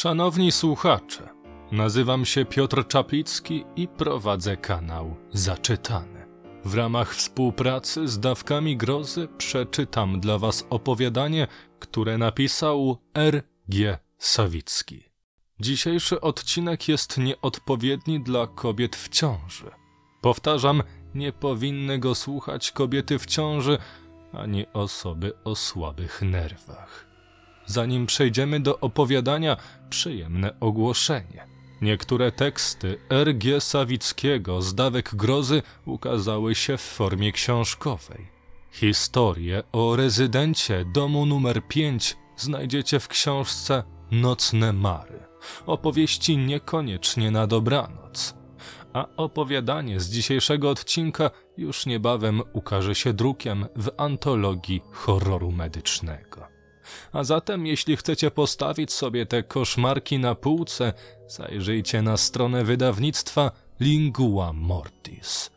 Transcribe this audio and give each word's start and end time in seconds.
Szanowni 0.00 0.52
słuchacze, 0.52 1.28
nazywam 1.72 2.24
się 2.24 2.44
Piotr 2.44 2.86
Czaplicki 2.86 3.64
i 3.76 3.88
prowadzę 3.88 4.56
kanał 4.56 5.16
Zaczytany. 5.32 6.26
W 6.64 6.74
ramach 6.74 7.14
współpracy 7.14 8.08
z 8.08 8.20
Dawkami 8.20 8.76
Grozy 8.76 9.28
przeczytam 9.38 10.20
dla 10.20 10.38
Was 10.38 10.66
opowiadanie, 10.70 11.46
które 11.78 12.18
napisał 12.18 12.98
R.G. 13.14 13.98
Sawicki. 14.18 15.04
Dzisiejszy 15.60 16.20
odcinek 16.20 16.88
jest 16.88 17.18
nieodpowiedni 17.18 18.20
dla 18.20 18.46
kobiet 18.46 18.96
w 18.96 19.08
ciąży. 19.08 19.70
Powtarzam, 20.20 20.82
nie 21.14 21.32
powinny 21.32 21.98
go 21.98 22.14
słuchać 22.14 22.72
kobiety 22.72 23.18
w 23.18 23.26
ciąży 23.26 23.78
ani 24.32 24.66
osoby 24.72 25.32
o 25.44 25.56
słabych 25.56 26.22
nerwach. 26.22 27.09
Zanim 27.70 28.06
przejdziemy 28.06 28.60
do 28.60 28.80
opowiadania, 28.80 29.56
przyjemne 29.90 30.60
ogłoszenie. 30.60 31.46
Niektóre 31.82 32.32
teksty 32.32 32.98
R.G. 33.10 33.60
Sawickiego 33.60 34.62
z 34.62 34.74
Dawek 34.74 35.14
Grozy 35.14 35.62
ukazały 35.86 36.54
się 36.54 36.76
w 36.76 36.80
formie 36.80 37.32
książkowej. 37.32 38.26
Historię 38.72 39.62
o 39.72 39.96
rezydencie 39.96 40.84
domu 40.94 41.26
numer 41.26 41.62
5 41.68 42.16
znajdziecie 42.36 43.00
w 43.00 43.08
książce 43.08 43.82
Nocne 44.10 44.72
Mary. 44.72 45.20
Opowieści 45.66 46.36
niekoniecznie 46.36 47.30
na 47.30 47.46
dobranoc. 47.46 48.34
A 48.92 49.06
opowiadanie 49.16 50.00
z 50.00 50.10
dzisiejszego 50.10 50.70
odcinka 50.70 51.30
już 51.56 51.86
niebawem 51.86 52.42
ukaże 52.52 52.94
się 52.94 53.12
drukiem 53.12 53.66
w 53.76 53.90
antologii 53.96 54.82
horroru 54.92 55.52
medycznego. 55.52 56.59
A 57.12 57.24
zatem, 57.24 57.66
jeśli 57.66 57.96
chcecie 57.96 58.30
postawić 58.30 58.92
sobie 58.92 59.26
te 59.26 59.42
koszmarki 59.42 60.18
na 60.18 60.34
półce, 60.34 60.92
zajrzyjcie 61.28 62.02
na 62.02 62.16
stronę 62.16 62.64
wydawnictwa 62.64 63.50
Lingua 63.80 64.52
Mortis. 64.52 65.50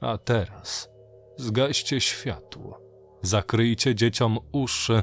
A 0.00 0.18
teraz 0.18 0.88
zgaście 1.36 2.00
światło, 2.00 2.80
zakryjcie 3.22 3.94
dzieciom 3.94 4.38
uszy, 4.52 5.02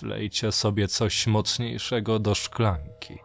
wlejcie 0.00 0.52
sobie 0.52 0.88
coś 0.88 1.26
mocniejszego 1.26 2.18
do 2.18 2.34
szklanki 2.34 3.18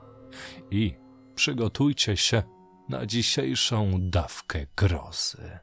i 0.72 0.94
przygotujcie 1.36 2.18
się 2.18 2.44
na 2.90 3.06
dzisiejszą 3.06 3.92
dawkę 4.00 4.66
grozy. 4.76 5.60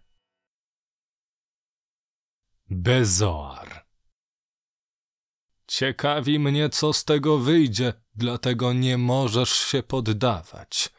Bezoar 2.71 3.88
Ciekawi 5.69 6.39
mnie, 6.39 6.69
co 6.69 6.93
z 6.93 7.05
tego 7.05 7.39
wyjdzie, 7.39 7.93
dlatego 8.15 8.73
nie 8.73 8.99
możesz 8.99 9.53
się 9.53 9.83
poddawać, 9.83 10.91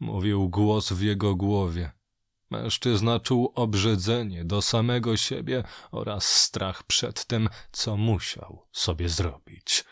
mówił 0.00 0.48
głos 0.48 0.92
w 0.92 1.02
jego 1.02 1.34
głowie. 1.34 1.92
Mężczyzna 2.50 3.20
czuł 3.20 3.52
obrzydzenie 3.54 4.44
do 4.44 4.62
samego 4.62 5.16
siebie 5.16 5.64
oraz 5.90 6.26
strach 6.26 6.82
przed 6.82 7.24
tym, 7.24 7.48
co 7.72 7.96
musiał 7.96 8.66
sobie 8.72 9.08
zrobić. 9.08 9.84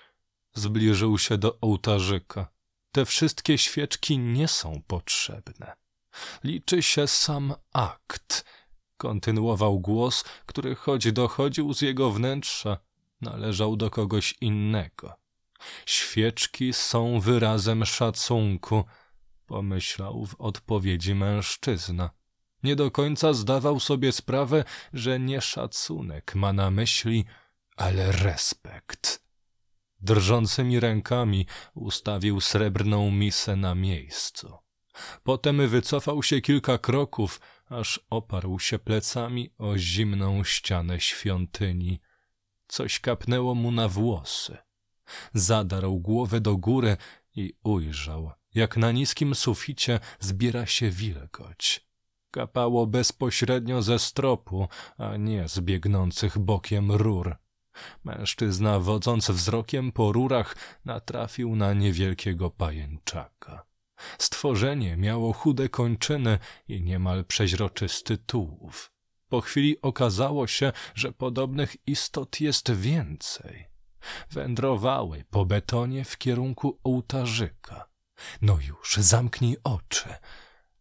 Zbliżył 0.55 1.19
się 1.19 1.39
do 1.39 1.61
ołtarzyka. 1.61 2.48
Te 2.93 3.05
wszystkie 3.05 3.59
świeczki 3.59 4.19
nie 4.19 4.48
są 4.48 4.83
potrzebne. 4.87 5.73
Liczy 6.45 6.83
się 6.83 7.06
sam 7.06 7.55
akt. 7.73 8.45
Kontynuował 8.97 9.81
głos, 9.81 10.25
który 10.47 10.75
choć 10.75 11.12
dochodził 11.12 11.75
z 11.75 11.81
jego 11.81 12.11
wnętrza, 12.11 12.78
należał 13.23 13.77
do 13.77 13.91
kogoś 13.91 14.34
innego. 14.41 15.15
Świeczki 15.87 16.73
są 16.73 17.20
wyrazem 17.20 17.84
szacunku, 17.84 18.84
pomyślał 19.47 20.27
w 20.27 20.34
odpowiedzi 20.41 21.15
mężczyzna. 21.15 22.11
Nie 22.62 22.77
do 22.77 22.91
końca 22.91 23.33
zdawał 23.33 23.81
sobie 23.81 24.12
sprawę, 24.12 24.65
że 24.93 25.20
nie 25.20 25.41
szacunek 25.41 26.34
ma 26.34 26.53
na 26.53 26.71
myśli, 26.71 27.25
ale 27.77 28.12
respekt. 28.12 29.22
Drżącymi 30.00 30.81
rękami 30.81 31.47
ustawił 31.75 32.41
srebrną 32.41 33.10
misę 33.10 33.56
na 33.56 33.75
miejscu. 33.75 34.56
Potem 35.22 35.69
wycofał 35.69 36.22
się 36.22 36.41
kilka 36.41 36.78
kroków, 36.78 37.41
aż 37.69 38.00
oparł 38.10 38.59
się 38.59 38.78
plecami 38.78 39.50
o 39.59 39.78
zimną 39.78 40.44
ścianę 40.44 41.00
świątyni. 41.00 42.00
Coś 42.72 43.00
kapnęło 43.00 43.55
mu 43.55 43.71
na 43.72 43.88
włosy. 43.88 44.56
Zadarł 45.34 46.00
głowę 46.00 46.41
do 46.41 46.56
góry 46.56 46.97
i 47.37 47.55
ujrzał, 47.65 48.31
jak 48.55 48.77
na 48.77 48.93
niskim 48.93 49.34
suficie 49.34 50.00
zbiera 50.21 50.66
się 50.66 50.91
wilgoć. 50.91 51.87
Kapało 52.31 52.87
bezpośrednio 52.87 53.83
ze 53.83 53.99
stropu, 53.99 54.69
a 54.99 55.16
nie 55.16 55.49
z 55.49 55.60
biegnących 55.60 56.38
bokiem 56.38 56.93
rur. 56.93 57.37
Mężczyzna, 58.05 58.81
wodząc 58.81 59.31
wzrokiem 59.31 59.93
po 59.93 60.12
rurach, 60.12 60.56
natrafił 60.84 61.56
na 61.56 61.72
niewielkiego 61.72 62.50
pajęczaka. 62.50 63.66
Stworzenie 64.19 64.97
miało 64.97 65.33
chude 65.33 65.69
kończyny 65.69 66.39
i 66.69 66.83
niemal 66.83 67.25
przeźroczysty 67.25 68.19
tułów. 68.19 68.91
Po 69.32 69.41
chwili 69.41 69.82
okazało 69.82 70.47
się, 70.47 70.72
że 70.94 71.12
podobnych 71.12 71.76
istot 71.87 72.41
jest 72.41 72.72
więcej. 72.72 73.66
Wędrowały 74.31 75.25
po 75.31 75.44
betonie 75.44 76.04
w 76.04 76.19
kierunku 76.19 76.78
ołtarzyka. 76.84 77.88
No 78.42 78.59
już, 78.69 78.97
zamknij 78.97 79.56
oczy. 79.65 80.09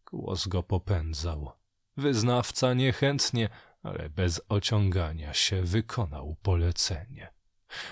Głos 0.05 0.47
go 0.47 0.63
popędzał. 0.63 1.51
Wyznawca 1.97 2.73
niechętnie, 2.73 3.49
ale 3.83 4.09
bez 4.09 4.41
ociągania 4.49 5.33
się 5.33 5.61
wykonał 5.63 6.35
polecenie. 6.41 7.33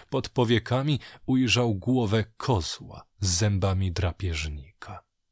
Pod 0.10 0.30
powiekami 0.30 1.00
ujrzał 1.26 1.76
głowę 1.76 2.24
kozła 2.38 3.06
z 3.20 3.28
zębami 3.30 3.92
drapieżnika 3.92 4.69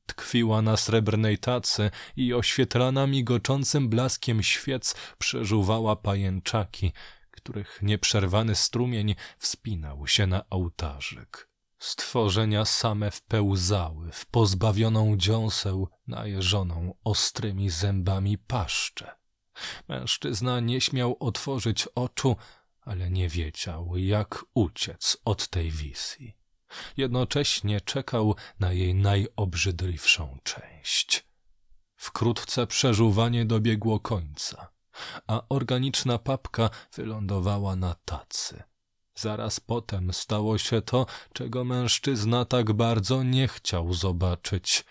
tkwiła 0.07 0.61
na 0.61 0.77
srebrnej 0.77 1.37
tacy 1.37 1.91
i 2.15 2.33
oświetlana 2.33 3.07
migoczącym 3.07 3.89
blaskiem 3.89 4.43
świec 4.43 4.95
przeżuwała 5.17 5.95
pajęczaki, 5.95 6.93
których 7.31 7.79
nieprzerwany 7.81 8.55
strumień 8.55 9.15
wspinał 9.37 10.07
się 10.07 10.27
na 10.27 10.49
ołtarzyk. 10.49 11.49
Stworzenia 11.79 12.65
same 12.65 13.11
wpełzały 13.11 14.11
w 14.11 14.25
pozbawioną 14.25 15.17
dziąseł, 15.17 15.89
najeżoną 16.07 16.93
ostrymi 17.03 17.69
zębami 17.69 18.37
paszczę. 18.37 19.11
Mężczyzna 19.87 20.59
nie 20.59 20.81
śmiał 20.81 21.17
otworzyć 21.19 21.87
oczu, 21.95 22.35
ale 22.81 23.09
nie 23.09 23.29
wiedział, 23.29 23.97
jak 23.97 24.45
uciec 24.53 25.17
od 25.25 25.47
tej 25.47 25.71
wizji. 25.71 26.36
Jednocześnie 26.97 27.81
czekał 27.81 28.35
na 28.59 28.73
jej 28.73 28.95
najobrzydliwszą 28.95 30.37
część. 30.43 31.27
Wkrótce 31.95 32.67
przeżuwanie 32.67 33.45
dobiegło 33.45 33.99
końca, 33.99 34.71
a 35.27 35.41
organiczna 35.49 36.17
papka 36.17 36.69
wylądowała 36.93 37.75
na 37.75 37.95
tacy. 38.05 38.63
Zaraz 39.15 39.59
potem 39.59 40.13
stało 40.13 40.57
się 40.57 40.81
to, 40.81 41.05
czego 41.33 41.63
mężczyzna 41.63 42.45
tak 42.45 42.73
bardzo 42.73 43.23
nie 43.23 43.47
chciał 43.47 43.93
zobaczyć. 43.93 44.85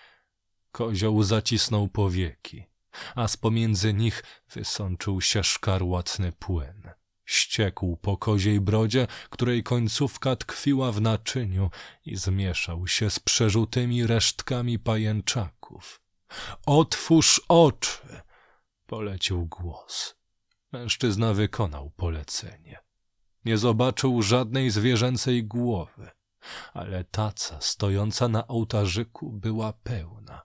Kozioł 0.72 1.22
zacisnął 1.22 1.88
powieki, 1.88 2.66
a 3.14 3.28
z 3.28 3.36
pomiędzy 3.36 3.94
nich 3.94 4.24
wysączył 4.50 5.20
się 5.20 5.44
szkarłatny 5.44 6.32
płyn. 6.32 6.90
Ściekł 7.26 7.96
po 7.96 8.16
koziej 8.16 8.60
brodzie, 8.60 9.06
której 9.30 9.62
końcówka 9.62 10.36
tkwiła 10.36 10.92
w 10.92 11.00
naczyniu 11.00 11.70
i 12.04 12.16
zmieszał 12.16 12.86
się 12.86 13.10
z 13.10 13.20
przerzutymi 13.20 14.06
resztkami 14.06 14.78
pajęczaków. 14.78 16.00
Otwórz 16.66 17.40
oczy! 17.48 18.22
polecił 18.86 19.46
głos. 19.46 20.16
Mężczyzna 20.72 21.34
wykonał 21.34 21.90
polecenie. 21.90 22.78
Nie 23.44 23.58
zobaczył 23.58 24.22
żadnej 24.22 24.70
zwierzęcej 24.70 25.44
głowy, 25.44 26.10
ale 26.72 27.04
taca 27.04 27.60
stojąca 27.60 28.28
na 28.28 28.46
ołtarzyku 28.46 29.32
była 29.32 29.72
pełna. 29.72 30.42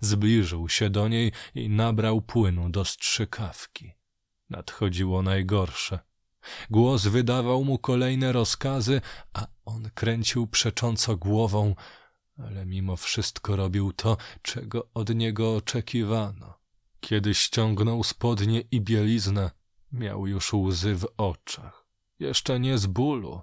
Zbliżył 0.00 0.68
się 0.68 0.90
do 0.90 1.08
niej 1.08 1.32
i 1.54 1.68
nabrał 1.68 2.22
płynu 2.22 2.70
do 2.70 2.84
strzykawki. 2.84 3.92
Nadchodziło 4.50 5.22
najgorsze. 5.22 5.98
Głos 6.70 7.06
wydawał 7.06 7.64
mu 7.64 7.78
kolejne 7.78 8.32
rozkazy, 8.32 9.00
a 9.32 9.46
on 9.64 9.90
kręcił 9.94 10.46
przecząco 10.46 11.16
głową, 11.16 11.74
ale 12.38 12.66
mimo 12.66 12.96
wszystko 12.96 13.56
robił 13.56 13.92
to, 13.92 14.16
czego 14.42 14.88
od 14.94 15.14
niego 15.14 15.56
oczekiwano. 15.56 16.54
Kiedy 17.00 17.34
ściągnął 17.34 18.04
spodnie 18.04 18.60
i 18.60 18.80
bieliznę, 18.80 19.50
miał 19.92 20.26
już 20.26 20.52
łzy 20.52 20.94
w 20.94 21.08
oczach. 21.16 21.86
Jeszcze 22.18 22.60
nie 22.60 22.78
z 22.78 22.86
bólu, 22.86 23.42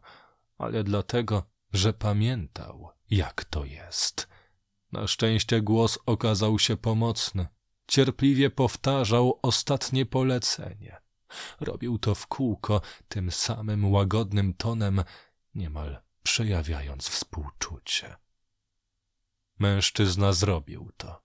ale 0.58 0.84
dlatego, 0.84 1.44
że 1.74 1.94
pamiętał, 1.94 2.90
jak 3.10 3.46
to 3.46 3.66
jest. 3.66 4.28
Na 4.92 5.08
szczęście 5.08 5.62
głos 5.62 6.00
okazał 6.06 6.60
się 6.60 6.78
pomocny. 6.78 7.48
Cierpliwie 7.88 8.50
powtarzał 8.50 9.40
ostatnie 9.42 10.06
polecenie. 10.06 11.01
Robił 11.60 12.00
to 12.00 12.16
w 12.16 12.28
kółko, 12.28 12.82
tym 13.08 13.32
samym 13.32 13.92
łagodnym 13.92 14.54
tonem, 14.54 15.04
niemal 15.56 16.02
przejawiając 16.24 17.10
współczucie. 17.10 18.16
Mężczyzna 19.60 20.34
zrobił 20.34 20.92
to, 20.98 21.22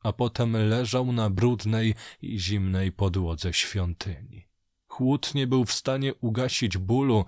a 0.00 0.12
potem 0.12 0.52
leżał 0.52 1.12
na 1.12 1.30
brudnej 1.30 1.94
i 2.22 2.38
zimnej 2.38 2.92
podłodze 2.92 3.52
świątyni. 3.52 4.48
Chłód 4.86 5.34
nie 5.34 5.46
był 5.46 5.64
w 5.64 5.72
stanie 5.72 6.14
ugasić 6.14 6.78
bólu, 6.78 7.24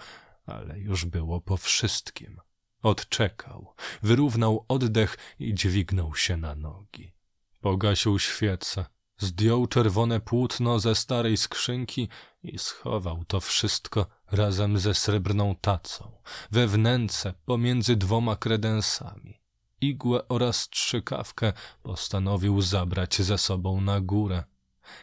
ale 0.46 0.78
już 0.78 1.04
było 1.04 1.40
po 1.40 1.56
wszystkim. 1.56 2.40
Odczekał, 2.82 3.74
wyrównał 4.02 4.64
oddech 4.68 5.18
i 5.38 5.54
dźwignął 5.54 6.14
się 6.14 6.36
na 6.36 6.54
nogi. 6.54 7.12
Pogasił 7.60 8.18
świecę, 8.18 8.84
zdjął 9.20 9.66
czerwone 9.66 10.20
płótno 10.20 10.78
ze 10.78 10.94
starej 10.94 11.36
skrzynki 11.36 12.08
i 12.42 12.58
schował 12.58 13.24
to 13.24 13.40
wszystko 13.40 14.06
razem 14.30 14.78
ze 14.78 14.94
srebrną 14.94 15.56
tacą, 15.60 16.12
we 16.50 16.66
wnęce 16.66 17.34
pomiędzy 17.44 17.96
dwoma 17.96 18.36
kredensami. 18.36 19.40
Igłę 19.80 20.28
oraz 20.28 20.56
strzykawkę 20.56 21.52
postanowił 21.82 22.62
zabrać 22.62 23.22
ze 23.22 23.38
sobą 23.38 23.80
na 23.80 24.00
górę. 24.00 24.44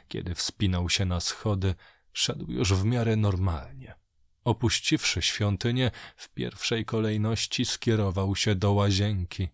Kiedy 0.08 0.36
wspinał 0.36 0.90
się 0.90 1.06
na 1.06 1.20
schody, 1.20 1.76
szedł 2.14 2.52
już 2.52 2.74
w 2.74 2.86
miarę 2.86 3.16
normalnie. 3.16 3.96
Opuściwszy 4.44 5.22
świątynię, 5.22 5.92
w 6.16 6.30
pierwszej 6.30 6.86
kolejności 6.86 7.66
skierował 7.66 8.36
się 8.36 8.56
do 8.56 8.74
łazienki. 8.74 9.50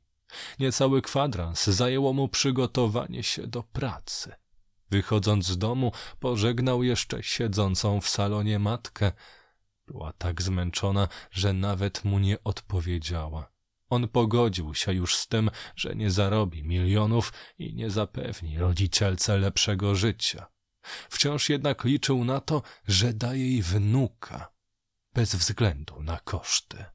Niecały 0.60 1.02
kwadrans 1.02 1.68
zajęło 1.68 2.14
mu 2.14 2.28
przygotowanie 2.28 3.24
się 3.24 3.48
do 3.48 3.64
pracy. 3.64 4.36
Wychodząc 4.94 5.46
z 5.48 5.58
domu, 5.58 5.92
pożegnał 6.20 6.84
jeszcze 6.84 7.24
siedzącą 7.24 8.02
w 8.02 8.10
salonie 8.10 8.60
matkę. 8.60 9.12
Była 9.88 10.14
tak 10.14 10.42
zmęczona, 10.42 11.08
że 11.32 11.54
nawet 11.54 12.06
mu 12.06 12.20
nie 12.20 12.44
odpowiedziała. 12.44 13.52
On 13.90 14.08
pogodził 14.08 14.74
się 14.74 14.94
już 14.94 15.16
z 15.16 15.28
tym, 15.28 15.52
że 15.76 15.96
nie 15.96 16.12
zarobi 16.12 16.64
milionów 16.64 17.34
i 17.58 17.76
nie 17.76 17.90
zapewni 17.90 18.58
rodzicielce 18.58 19.38
lepszego 19.38 19.96
życia. 19.96 20.46
Wciąż 21.10 21.50
jednak 21.50 21.84
liczył 21.84 22.26
na 22.26 22.40
to, 22.40 22.62
że 22.88 23.14
da 23.14 23.34
jej 23.34 23.62
wnuka, 23.62 24.52
bez 25.14 25.36
względu 25.36 26.04
na 26.04 26.20
koszty. 26.20 26.86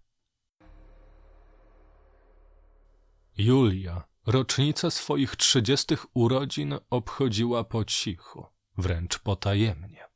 Julia 3.39 4.08
rocznicę 4.29 4.91
swoich 4.91 5.37
trzydziestych 5.37 6.07
urodzin 6.15 6.79
obchodziła 6.91 7.65
po 7.65 7.85
cichu, 7.85 8.47
wręcz 8.79 9.19
potajemnie. 9.19 10.09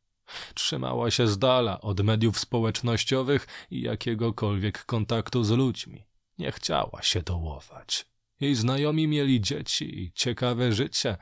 Trzymała 0.55 1.11
się 1.11 1.27
z 1.27 1.39
dala 1.39 1.81
od 1.81 2.01
mediów 2.01 2.39
społecznościowych 2.39 3.47
i 3.71 3.81
jakiegokolwiek 3.81 4.85
kontaktu 4.85 5.45
z 5.45 5.51
ludźmi. 5.51 6.07
Nie 6.39 6.53
chciała 6.53 7.03
się 7.03 7.23
dołować. 7.23 8.07
Jej 8.41 8.55
znajomi 8.55 9.09
mieli 9.09 9.41
dzieci 9.41 10.03
i 10.03 10.13
ciekawe 10.13 10.73
życie, 10.73 11.17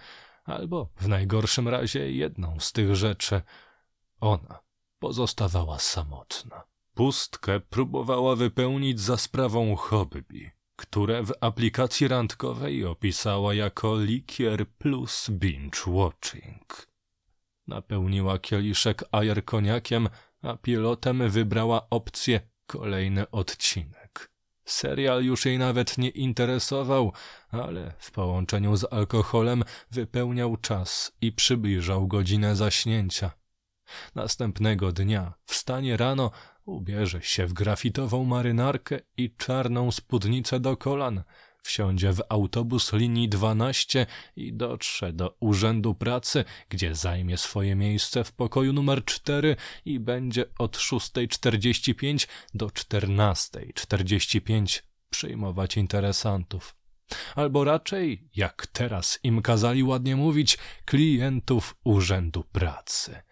albo 0.44 0.88
w 0.96 1.08
najgorszym 1.08 1.68
razie 1.68 2.12
jedną 2.12 2.60
z 2.60 2.72
tych 2.72 2.96
rzeczy. 2.96 3.42
Ona 4.20 4.60
pozostawała 4.98 5.78
samotna. 5.78 6.62
Pustkę 6.94 7.60
próbowała 7.60 8.36
wypełnić 8.36 9.00
za 9.00 9.16
sprawą 9.16 9.76
hobby, 9.76 10.50
które 10.80 11.22
w 11.22 11.32
aplikacji 11.40 12.08
randkowej 12.08 12.84
opisała 12.84 13.54
jako 13.54 14.00
likier 14.00 14.68
plus 14.68 15.30
binge 15.30 15.80
watching. 15.86 16.86
Napełniła 17.66 18.38
kieliszek 18.38 19.04
ajer 19.12 19.44
koniakiem, 19.44 20.08
a 20.42 20.56
pilotem 20.56 21.30
wybrała 21.30 21.90
opcję 21.90 22.40
kolejny 22.66 23.30
odcinek. 23.30 24.30
Serial 24.64 25.24
już 25.24 25.46
jej 25.46 25.58
nawet 25.58 25.98
nie 25.98 26.08
interesował, 26.08 27.12
ale 27.50 27.94
w 27.98 28.10
połączeniu 28.10 28.76
z 28.76 28.92
alkoholem 28.92 29.64
wypełniał 29.90 30.56
czas 30.56 31.12
i 31.20 31.32
przybliżał 31.32 32.06
godzinę 32.06 32.56
zaśnięcia. 32.56 33.30
Następnego 34.14 34.92
dnia 34.92 35.32
wstanie 35.44 35.96
rano, 35.96 36.30
ubierze 36.70 37.22
się 37.22 37.46
w 37.46 37.52
grafitową 37.52 38.24
marynarkę 38.24 38.98
i 39.16 39.34
czarną 39.36 39.90
spódnicę 39.90 40.60
do 40.60 40.76
kolan, 40.76 41.22
wsiądzie 41.62 42.12
w 42.12 42.22
autobus 42.28 42.92
linii 42.92 43.28
12 43.28 44.06
i 44.36 44.52
dotrze 44.52 45.12
do 45.12 45.36
urzędu 45.40 45.94
pracy, 45.94 46.44
gdzie 46.68 46.94
zajmie 46.94 47.36
swoje 47.36 47.76
miejsce 47.76 48.24
w 48.24 48.32
pokoju 48.32 48.72
numer 48.72 49.04
4 49.04 49.56
i 49.84 50.00
będzie 50.00 50.44
od 50.58 50.76
6.45 50.76 52.28
do 52.54 52.66
14.45 52.66 54.82
przyjmować 55.10 55.76
interesantów. 55.76 56.76
Albo 57.34 57.64
raczej, 57.64 58.28
jak 58.36 58.66
teraz 58.66 59.18
im 59.22 59.42
kazali 59.42 59.82
ładnie 59.82 60.16
mówić, 60.16 60.58
klientów 60.84 61.76
urzędu 61.84 62.44
pracy. 62.52 63.22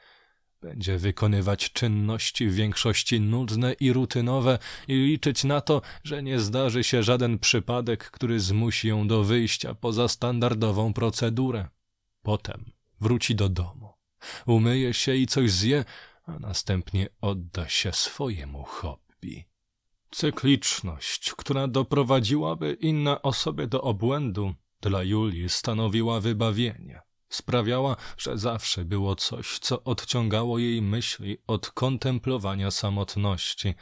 Będzie 0.60 0.98
wykonywać 0.98 1.72
czynności 1.72 2.48
w 2.48 2.54
większości 2.54 3.20
nudne 3.20 3.72
i 3.72 3.92
rutynowe 3.92 4.58
i 4.88 4.94
liczyć 4.94 5.44
na 5.44 5.60
to, 5.60 5.82
że 6.04 6.22
nie 6.22 6.40
zdarzy 6.40 6.84
się 6.84 7.02
żaden 7.02 7.38
przypadek, 7.38 8.10
który 8.10 8.40
zmusi 8.40 8.88
ją 8.88 9.08
do 9.08 9.24
wyjścia 9.24 9.74
poza 9.74 10.08
standardową 10.08 10.92
procedurę. 10.92 11.68
Potem 12.22 12.72
wróci 13.00 13.34
do 13.34 13.48
domu, 13.48 13.92
umyje 14.46 14.94
się 14.94 15.14
i 15.14 15.26
coś 15.26 15.50
zje, 15.50 15.84
a 16.24 16.38
następnie 16.38 17.08
odda 17.20 17.68
się 17.68 17.92
swojemu 17.92 18.62
hobby. 18.64 19.44
Cykliczność, 20.10 21.32
która 21.32 21.68
doprowadziłaby 21.68 22.76
inne 22.80 23.22
osoby 23.22 23.66
do 23.66 23.82
obłędu, 23.82 24.54
dla 24.80 25.02
Julii 25.02 25.48
stanowiła 25.48 26.20
wybawienie. 26.20 27.07
Sprawiała, 27.28 27.96
że 28.18 28.38
zawsze 28.38 28.84
było 28.84 29.16
coś, 29.16 29.58
co 29.58 29.84
odciągało 29.84 30.58
jej 30.58 30.82
myśli 30.82 31.38
od 31.46 31.70
kontemplowania 31.70 32.70
samotności. 32.70 33.74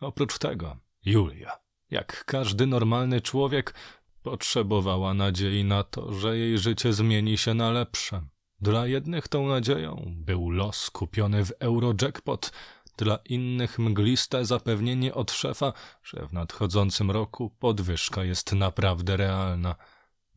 Oprócz 0.00 0.38
tego, 0.38 0.76
Julia, 1.04 1.58
jak 1.90 2.24
każdy 2.24 2.66
normalny 2.66 3.20
człowiek, 3.20 3.74
potrzebowała 4.22 5.14
nadziei 5.14 5.64
na 5.64 5.84
to, 5.84 6.12
że 6.12 6.38
jej 6.38 6.58
życie 6.58 6.92
zmieni 6.92 7.38
się 7.38 7.54
na 7.54 7.70
lepsze. 7.70 8.22
Dla 8.60 8.86
jednych 8.86 9.28
tą 9.28 9.46
nadzieją 9.46 10.14
był 10.16 10.50
los 10.50 10.90
kupiony 10.90 11.44
w 11.44 11.52
Eurojackpot, 11.60 12.52
dla 12.96 13.16
innych 13.16 13.78
mgliste 13.78 14.44
zapewnienie 14.44 15.14
od 15.14 15.32
szefa, 15.32 15.72
że 16.02 16.26
w 16.26 16.32
nadchodzącym 16.32 17.10
roku 17.10 17.50
podwyżka 17.50 18.24
jest 18.24 18.52
naprawdę 18.52 19.16
realna. 19.16 19.74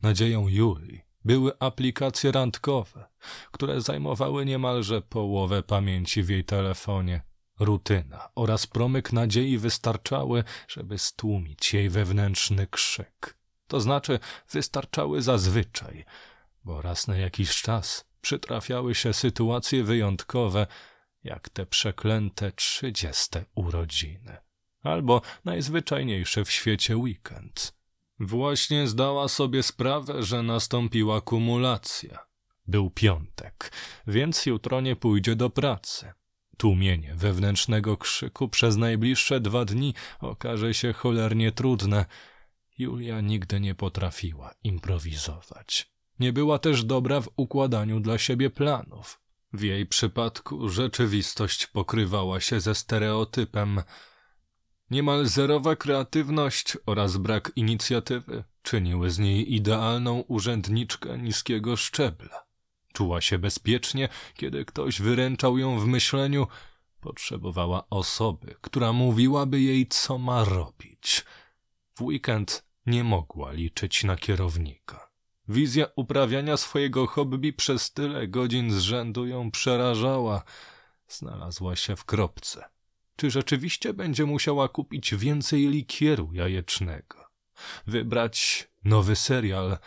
Nadzieją 0.02 0.48
Julii 0.48 1.05
były 1.26 1.58
aplikacje 1.58 2.32
randkowe, 2.32 3.04
które 3.52 3.80
zajmowały 3.80 4.44
niemalże 4.46 5.02
połowę 5.02 5.62
pamięci 5.62 6.22
w 6.22 6.28
jej 6.28 6.44
telefonie. 6.44 7.20
Rutyna 7.60 8.28
oraz 8.34 8.66
promyk 8.66 9.12
nadziei 9.12 9.58
wystarczały, 9.58 10.44
żeby 10.68 10.98
stłumić 10.98 11.74
jej 11.74 11.90
wewnętrzny 11.90 12.66
krzyk. 12.66 13.38
To 13.66 13.80
znaczy, 13.80 14.18
wystarczały 14.50 15.22
zazwyczaj, 15.22 16.04
bo 16.64 16.82
raz 16.82 17.08
na 17.08 17.16
jakiś 17.16 17.62
czas 17.62 18.04
przytrafiały 18.20 18.94
się 18.94 19.12
sytuacje 19.12 19.84
wyjątkowe, 19.84 20.66
jak 21.24 21.48
te 21.48 21.66
przeklęte 21.66 22.52
trzydzieste 22.52 23.44
urodziny, 23.54 24.36
albo 24.82 25.22
najzwyczajniejszy 25.44 26.44
w 26.44 26.50
świecie 26.50 26.96
weekend. 26.96 27.75
Właśnie 28.20 28.88
zdała 28.88 29.28
sobie 29.28 29.62
sprawę, 29.62 30.22
że 30.22 30.42
nastąpiła 30.42 31.20
kumulacja. 31.20 32.18
Był 32.66 32.90
piątek, 32.90 33.72
więc 34.06 34.46
jutro 34.46 34.80
nie 34.80 34.96
pójdzie 34.96 35.36
do 35.36 35.50
pracy. 35.50 36.12
Tłumienie 36.56 37.14
wewnętrznego 37.14 37.96
krzyku 37.96 38.48
przez 38.48 38.76
najbliższe 38.76 39.40
dwa 39.40 39.64
dni 39.64 39.94
okaże 40.20 40.74
się 40.74 40.92
cholernie 40.92 41.52
trudne. 41.52 42.06
Julia 42.78 43.20
nigdy 43.20 43.60
nie 43.60 43.74
potrafiła 43.74 44.54
improwizować. 44.64 45.90
Nie 46.18 46.32
była 46.32 46.58
też 46.58 46.84
dobra 46.84 47.20
w 47.20 47.28
układaniu 47.36 48.00
dla 48.00 48.18
siebie 48.18 48.50
planów. 48.50 49.20
W 49.52 49.62
jej 49.62 49.86
przypadku 49.86 50.68
rzeczywistość 50.68 51.66
pokrywała 51.66 52.40
się 52.40 52.60
ze 52.60 52.74
stereotypem– 52.74 53.80
Niemal 54.90 55.26
zerowa 55.26 55.76
kreatywność 55.76 56.78
oraz 56.86 57.16
brak 57.16 57.52
inicjatywy 57.56 58.44
czyniły 58.62 59.10
z 59.10 59.18
niej 59.18 59.54
idealną 59.54 60.20
urzędniczkę 60.20 61.18
niskiego 61.18 61.76
szczebla. 61.76 62.46
Czuła 62.92 63.20
się 63.20 63.38
bezpiecznie, 63.38 64.08
kiedy 64.34 64.64
ktoś 64.64 65.00
wyręczał 65.02 65.58
ją 65.58 65.78
w 65.78 65.86
myśleniu. 65.86 66.46
Potrzebowała 67.00 67.88
osoby, 67.90 68.54
która 68.60 68.92
mówiłaby 68.92 69.60
jej, 69.60 69.86
co 69.86 70.18
ma 70.18 70.44
robić. 70.44 71.24
W 71.94 72.02
weekend 72.02 72.64
nie 72.86 73.04
mogła 73.04 73.52
liczyć 73.52 74.04
na 74.04 74.16
kierownika. 74.16 75.10
Wizja 75.48 75.86
uprawiania 75.96 76.56
swojego 76.56 77.06
hobby 77.06 77.52
przez 77.52 77.92
tyle 77.92 78.28
godzin 78.28 78.70
z 78.70 78.78
rzędu 78.78 79.26
ją 79.26 79.50
przerażała. 79.50 80.42
Znalazła 81.08 81.76
się 81.76 81.96
w 81.96 82.04
kropce. 82.04 82.75
Czy 83.16 83.30
rzeczywiście 83.30 83.94
będzie 83.94 84.26
musiała 84.26 84.68
kupić 84.68 85.14
więcej 85.14 85.68
likieru 85.68 86.30
jajecznego? 86.32 87.24
Wybrać 87.86 88.68
nowy 88.84 89.16
serial? 89.16 89.78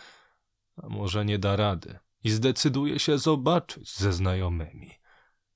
A 0.76 0.88
może 0.88 1.24
nie 1.24 1.38
da 1.38 1.56
rady 1.56 1.98
i 2.24 2.30
zdecyduje 2.30 2.98
się 2.98 3.18
zobaczyć 3.18 3.96
ze 3.96 4.12
znajomymi. 4.12 4.90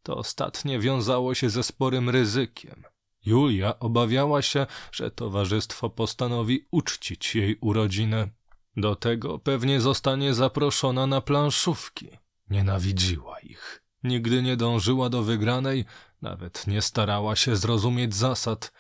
To 0.02 0.16
ostatnie 0.16 0.78
wiązało 0.78 1.34
się 1.34 1.50
ze 1.50 1.62
sporym 1.62 2.10
ryzykiem. 2.10 2.84
Julia 3.26 3.78
obawiała 3.78 4.42
się, 4.42 4.66
że 4.92 5.10
towarzystwo 5.10 5.90
postanowi 5.90 6.66
uczcić 6.70 7.34
jej 7.34 7.58
urodzinę. 7.60 8.28
Do 8.76 8.96
tego 8.96 9.38
pewnie 9.38 9.80
zostanie 9.80 10.34
zaproszona 10.34 11.06
na 11.06 11.20
planszówki. 11.20 12.08
Nienawidziła 12.50 13.40
ich. 13.40 13.82
Nigdy 14.02 14.42
nie 14.42 14.56
dążyła 14.56 15.08
do 15.08 15.22
wygranej, 15.22 15.84
nawet 16.24 16.66
nie 16.66 16.82
starała 16.82 17.36
się 17.36 17.56
zrozumieć 17.56 18.14
zasad. 18.14 18.72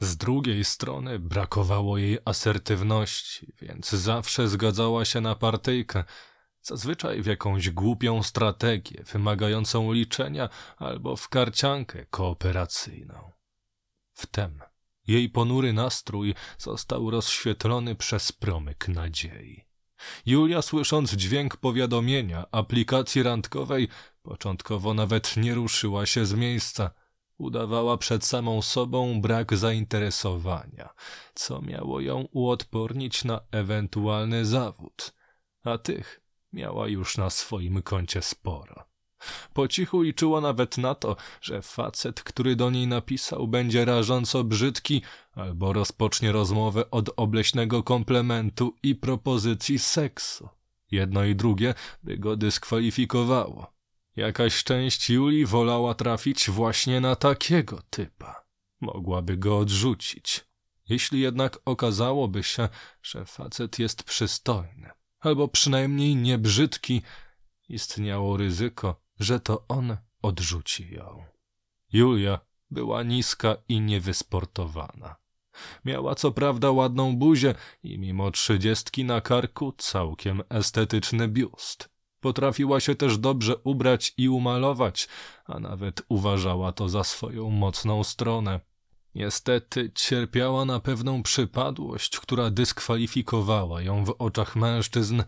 Z 0.00 0.16
drugiej 0.16 0.64
strony 0.64 1.18
brakowało 1.18 1.98
jej 1.98 2.18
asertywności, 2.24 3.52
więc 3.60 3.90
zawsze 3.90 4.48
zgadzała 4.48 5.04
się 5.04 5.20
na 5.20 5.34
partyjkę, 5.34 6.04
zazwyczaj 6.62 7.22
w 7.22 7.26
jakąś 7.26 7.70
głupią 7.70 8.22
strategię 8.22 9.04
wymagającą 9.12 9.92
liczenia 9.92 10.48
albo 10.76 11.16
w 11.16 11.28
karciankę 11.28 12.06
kooperacyjną. 12.10 13.32
Wtem 14.12 14.60
jej 15.06 15.28
ponury 15.28 15.72
nastrój 15.72 16.34
został 16.58 17.10
rozświetlony 17.10 17.94
przez 17.94 18.32
promyk 18.32 18.88
nadziei. 18.88 19.64
Julia, 20.26 20.62
słysząc 20.62 21.12
dźwięk 21.12 21.56
powiadomienia 21.56 22.46
aplikacji 22.52 23.22
randkowej, 23.22 23.88
początkowo 24.24 24.94
nawet 24.94 25.36
nie 25.36 25.54
ruszyła 25.54 26.06
się 26.06 26.26
z 26.26 26.34
miejsca. 26.34 26.90
Udawała 27.38 27.96
przed 27.96 28.24
samą 28.24 28.62
sobą 28.62 29.20
brak 29.20 29.56
zainteresowania, 29.56 30.94
co 31.34 31.62
miało 31.62 32.00
ją 32.00 32.28
uodpornić 32.32 33.24
na 33.24 33.40
ewentualny 33.50 34.44
zawód, 34.44 35.14
a 35.64 35.78
tych 35.78 36.20
miała 36.52 36.88
już 36.88 37.18
na 37.18 37.30
swoim 37.30 37.82
koncie 37.82 38.22
sporo. 38.22 38.84
Po 39.52 39.68
cichu 39.68 40.02
liczyła 40.02 40.40
nawet 40.40 40.78
na 40.78 40.94
to, 40.94 41.16
że 41.40 41.62
facet, 41.62 42.22
który 42.22 42.56
do 42.56 42.70
niej 42.70 42.86
napisał, 42.86 43.48
będzie 43.48 43.84
rażąco 43.84 44.44
brzydki 44.44 45.02
albo 45.32 45.72
rozpocznie 45.72 46.32
rozmowę 46.32 46.90
od 46.90 47.10
obleśnego 47.16 47.82
komplementu 47.82 48.76
i 48.82 48.94
propozycji 48.94 49.78
seksu. 49.78 50.48
Jedno 50.90 51.24
i 51.24 51.34
drugie 51.34 51.74
by 52.02 52.18
go 52.18 52.36
dyskwalifikowało. 52.36 53.74
Jakaś 54.16 54.64
część 54.64 55.10
Julii 55.10 55.46
wolała 55.46 55.94
trafić 55.94 56.50
właśnie 56.50 57.00
na 57.00 57.16
takiego 57.16 57.82
typa. 57.90 58.44
Mogłaby 58.80 59.36
go 59.36 59.58
odrzucić. 59.58 60.44
Jeśli 60.88 61.20
jednak 61.20 61.58
okazałoby 61.64 62.42
się, 62.42 62.68
że 63.02 63.24
facet 63.24 63.78
jest 63.78 64.02
przystojny, 64.02 64.90
albo 65.20 65.48
przynajmniej 65.48 66.16
niebrzydki, 66.16 67.02
istniało 67.68 68.36
ryzyko, 68.36 69.00
że 69.20 69.40
to 69.40 69.64
on 69.68 69.96
odrzuci 70.22 70.94
ją. 70.94 71.24
Julia 71.92 72.40
była 72.70 73.02
niska 73.02 73.56
i 73.68 73.80
niewysportowana. 73.80 75.16
Miała 75.84 76.14
co 76.14 76.32
prawda 76.32 76.70
ładną 76.70 77.16
buzię 77.16 77.54
i 77.82 77.98
mimo 77.98 78.30
trzydziestki 78.30 79.04
na 79.04 79.20
karku 79.20 79.72
całkiem 79.72 80.42
estetyczny 80.48 81.28
biust. 81.28 81.93
Potrafiła 82.24 82.80
się 82.80 82.94
też 82.94 83.18
dobrze 83.18 83.56
ubrać 83.56 84.14
i 84.16 84.28
umalować, 84.28 85.08
a 85.44 85.60
nawet 85.60 86.02
uważała 86.08 86.72
to 86.72 86.88
za 86.88 87.04
swoją 87.04 87.50
mocną 87.50 88.04
stronę. 88.04 88.60
Niestety 89.14 89.92
cierpiała 89.94 90.64
na 90.64 90.80
pewną 90.80 91.22
przypadłość, 91.22 92.18
która 92.18 92.50
dyskwalifikowała 92.50 93.82
ją 93.82 94.04
w 94.04 94.16
oczach 94.18 94.56
mężczyzn 94.56 95.22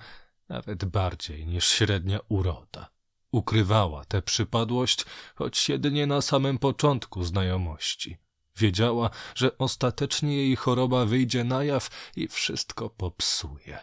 nawet 0.49 0.85
bardziej 0.85 1.47
niż 1.47 1.69
średnia 1.69 2.19
uroda. 2.29 2.91
Ukrywała 3.33 4.05
tę 4.05 4.23
przypadłość, 4.23 5.05
choć 5.35 5.69
jedynie 5.69 6.07
na 6.07 6.21
samym 6.21 6.59
początku 6.59 7.25
znajomości. 7.25 8.17
Wiedziała, 8.57 9.11
że 9.35 9.59
ostatecznie 9.59 10.37
jej 10.37 10.57
choroba 10.57 11.05
wyjdzie 11.05 11.45
na 11.45 11.65
jaw 11.65 12.13
i 12.17 12.29
wszystko 12.29 12.91
popsuje. 12.91 13.79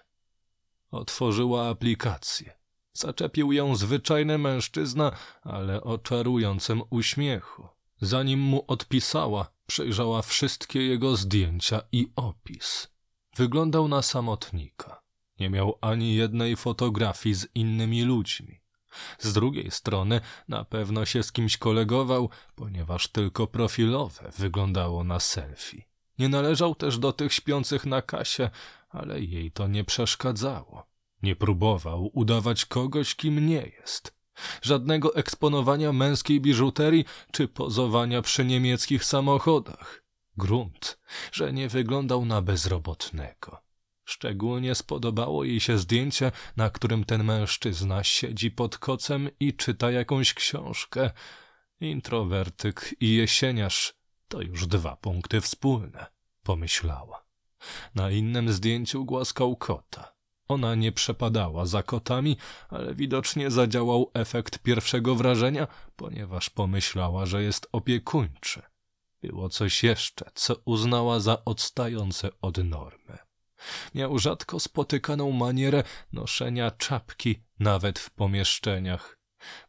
Otworzyła 0.91 1.69
aplikację. 1.69 2.62
Zaczepił 2.93 3.51
ją 3.51 3.75
zwyczajny 3.75 4.37
mężczyzna, 4.37 5.11
ale 5.41 5.83
o 5.83 5.97
czarującym 5.97 6.81
uśmiechu. 6.89 7.67
Zanim 8.01 8.39
mu 8.39 8.65
odpisała, 8.67 9.51
przejrzała 9.67 10.21
wszystkie 10.21 10.87
jego 10.87 11.15
zdjęcia 11.15 11.81
i 11.91 12.11
opis. 12.15 12.87
Wyglądał 13.35 13.87
na 13.87 14.01
samotnika. 14.01 15.03
Nie 15.39 15.49
miał 15.49 15.77
ani 15.81 16.15
jednej 16.15 16.55
fotografii 16.55 17.35
z 17.35 17.47
innymi 17.55 18.03
ludźmi. 18.03 18.61
Z 19.19 19.33
drugiej 19.33 19.71
strony 19.71 20.21
na 20.47 20.65
pewno 20.65 21.05
się 21.05 21.23
z 21.23 21.31
kimś 21.31 21.57
kolegował, 21.57 22.29
ponieważ 22.55 23.07
tylko 23.07 23.47
profilowe 23.47 24.31
wyglądało 24.37 25.03
na 25.03 25.19
selfie. 25.19 25.83
Nie 26.19 26.29
należał 26.29 26.75
też 26.75 26.97
do 26.97 27.13
tych 27.13 27.33
śpiących 27.33 27.85
na 27.85 28.01
kasie, 28.01 28.49
ale 28.89 29.21
jej 29.21 29.51
to 29.51 29.67
nie 29.67 29.83
przeszkadzało. 29.83 30.92
Nie 31.23 31.35
próbował 31.35 32.09
udawać 32.13 32.65
kogoś, 32.65 33.15
kim 33.15 33.47
nie 33.47 33.71
jest. 33.79 34.15
Żadnego 34.61 35.15
eksponowania 35.15 35.93
męskiej 35.93 36.41
biżuterii 36.41 37.05
czy 37.31 37.47
pozowania 37.47 38.21
przy 38.21 38.45
niemieckich 38.45 39.05
samochodach. 39.05 40.03
Grunt, 40.37 40.99
że 41.31 41.53
nie 41.53 41.69
wyglądał 41.69 42.25
na 42.25 42.41
bezrobotnego. 42.41 43.61
Szczególnie 44.05 44.75
spodobało 44.75 45.43
jej 45.43 45.59
się 45.59 45.77
zdjęcie, 45.77 46.31
na 46.57 46.69
którym 46.69 47.03
ten 47.03 47.23
mężczyzna 47.23 48.03
siedzi 48.03 48.51
pod 48.51 48.77
kocem 48.77 49.29
i 49.39 49.53
czyta 49.53 49.91
jakąś 49.91 50.33
książkę. 50.33 51.11
Introwertyk 51.79 52.95
i 52.99 53.15
jesieniarz 53.15 53.93
to 54.27 54.41
już 54.41 54.67
dwa 54.67 54.95
punkty 54.95 55.41
wspólne, 55.41 56.05
pomyślała. 56.43 57.25
Na 57.95 58.11
innym 58.11 58.53
zdjęciu 58.53 59.05
głaskał 59.05 59.55
kota. 59.55 60.12
Ona 60.53 60.75
nie 60.75 60.91
przepadała 60.91 61.65
za 61.65 61.83
kotami, 61.83 62.37
ale 62.69 62.95
widocznie 62.95 63.51
zadziałał 63.51 64.11
efekt 64.13 64.59
pierwszego 64.59 65.15
wrażenia, 65.15 65.67
ponieważ 65.95 66.49
pomyślała, 66.49 67.25
że 67.25 67.43
jest 67.43 67.67
opiekuńczy. 67.71 68.61
Było 69.21 69.49
coś 69.49 69.83
jeszcze, 69.83 70.31
co 70.33 70.55
uznała 70.65 71.19
za 71.19 71.45
odstające 71.45 72.29
od 72.41 72.57
normy. 72.57 73.17
Miał 73.95 74.19
rzadko 74.19 74.59
spotykaną 74.59 75.31
manierę 75.31 75.83
noszenia 76.13 76.71
czapki, 76.71 77.43
nawet 77.59 77.99
w 77.99 78.09
pomieszczeniach. 78.09 79.17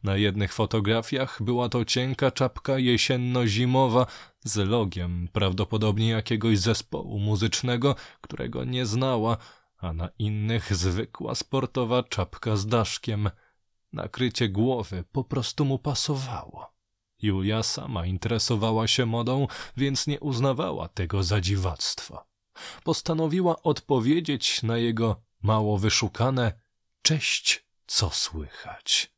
Na 0.03 0.17
jednych 0.17 0.53
fotografiach 0.53 1.43
była 1.43 1.69
to 1.69 1.85
cienka 1.85 2.31
czapka 2.31 2.73
jesienno-zimowa 2.73 4.05
z 4.43 4.55
logiem, 4.55 5.29
prawdopodobnie 5.33 6.09
jakiegoś 6.09 6.59
zespołu 6.59 7.19
muzycznego, 7.19 7.95
którego 8.21 8.63
nie 8.63 8.85
znała, 8.85 9.37
a 9.85 9.93
na 9.93 10.09
innych 10.19 10.75
zwykła 10.75 11.35
sportowa 11.35 12.03
czapka 12.03 12.55
z 12.55 12.67
daszkiem. 12.67 13.29
Nakrycie 13.93 14.49
głowy 14.49 15.03
po 15.11 15.23
prostu 15.23 15.65
mu 15.65 15.79
pasowało. 15.79 16.73
Julia 17.21 17.63
sama 17.63 18.05
interesowała 18.05 18.87
się 18.87 19.05
modą, 19.05 19.47
więc 19.77 20.07
nie 20.07 20.19
uznawała 20.19 20.87
tego 20.87 21.23
za 21.23 21.41
dziwactwo 21.41 22.25
postanowiła 22.83 23.63
odpowiedzieć 23.63 24.63
na 24.63 24.77
jego 24.77 25.21
mało 25.41 25.77
wyszukane 25.77 26.59
cześć, 27.01 27.65
co 27.87 28.09
słychać. 28.09 29.11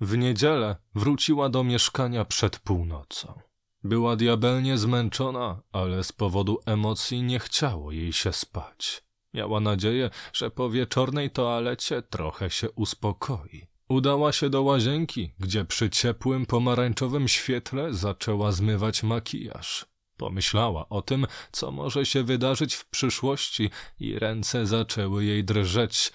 W 0.00 0.16
niedzielę 0.16 0.76
wróciła 0.94 1.48
do 1.48 1.64
mieszkania 1.64 2.24
przed 2.24 2.58
północą. 2.58 3.40
Była 3.84 4.16
diabelnie 4.16 4.78
zmęczona, 4.78 5.62
ale 5.72 6.04
z 6.04 6.12
powodu 6.12 6.60
emocji 6.66 7.22
nie 7.22 7.38
chciało 7.38 7.92
jej 7.92 8.12
się 8.12 8.32
spać. 8.32 9.04
Miała 9.34 9.60
nadzieję, 9.60 10.10
że 10.32 10.50
po 10.50 10.70
wieczornej 10.70 11.30
toalecie 11.30 12.02
trochę 12.02 12.50
się 12.50 12.70
uspokoi. 12.70 13.66
Udała 13.88 14.32
się 14.32 14.50
do 14.50 14.62
łazienki, 14.62 15.34
gdzie 15.38 15.64
przy 15.64 15.90
ciepłym 15.90 16.46
pomarańczowym 16.46 17.28
świetle 17.28 17.94
zaczęła 17.94 18.52
zmywać 18.52 19.02
makijaż. 19.02 19.86
Pomyślała 20.16 20.88
o 20.88 21.02
tym, 21.02 21.26
co 21.52 21.70
może 21.70 22.06
się 22.06 22.22
wydarzyć 22.22 22.74
w 22.74 22.86
przyszłości 22.86 23.70
i 24.00 24.18
ręce 24.18 24.66
zaczęły 24.66 25.24
jej 25.24 25.44
drżeć. 25.44 26.12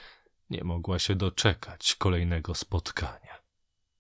Nie 0.50 0.64
mogła 0.64 1.00
się 1.00 1.16
doczekać 1.16 1.96
kolejnego 1.96 2.56
spotkania. 2.56 3.40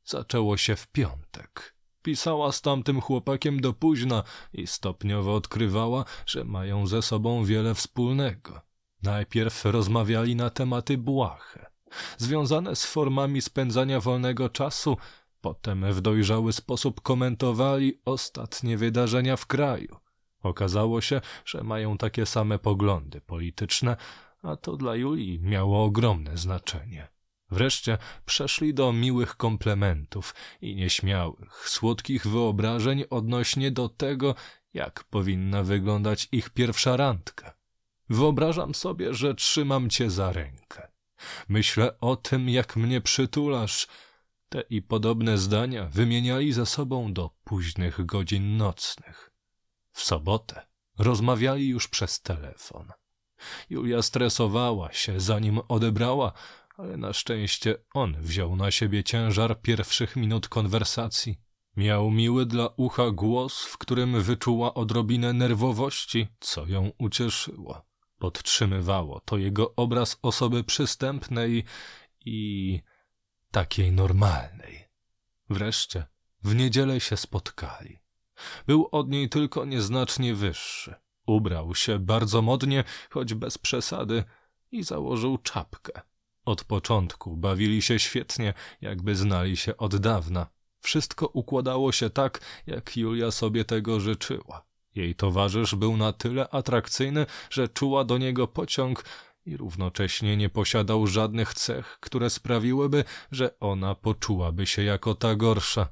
Zaczęło 0.06 0.58
się 0.58 0.76
w 0.76 0.88
piątek. 0.88 1.79
Pisała 2.02 2.52
z 2.52 2.62
tamtym 2.62 3.02
chłopakiem 3.02 3.62
do 3.62 3.74
późna 3.74 4.24
i 4.54 4.68
stopniowo 4.68 5.36
odkrywała, 5.36 6.06
że 6.26 6.44
mają 6.44 6.88
ze 6.88 7.02
sobą 7.02 7.46
wiele 7.46 7.76
wspólnego. 7.76 8.62
Najpierw 9.04 9.66
rozmawiali 9.66 10.36
na 10.36 10.50
tematy 10.50 10.98
błahe, 10.98 11.72
związane 12.18 12.76
z 12.76 12.86
formami 12.86 13.42
spędzania 13.42 14.00
wolnego 14.00 14.50
czasu, 14.50 14.98
potem 15.42 15.94
w 15.94 16.02
dojrzały 16.02 16.54
sposób 16.54 17.02
komentowali 17.02 18.02
ostatnie 18.06 18.78
wydarzenia 18.78 19.36
w 19.36 19.46
kraju. 19.46 19.96
Okazało 20.44 21.02
się, 21.02 21.22
że 21.46 21.64
mają 21.64 21.98
takie 21.98 22.26
same 22.26 22.60
poglądy 22.60 23.22
polityczne, 23.22 23.98
a 24.42 24.56
to 24.56 24.78
dla 24.78 24.96
Julii 24.96 25.40
miało 25.40 25.84
ogromne 25.84 26.38
znaczenie. 26.38 27.08
Wreszcie 27.52 27.98
przeszli 28.26 28.74
do 28.74 28.94
miłych 28.94 29.36
komplementów 29.36 30.36
i 30.62 30.76
nieśmiałych, 30.76 31.70
słodkich 31.70 32.28
wyobrażeń 32.28 33.04
odnośnie 33.10 33.72
do 33.72 33.90
tego, 33.90 34.36
jak 34.74 35.04
powinna 35.04 35.64
wyglądać 35.64 36.28
ich 36.32 36.50
pierwsza 36.50 36.98
randka. 36.98 37.58
Wyobrażam 38.10 38.76
sobie, 38.76 39.14
że 39.14 39.36
trzymam 39.36 39.90
cię 39.90 40.10
za 40.10 40.32
rękę. 40.32 40.88
Myślę 41.48 42.00
o 42.00 42.16
tym, 42.16 42.50
jak 42.50 42.76
mnie 42.76 43.02
przytulasz. 43.02 43.88
Te 44.50 44.62
i 44.62 44.82
podobne 44.82 45.38
zdania 45.38 45.86
wymieniali 45.86 46.54
ze 46.54 46.66
sobą 46.66 47.14
do 47.14 47.30
późnych 47.44 48.06
godzin 48.06 48.58
nocnych. 48.58 49.32
W 49.92 50.02
sobotę 50.02 50.68
rozmawiali 50.98 51.68
już 51.68 51.88
przez 51.88 52.22
telefon. 52.22 52.92
Julia 53.70 54.02
stresowała 54.02 54.94
się, 54.94 55.20
zanim 55.20 55.60
odebrała, 55.68 56.32
ale 56.80 56.98
na 56.98 57.14
szczęście 57.14 57.76
on 57.94 58.22
wziął 58.22 58.56
na 58.56 58.72
siebie 58.72 59.04
ciężar 59.04 59.62
pierwszych 59.62 60.16
minut 60.16 60.48
konwersacji. 60.48 61.40
Miał 61.78 62.12
miły 62.12 62.46
dla 62.46 62.70
ucha 62.78 63.12
głos, 63.12 63.66
w 63.66 63.78
którym 63.78 64.22
wyczuła 64.22 64.74
odrobinę 64.74 65.34
nerwowości, 65.34 66.28
co 66.40 66.66
ją 66.68 66.92
ucieszyło. 66.98 67.86
Podtrzymywało 68.18 69.20
to 69.20 69.38
jego 69.38 69.76
obraz 69.76 70.20
osoby 70.22 70.64
przystępnej 70.64 71.64
i 72.26 72.82
takiej 73.52 73.92
normalnej. 73.92 74.88
Wreszcie 75.50 76.06
w 76.44 76.56
niedzielę 76.56 77.00
się 77.00 77.18
spotkali. 77.18 78.00
Był 78.68 78.90
od 78.92 79.10
niej 79.10 79.30
tylko 79.30 79.66
nieznacznie 79.66 80.36
wyższy. 80.36 80.96
Ubrał 81.26 81.76
się 81.76 82.00
bardzo 82.00 82.42
modnie, 82.42 82.84
choć 83.10 83.34
bez 83.34 83.58
przesady, 83.58 84.24
i 84.72 84.84
założył 84.84 85.38
czapkę. 85.38 86.02
Od 86.46 86.64
początku 86.64 87.38
bawili 87.38 87.82
się 87.82 88.00
świetnie, 88.00 88.54
jakby 88.82 89.16
znali 89.16 89.58
się 89.58 89.78
od 89.78 89.96
dawna. 89.96 90.48
Wszystko 90.82 91.28
układało 91.28 91.92
się 91.92 92.10
tak, 92.10 92.42
jak 92.68 92.98
Julia 92.98 93.32
sobie 93.32 93.66
tego 93.66 94.00
życzyła. 94.00 94.66
Jej 94.96 95.16
towarzysz 95.16 95.76
był 95.76 95.98
na 95.98 96.14
tyle 96.14 96.50
atrakcyjny, 96.50 97.26
że 97.50 97.70
czuła 97.70 98.04
do 98.04 98.18
niego 98.18 98.48
pociąg 98.48 99.04
i 99.46 99.58
równocześnie 99.58 100.38
nie 100.38 100.50
posiadał 100.50 101.08
żadnych 101.08 101.54
cech, 101.54 101.98
które 102.00 102.30
sprawiłyby, 102.30 103.04
że 103.32 103.60
ona 103.60 103.96
poczułaby 103.96 104.66
się 104.66 104.84
jako 104.84 105.16
ta 105.16 105.36
gorsza. 105.36 105.90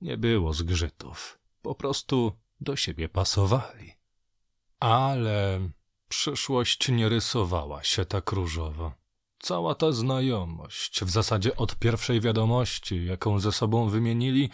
Nie 0.00 0.16
było 0.16 0.52
zgrzytów. 0.52 1.38
Po 1.62 1.74
prostu 1.74 2.32
do 2.60 2.76
siebie 2.76 3.08
pasowali. 3.08 3.92
Ale 4.80 5.60
przyszłość 6.08 6.88
nie 6.88 7.08
rysowała 7.08 7.82
się 7.82 8.04
tak 8.04 8.32
różowo. 8.32 8.92
Cała 9.46 9.74
ta 9.74 9.92
znajomość, 9.92 11.04
w 11.04 11.10
zasadzie 11.10 11.56
od 11.56 11.76
pierwszej 11.76 12.20
wiadomości, 12.20 13.06
jaką 13.06 13.38
ze 13.38 13.52
sobą 13.52 13.88
wymienili, 13.88 14.50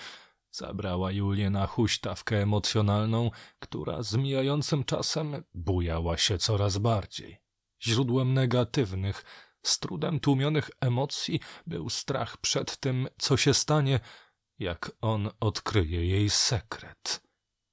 zabrała 0.50 1.12
Julię 1.12 1.50
na 1.50 1.66
huśtawkę 1.66 2.42
emocjonalną, 2.42 3.30
która 3.58 4.02
z 4.02 4.14
mijającym 4.14 4.84
czasem 4.84 5.44
bujała 5.54 6.16
się 6.16 6.38
coraz 6.38 6.78
bardziej. 6.78 7.40
Źródłem 7.82 8.34
negatywnych, 8.34 9.25
z 9.62 9.78
trudem 9.78 10.20
tłumionych 10.20 10.71
emocji 10.80 11.40
był 11.67 11.90
strach 11.90 12.36
przed 12.36 12.76
tym, 12.76 13.08
co 13.19 13.36
się 13.36 13.54
stanie, 13.54 14.00
jak 14.58 14.93
on 15.00 15.30
odkryje 15.40 16.06
jej 16.06 16.30
sekret. 16.30 17.23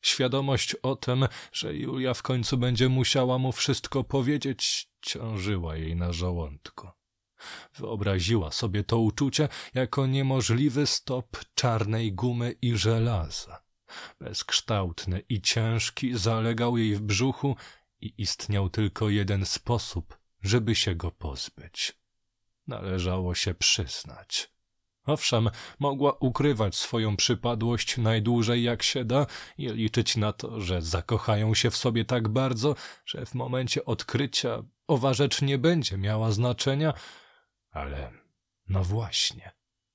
Świadomość 0.02 0.76
o 0.76 0.96
tym, 0.96 1.28
że 1.52 1.74
Julia 1.76 2.14
w 2.14 2.24
końcu 2.24 2.58
będzie 2.58 2.90
musiała 2.90 3.38
mu 3.38 3.52
wszystko 3.52 4.04
powiedzieć, 4.04 4.90
ciążyła 5.02 5.76
jej 5.76 5.96
na 5.96 6.14
żołądku. 6.14 6.99
Wyobraziła 7.78 8.52
sobie 8.52 8.84
to 8.84 9.00
uczucie 9.00 9.50
jako 9.74 10.06
niemożliwy 10.06 10.88
stop 10.88 11.38
czarnej 11.56 12.14
gumy 12.14 12.56
i 12.62 12.78
żelaza. 12.78 13.64
Bezkształtny 14.20 15.24
i 15.30 15.42
ciężki 15.42 16.18
zalegał 16.18 16.78
jej 16.78 16.96
w 16.96 17.02
brzuchu 17.02 17.56
i 18.02 18.14
istniał 18.18 18.70
tylko 18.70 19.10
jeden 19.10 19.46
sposób, 19.46 20.18
żeby 20.42 20.76
się 20.76 20.96
go 20.96 21.12
pozbyć. 21.12 21.94
Należało 22.68 23.36
się 23.36 23.54
przyznać. 23.54 24.52
Owszem, 25.06 25.50
mogła 25.80 26.14
ukrywać 26.20 26.76
swoją 26.76 27.18
przypadłość 27.18 27.98
najdłużej 27.98 28.64
jak 28.64 28.84
się 28.84 29.06
da 29.06 29.26
i 29.58 29.70
liczyć 29.70 30.18
na 30.18 30.34
to, 30.34 30.62
że 30.62 30.82
zakochają 30.82 31.54
się 31.54 31.72
w 31.72 31.78
sobie 31.78 32.06
tak 32.06 32.28
bardzo, 32.28 32.76
że 33.06 33.26
w 33.26 33.34
momencie 33.34 33.86
odkrycia 33.86 34.64
owa 34.88 35.14
rzecz 35.14 35.42
nie 35.42 35.58
będzie 35.58 35.98
miała 35.98 36.32
znaczenia, 36.32 36.94
ale 37.72 38.12
no 38.70 38.84
właśnie, 38.84 39.52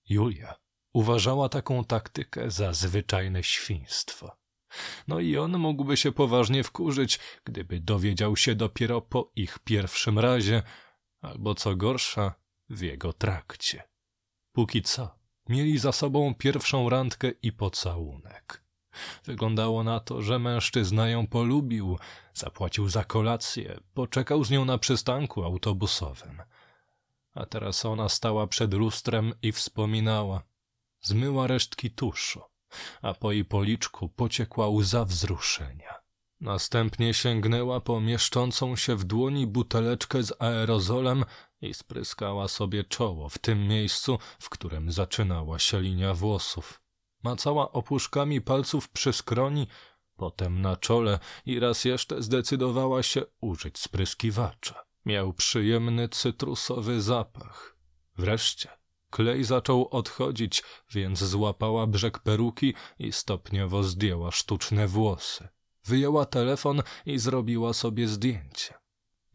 Julia 0.08 0.54
uważała 0.92 1.48
taką 1.48 1.84
taktykę 1.84 2.50
za 2.50 2.72
zwyczajne 2.72 3.42
świństwo. 3.42 4.36
No 5.08 5.20
i 5.20 5.36
on 5.36 5.58
mógłby 5.58 5.96
się 5.96 6.12
poważnie 6.12 6.64
wkurzyć, 6.64 7.20
gdyby 7.44 7.80
dowiedział 7.80 8.36
się 8.36 8.54
dopiero 8.54 9.00
po 9.00 9.32
ich 9.36 9.58
pierwszym 9.58 10.18
razie, 10.18 10.62
albo 11.20 11.54
co 11.54 11.76
gorsza, 11.76 12.34
w 12.68 12.80
jego 12.80 13.12
trakcie. 13.12 13.82
Póki 14.52 14.82
co, 14.82 15.18
mieli 15.48 15.78
za 15.78 15.92
sobą 15.92 16.34
pierwszą 16.34 16.88
randkę 16.88 17.30
i 17.42 17.52
pocałunek. 17.52 18.64
Wyglądało 19.24 19.84
na 19.84 20.00
to, 20.00 20.22
że 20.22 20.38
mężczyzna 20.38 21.08
ją 21.08 21.26
polubił, 21.26 21.98
zapłacił 22.34 22.88
za 22.88 23.04
kolację, 23.04 23.80
poczekał 23.94 24.44
z 24.44 24.50
nią 24.50 24.64
na 24.64 24.78
przystanku 24.78 25.44
autobusowym– 25.44 26.42
a 27.34 27.46
teraz 27.46 27.84
ona 27.84 28.08
stała 28.08 28.46
przed 28.46 28.74
lustrem 28.74 29.32
i 29.42 29.52
wspominała. 29.52 30.42
Zmyła 31.00 31.46
resztki 31.46 31.90
tuszu, 31.90 32.40
a 33.02 33.14
po 33.14 33.32
jej 33.32 33.44
policzku 33.44 34.08
pociekła 34.08 34.68
łza 34.68 35.04
wzruszenia. 35.04 35.94
Następnie 36.40 37.14
sięgnęła 37.14 37.80
po 37.80 38.00
mieszczącą 38.00 38.76
się 38.76 38.96
w 38.96 39.04
dłoni 39.04 39.46
buteleczkę 39.46 40.22
z 40.22 40.32
aerozolem 40.38 41.24
i 41.60 41.74
spryskała 41.74 42.48
sobie 42.48 42.84
czoło 42.84 43.28
w 43.28 43.38
tym 43.38 43.68
miejscu, 43.68 44.18
w 44.38 44.48
którym 44.48 44.92
zaczynała 44.92 45.58
się 45.58 45.80
linia 45.80 46.14
włosów. 46.14 46.80
Macała 47.22 47.72
opuszkami 47.72 48.40
palców 48.40 48.88
przy 48.88 49.12
skroni, 49.12 49.66
potem 50.16 50.60
na 50.62 50.76
czole 50.76 51.18
i 51.46 51.60
raz 51.60 51.84
jeszcze 51.84 52.22
zdecydowała 52.22 53.02
się 53.02 53.22
użyć 53.40 53.78
spryskiwacza. 53.78 54.83
Miał 55.04 55.32
przyjemny 55.32 56.08
cytrusowy 56.08 57.02
zapach. 57.02 57.76
Wreszcie 58.16 58.68
klej 59.14 59.44
zaczął 59.44 59.88
odchodzić, 59.88 60.62
więc 60.90 61.24
złapała 61.24 61.86
brzeg 61.86 62.18
peruki 62.18 62.74
i 62.98 63.12
stopniowo 63.12 63.82
zdjęła 63.82 64.30
sztuczne 64.30 64.88
włosy. 64.88 65.48
Wyjęła 65.84 66.26
telefon 66.26 66.82
i 67.06 67.18
zrobiła 67.18 67.72
sobie 67.72 68.08
zdjęcie. 68.08 68.74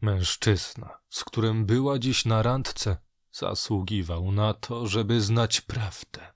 Mężczyzna, 0.00 0.98
z 1.08 1.24
którym 1.24 1.66
była 1.66 1.98
dziś 1.98 2.24
na 2.24 2.42
randce, 2.42 2.96
zasługiwał 3.32 4.32
na 4.32 4.54
to, 4.54 4.86
żeby 4.86 5.20
znać 5.20 5.60
prawdę. 5.60 6.32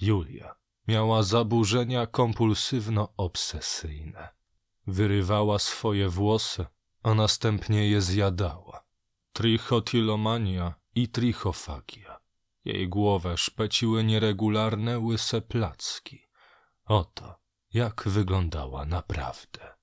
Julia 0.00 0.54
miała 0.88 1.22
zaburzenia 1.22 2.06
kompulsywno-obsesyjne. 2.06 4.28
Wyrywała 4.86 5.58
swoje 5.58 6.08
włosy, 6.08 6.66
a 7.02 7.14
następnie 7.14 7.88
je 7.90 8.00
zjadała. 8.00 8.84
Trichotilomania 9.32 10.74
i 10.94 11.08
trichofagia. 11.08 12.18
Jej 12.64 12.88
głowę 12.88 13.36
szpeciły 13.36 14.04
nieregularne 14.04 14.98
łyse 14.98 15.40
placki. 15.40 16.28
Oto, 16.84 17.34
jak 17.72 18.08
wyglądała 18.08 18.84
naprawdę. 18.84 19.74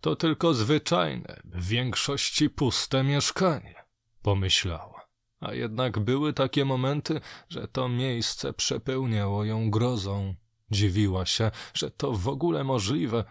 To 0.00 0.16
tylko 0.16 0.54
zwyczajne, 0.54 1.40
w 1.44 1.68
większości 1.68 2.50
puste 2.50 3.04
mieszkanie, 3.04 3.84
pomyślała. 4.22 5.08
A 5.40 5.54
jednak 5.54 5.98
były 5.98 6.32
takie 6.32 6.64
momenty, 6.64 7.20
że 7.48 7.68
to 7.68 7.88
miejsce 7.88 8.52
przepełniało 8.52 9.44
ją 9.44 9.70
grozą. 9.70 10.34
Dziwiła 10.70 11.26
się, 11.26 11.50
że 11.74 11.90
to 11.90 12.12
w 12.12 12.28
ogóle 12.28 12.64
możliwe, 12.64 13.24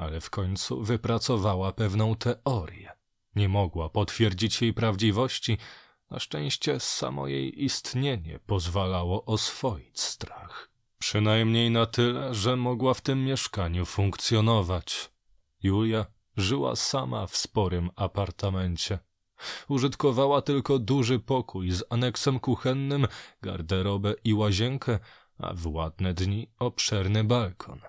ale 0.00 0.20
w 0.20 0.30
końcu 0.30 0.82
wypracowała 0.82 1.72
pewną 1.72 2.16
teorię. 2.16 2.92
Nie 3.36 3.48
mogła 3.48 3.88
potwierdzić 3.88 4.62
jej 4.62 4.74
prawdziwości, 4.74 5.58
Na 6.10 6.18
szczęście 6.18 6.80
samo 6.80 7.28
jej 7.28 7.64
istnienie 7.64 8.38
pozwalało 8.46 9.24
oswoić 9.24 10.00
strach. 10.00 10.70
Przynajmniej 10.98 11.70
na 11.70 11.86
tyle, 11.86 12.34
że 12.34 12.56
mogła 12.56 12.94
w 12.94 13.00
tym 13.00 13.24
mieszkaniu 13.24 13.86
funkcjonować. 13.86 15.10
Julia 15.62 16.06
żyła 16.36 16.76
sama 16.76 17.26
w 17.26 17.36
sporym 17.36 17.90
apartamencie. 17.96 18.98
Użytkowała 19.68 20.42
tylko 20.42 20.78
duży 20.78 21.18
pokój 21.18 21.70
z 21.70 21.84
aneksem 21.90 22.40
kuchennym, 22.40 23.06
garderobę 23.42 24.14
i 24.24 24.34
łazienkę, 24.34 24.98
a 25.38 25.54
w 25.54 25.66
ładne 25.66 26.14
dni 26.14 26.50
obszerny 26.58 27.24
balkon. 27.24 27.80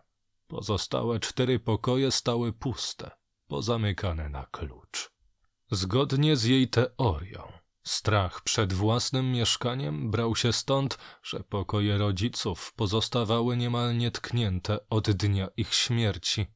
Pozostałe 0.51 1.19
cztery 1.19 1.59
pokoje 1.59 2.11
stały 2.11 2.53
puste, 2.53 3.11
pozamykane 3.47 4.29
na 4.29 4.45
klucz. 4.45 5.11
Zgodnie 5.71 6.35
z 6.35 6.43
jej 6.43 6.69
teorią, 6.69 7.51
strach 7.83 8.41
przed 8.41 8.73
własnym 8.73 9.31
mieszkaniem 9.31 10.11
brał 10.11 10.35
się 10.35 10.53
stąd, 10.53 10.97
że 11.23 11.43
pokoje 11.43 11.97
rodziców 11.97 12.73
pozostawały 12.73 13.57
niemal 13.57 13.97
nietknięte 13.97 14.89
od 14.89 15.11
dnia 15.11 15.47
ich 15.57 15.73
śmierci. 15.73 16.47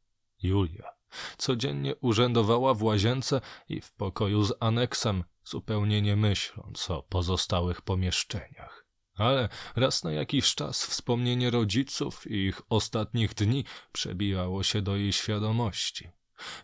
Julia 0.43 0.89
codziennie 1.37 1.95
urzędowała 1.95 2.73
w 2.73 2.83
łazience 2.83 3.41
i 3.69 3.81
w 3.81 3.93
pokoju 3.93 4.43
z 4.43 4.53
aneksem, 4.59 5.23
zupełnie 5.43 6.01
nie 6.01 6.15
myśląc 6.15 6.91
o 6.91 7.03
pozostałych 7.03 7.81
pomieszczeniach. 7.81 8.74
Ale 9.15 9.49
raz 9.75 10.03
na 10.03 10.11
jakiś 10.11 10.55
czas 10.55 10.85
wspomnienie 10.85 11.49
rodziców 11.49 12.31
i 12.31 12.33
ich 12.33 12.61
ostatnich 12.69 13.33
dni 13.33 13.65
przebijało 13.91 14.63
się 14.63 14.81
do 14.81 14.95
jej 14.95 15.13
świadomości. 15.13 16.09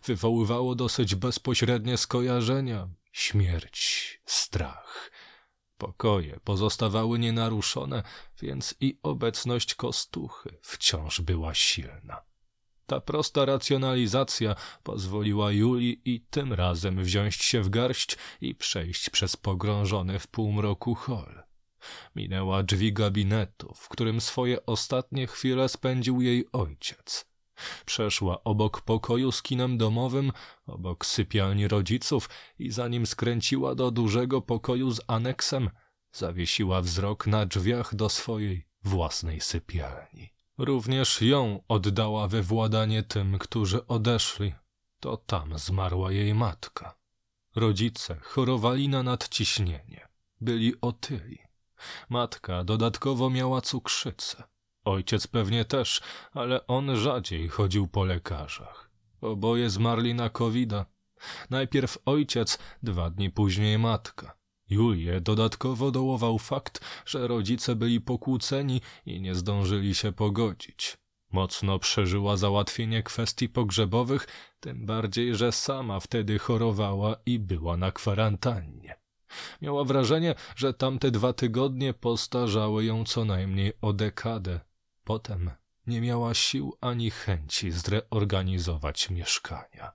Wywoływało 0.04 0.74
dosyć 0.74 1.14
bezpośrednie 1.14 1.96
skojarzenia, 1.96 2.88
śmierć, 3.12 4.20
strach. 4.24 5.10
Pokoje 5.78 6.40
pozostawały 6.44 7.18
nienaruszone, 7.18 8.02
więc 8.42 8.74
i 8.80 8.98
obecność 9.02 9.74
kostuchy 9.74 10.58
wciąż 10.62 11.20
była 11.20 11.54
silna. 11.54 12.22
Ta 12.86 13.00
prosta 13.00 13.44
racjonalizacja 13.44 14.54
pozwoliła 14.82 15.52
Julii 15.52 16.00
i 16.04 16.20
tym 16.20 16.52
razem 16.52 17.04
wziąć 17.04 17.34
się 17.34 17.62
w 17.62 17.68
garść 17.68 18.16
i 18.40 18.54
przejść 18.54 19.10
przez 19.10 19.36
pogrążony 19.36 20.18
w 20.18 20.26
półmroku 20.26 20.94
hol. 20.94 21.42
Minęła 22.16 22.62
drzwi 22.62 22.92
gabinetu, 22.92 23.74
w 23.76 23.88
którym 23.88 24.20
swoje 24.20 24.66
ostatnie 24.66 25.26
chwile 25.26 25.68
spędził 25.68 26.20
jej 26.20 26.46
ojciec. 26.52 27.32
Przeszła 27.86 28.44
obok 28.44 28.80
pokoju 28.80 29.32
z 29.32 29.42
kinem 29.42 29.78
domowym, 29.78 30.32
obok 30.66 31.06
sypialni 31.06 31.68
rodziców 31.68 32.30
i 32.58 32.70
zanim 32.70 33.06
skręciła 33.06 33.74
do 33.74 33.90
dużego 33.90 34.42
pokoju 34.42 34.90
z 34.90 35.00
aneksem, 35.06 35.70
zawiesiła 36.12 36.82
wzrok 36.82 37.26
na 37.26 37.46
drzwiach 37.46 37.94
do 37.94 38.08
swojej 38.08 38.66
własnej 38.84 39.40
sypialni. 39.40 40.32
Również 40.58 41.22
ją 41.22 41.62
oddała 41.68 42.28
we 42.28 42.42
władanie 42.42 43.02
tym, 43.02 43.38
którzy 43.38 43.86
odeszli. 43.86 44.54
To 45.00 45.16
tam 45.16 45.58
zmarła 45.58 46.12
jej 46.12 46.34
matka. 46.34 46.94
Rodzice 47.56 48.16
chorowali 48.22 48.88
na 48.88 49.02
nadciśnienie. 49.02 50.08
Byli 50.40 50.74
otyli. 50.80 51.38
Matka 52.08 52.64
dodatkowo 52.64 53.30
miała 53.30 53.60
cukrzycę. 53.60 54.42
Ojciec 54.84 55.26
pewnie 55.26 55.64
też, 55.64 56.00
ale 56.32 56.66
on 56.66 56.96
rzadziej 56.96 57.48
chodził 57.48 57.88
po 57.88 58.04
lekarzach. 58.04 58.90
Oboje 59.20 59.70
zmarli 59.70 60.14
na 60.14 60.30
covid 60.30 60.70
-a. 60.70 60.84
Najpierw 61.50 61.98
ojciec, 62.06 62.58
dwa 62.82 63.10
dni 63.10 63.30
później 63.30 63.78
matka. 63.78 64.36
Julię 64.70 65.20
dodatkowo 65.20 65.90
dołował 65.90 66.38
fakt, 66.38 66.80
że 67.06 67.28
rodzice 67.28 67.76
byli 67.76 68.00
pokłóceni 68.00 68.80
i 69.06 69.20
nie 69.20 69.34
zdążyli 69.34 69.94
się 69.94 70.12
pogodzić. 70.12 70.98
Mocno 71.32 71.78
przeżyła 71.78 72.36
załatwienie 72.36 73.02
kwestii 73.02 73.48
pogrzebowych, 73.48 74.26
tym 74.60 74.86
bardziej, 74.86 75.34
że 75.34 75.52
sama 75.52 76.00
wtedy 76.00 76.38
chorowała 76.38 77.16
i 77.26 77.38
była 77.38 77.76
na 77.76 77.92
kwarantannie. 77.92 79.01
Miała 79.62 79.84
wrażenie, 79.84 80.34
że 80.56 80.74
tamte 80.74 81.10
dwa 81.10 81.32
tygodnie 81.32 81.94
postarzały 81.94 82.84
ją 82.84 83.04
co 83.04 83.24
najmniej 83.24 83.72
o 83.80 83.92
dekadę. 83.92 84.60
Potem 85.04 85.50
nie 85.86 86.00
miała 86.00 86.34
sił 86.34 86.76
ani 86.80 87.10
chęci 87.10 87.70
zreorganizować 87.70 89.10
mieszkania. 89.10 89.92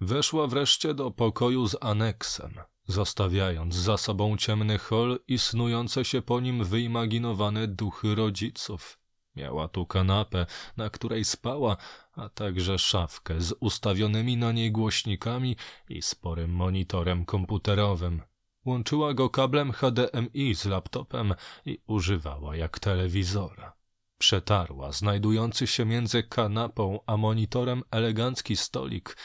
Weszła 0.00 0.46
wreszcie 0.46 0.94
do 0.94 1.10
pokoju 1.10 1.68
z 1.68 1.76
aneksem 1.80 2.60
zostawiając 2.86 3.74
za 3.74 3.96
sobą 3.96 4.36
ciemny 4.36 4.78
hol 4.78 5.18
i 5.28 5.38
snujące 5.38 6.04
się 6.04 6.22
po 6.22 6.40
nim 6.40 6.64
wyimaginowane 6.64 7.68
duchy 7.68 8.14
rodziców. 8.14 8.98
Miała 9.36 9.68
tu 9.68 9.86
kanapę, 9.86 10.46
na 10.76 10.90
której 10.90 11.24
spała, 11.24 11.76
a 12.12 12.28
także 12.28 12.78
szafkę 12.78 13.40
z 13.40 13.54
ustawionymi 13.60 14.36
na 14.36 14.52
niej 14.52 14.72
głośnikami 14.72 15.56
i 15.88 16.02
sporym 16.02 16.50
monitorem 16.50 17.24
komputerowym. 17.24 18.22
Łączyła 18.66 19.14
go 19.14 19.30
kablem 19.30 19.72
HDMI 19.72 20.54
z 20.54 20.64
laptopem 20.64 21.34
i 21.66 21.78
używała 21.86 22.56
jak 22.56 22.78
telewizora. 22.78 23.72
Przetarła 24.18 24.92
znajdujący 24.92 25.66
się 25.66 25.84
między 25.84 26.22
kanapą 26.22 27.00
a 27.06 27.16
monitorem 27.16 27.82
elegancki 27.90 28.56
stolik, 28.56 29.16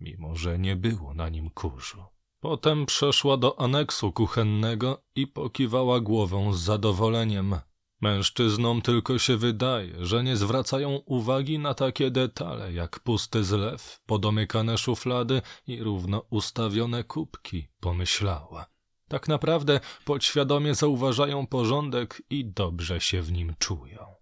mimo 0.00 0.36
że 0.36 0.58
nie 0.58 0.76
było 0.76 1.14
na 1.14 1.28
nim 1.28 1.50
kurzu. 1.50 2.04
Potem 2.40 2.86
przeszła 2.86 3.36
do 3.36 3.60
aneksu 3.60 4.12
kuchennego 4.12 5.02
i 5.14 5.26
pokiwała 5.26 6.00
głową 6.00 6.52
z 6.52 6.60
zadowoleniem. 6.60 7.60
Mężczyznom 8.00 8.82
tylko 8.82 9.18
się 9.18 9.36
wydaje, 9.36 10.06
że 10.06 10.24
nie 10.24 10.36
zwracają 10.36 10.90
uwagi 10.96 11.58
na 11.58 11.74
takie 11.74 12.10
detale 12.10 12.72
jak 12.72 13.00
pusty 13.00 13.44
zlew, 13.44 14.00
podomykane 14.06 14.78
szuflady 14.78 15.42
i 15.66 15.82
równo 15.82 16.22
ustawione 16.30 17.04
kubki, 17.04 17.68
pomyślała. 17.80 18.77
Tak 19.08 19.28
naprawdę 19.28 19.80
podświadomie 20.04 20.74
zauważają 20.74 21.46
porządek 21.46 22.22
i 22.30 22.44
dobrze 22.44 23.00
się 23.00 23.22
w 23.22 23.32
nim 23.32 23.54
czują. 23.58 24.14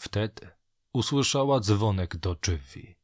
Wtedy 0.00 0.50
usłyszała 0.92 1.60
dzwonek 1.60 2.16
do 2.16 2.34
drzwi. 2.34 2.96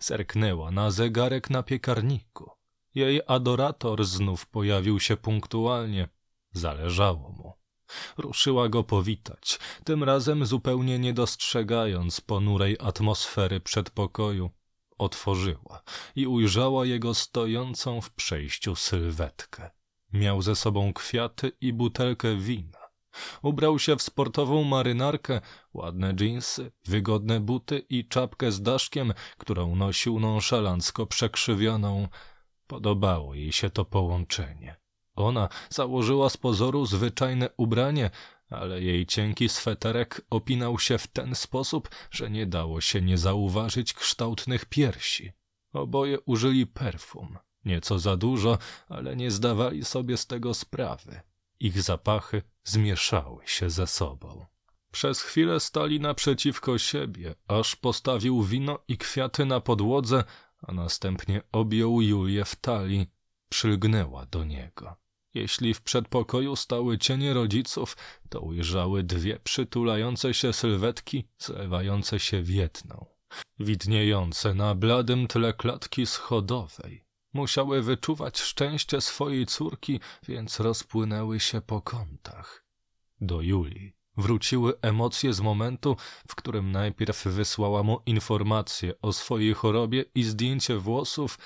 Zerknęła 0.00 0.70
na 0.70 0.90
zegarek 0.90 1.50
na 1.50 1.62
piekarniku. 1.62 2.50
Jej 2.94 3.20
adorator 3.26 4.04
znów 4.04 4.46
pojawił 4.46 5.00
się 5.00 5.16
punktualnie. 5.16 6.08
Zależało 6.52 7.32
mu. 7.32 7.52
Ruszyła 8.18 8.68
go 8.68 8.84
powitać, 8.84 9.58
tym 9.84 10.04
razem 10.04 10.46
zupełnie 10.46 10.98
nie 10.98 11.12
dostrzegając 11.12 12.20
ponurej 12.20 12.76
atmosfery 12.80 13.60
przedpokoju. 13.60 14.50
Otworzyła 14.98 15.82
i 16.16 16.26
ujrzała 16.26 16.86
jego 16.86 17.14
stojącą 17.14 18.00
w 18.00 18.10
przejściu 18.10 18.76
sylwetkę. 18.76 19.70
Miał 20.12 20.42
ze 20.42 20.56
sobą 20.56 20.92
kwiaty 20.92 21.52
i 21.60 21.72
butelkę 21.72 22.36
wina. 22.36 22.78
Ubrał 23.42 23.78
się 23.78 23.96
w 23.96 24.02
sportową 24.02 24.64
marynarkę, 24.64 25.40
ładne 25.74 26.14
dżinsy, 26.14 26.72
wygodne 26.84 27.40
buty 27.40 27.78
i 27.88 28.08
czapkę 28.08 28.52
z 28.52 28.62
daszkiem, 28.62 29.14
którą 29.38 29.76
nosił 29.76 30.20
nonszalancko 30.20 31.06
przekrzywioną. 31.06 32.08
Podobało 32.66 33.34
jej 33.34 33.52
się 33.52 33.70
to 33.70 33.84
połączenie. 33.84 34.76
Ona 35.16 35.48
założyła 35.70 36.30
z 36.30 36.36
pozoru 36.36 36.86
zwyczajne 36.86 37.50
ubranie, 37.56 38.10
ale 38.50 38.82
jej 38.82 39.06
cienki 39.06 39.48
sweterek 39.48 40.20
opinał 40.30 40.78
się 40.78 40.98
w 40.98 41.06
ten 41.06 41.34
sposób, 41.34 41.88
że 42.10 42.30
nie 42.30 42.46
dało 42.46 42.80
się 42.80 43.02
nie 43.02 43.18
zauważyć 43.18 43.92
kształtnych 43.92 44.64
piersi. 44.64 45.32
Oboje 45.72 46.20
użyli 46.20 46.66
perfum. 46.66 47.38
Nieco 47.64 47.98
za 47.98 48.16
dużo, 48.16 48.58
ale 48.88 49.16
nie 49.16 49.30
zdawali 49.30 49.84
sobie 49.84 50.16
z 50.16 50.26
tego 50.26 50.54
sprawy. 50.54 51.20
Ich 51.60 51.82
zapachy 51.82 52.42
zmieszały 52.64 53.42
się 53.46 53.70
ze 53.70 53.86
sobą. 53.86 54.46
Przez 54.92 55.20
chwilę 55.20 55.60
stali 55.60 56.00
naprzeciwko 56.00 56.78
siebie, 56.78 57.34
aż 57.48 57.76
postawił 57.76 58.42
wino 58.42 58.78
i 58.88 58.98
kwiaty 58.98 59.46
na 59.46 59.60
podłodze, 59.60 60.24
a 60.62 60.72
następnie 60.72 61.42
objął 61.52 62.02
Julię 62.02 62.44
w 62.44 62.56
talii, 62.56 63.06
przylgnęła 63.48 64.26
do 64.26 64.44
niego. 64.44 64.96
Jeśli 65.34 65.74
w 65.74 65.80
przedpokoju 65.80 66.56
stały 66.56 66.98
cienie 66.98 67.34
rodziców, 67.34 67.96
to 68.28 68.40
ujrzały 68.40 69.02
dwie 69.02 69.38
przytulające 69.38 70.34
się 70.34 70.52
sylwetki, 70.52 71.28
zlewające 71.38 72.20
się 72.20 72.42
w 72.42 72.50
jedną. 72.50 73.06
Widniejące 73.58 74.54
na 74.54 74.74
bladym 74.74 75.26
tle 75.26 75.52
klatki 75.52 76.06
schodowej. 76.06 77.04
Musiały 77.32 77.82
wyczuwać 77.82 78.38
szczęście 78.38 79.00
swojej 79.00 79.46
córki, 79.46 80.00
więc 80.28 80.60
rozpłynęły 80.60 81.40
się 81.40 81.60
po 81.60 81.82
kątach. 81.82 82.64
Do 83.20 83.40
Julii 83.40 84.00
Wróciły 84.16 84.80
emocje 84.82 85.32
z 85.32 85.40
momentu, 85.40 85.96
w 86.28 86.34
którym 86.34 86.72
najpierw 86.72 87.24
wysłała 87.24 87.82
mu 87.82 88.00
informację 88.06 89.00
o 89.02 89.12
swojej 89.12 89.54
chorobie 89.54 90.04
i 90.14 90.22
zdjęcie 90.22 90.76
włosów, 90.76 91.38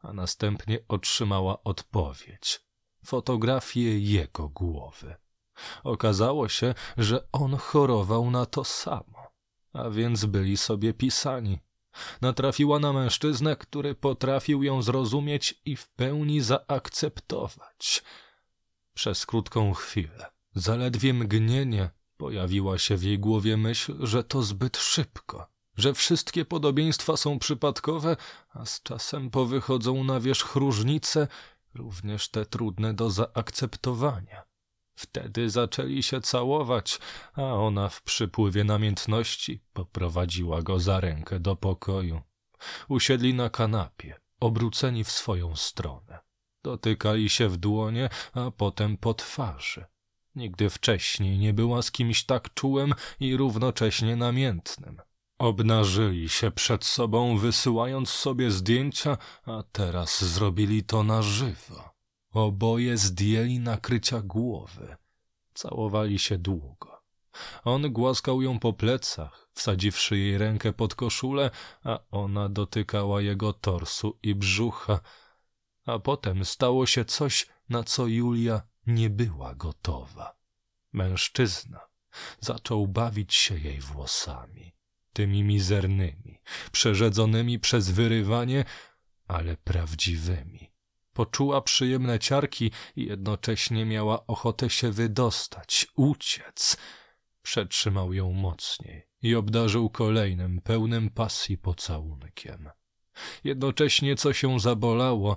a 0.00 0.12
następnie 0.12 0.78
otrzymała 0.88 1.62
odpowiedź. 1.62 2.60
fotografię 3.04 3.98
jego 3.98 4.48
głowy. 4.48 5.16
Okazało 5.84 6.48
się, 6.48 6.74
że 6.96 7.28
on 7.32 7.56
chorował 7.56 8.30
na 8.30 8.46
to 8.46 8.64
samo, 8.64 9.32
a 9.72 9.90
więc 9.90 10.24
byli 10.24 10.56
sobie 10.56 10.94
pisani. 10.94 11.58
Natrafiła 12.20 12.78
na 12.78 12.92
mężczyznę, 12.92 13.56
który 13.56 13.94
potrafił 13.94 14.62
ją 14.62 14.82
zrozumieć 14.82 15.60
i 15.64 15.76
w 15.76 15.88
pełni 15.88 16.40
zaakceptować. 16.40 18.02
Przez 18.94 19.26
krótką 19.26 19.74
chwilę, 19.74 20.26
zaledwie 20.54 21.14
mgnienie, 21.14 21.90
pojawiła 22.16 22.78
się 22.78 22.96
w 22.96 23.02
jej 23.02 23.18
głowie 23.18 23.56
myśl, 23.56 24.06
że 24.06 24.24
to 24.24 24.42
zbyt 24.42 24.76
szybko, 24.76 25.46
że 25.76 25.94
wszystkie 25.94 26.44
podobieństwa 26.44 27.16
są 27.16 27.38
przypadkowe, 27.38 28.16
a 28.50 28.66
z 28.66 28.82
czasem 28.82 29.30
powychodzą 29.30 30.04
na 30.04 30.20
wierzch 30.20 30.54
różnice, 30.54 31.28
również 31.74 32.28
te 32.28 32.46
trudne 32.46 32.94
do 32.94 33.10
zaakceptowania. 33.10 34.53
Wtedy 34.94 35.50
zaczęli 35.50 36.02
się 36.02 36.20
całować, 36.20 36.98
a 37.32 37.42
ona 37.42 37.88
w 37.88 38.02
przypływie 38.02 38.64
namiętności 38.64 39.60
poprowadziła 39.72 40.62
go 40.62 40.80
za 40.80 41.00
rękę 41.00 41.40
do 41.40 41.56
pokoju. 41.56 42.22
Usiedli 42.88 43.34
na 43.34 43.50
kanapie, 43.50 44.20
obróceni 44.40 45.04
w 45.04 45.10
swoją 45.10 45.56
stronę. 45.56 46.18
Dotykali 46.62 47.30
się 47.30 47.48
w 47.48 47.56
dłonie, 47.56 48.08
a 48.32 48.50
potem 48.50 48.96
po 48.96 49.14
twarzy. 49.14 49.84
Nigdy 50.34 50.70
wcześniej 50.70 51.38
nie 51.38 51.52
była 51.52 51.82
z 51.82 51.90
kimś 51.90 52.24
tak 52.24 52.54
czułym 52.54 52.94
i 53.20 53.36
równocześnie 53.36 54.16
namiętnym. 54.16 55.00
Obnażyli 55.38 56.28
się 56.28 56.50
przed 56.50 56.84
sobą, 56.84 57.38
wysyłając 57.38 58.08
sobie 58.08 58.50
zdjęcia, 58.50 59.16
a 59.46 59.62
teraz 59.72 60.24
zrobili 60.24 60.84
to 60.84 61.02
na 61.02 61.22
żywo. 61.22 61.93
Oboje 62.34 62.96
zdjęli 62.96 63.58
nakrycia 63.58 64.20
głowy. 64.20 64.96
Całowali 65.54 66.18
się 66.18 66.38
długo. 66.38 67.02
On 67.64 67.92
głaskał 67.92 68.42
ją 68.42 68.58
po 68.58 68.72
plecach, 68.72 69.48
wsadziwszy 69.52 70.18
jej 70.18 70.38
rękę 70.38 70.72
pod 70.72 70.94
koszulę, 70.94 71.50
a 71.84 71.98
ona 72.10 72.48
dotykała 72.48 73.20
jego 73.20 73.52
torsu 73.52 74.18
i 74.22 74.34
brzucha. 74.34 75.00
A 75.86 75.98
potem 75.98 76.44
stało 76.44 76.86
się 76.86 77.04
coś, 77.04 77.46
na 77.68 77.84
co 77.84 78.06
Julia 78.06 78.62
nie 78.86 79.10
była 79.10 79.54
gotowa. 79.54 80.36
Mężczyzna 80.92 81.80
zaczął 82.40 82.86
bawić 82.86 83.34
się 83.34 83.58
jej 83.58 83.80
włosami, 83.80 84.74
tymi 85.12 85.44
mizernymi, 85.44 86.40
przerzedzonymi 86.72 87.58
przez 87.58 87.90
wyrywanie, 87.90 88.64
ale 89.28 89.56
prawdziwymi. 89.56 90.73
Poczuła 91.14 91.60
przyjemne 91.60 92.18
ciarki 92.18 92.70
i 92.96 93.06
jednocześnie 93.06 93.84
miała 93.84 94.26
ochotę 94.26 94.70
się 94.70 94.90
wydostać, 94.90 95.86
uciec. 95.96 96.76
Przetrzymał 97.42 98.12
ją 98.12 98.32
mocniej 98.32 99.06
i 99.22 99.34
obdarzył 99.34 99.90
kolejnym, 99.90 100.60
pełnym 100.60 101.10
pasji 101.10 101.58
pocałunkiem. 101.58 102.70
Jednocześnie 103.44 104.16
co 104.16 104.32
się 104.32 104.60
zabolało, 104.60 105.36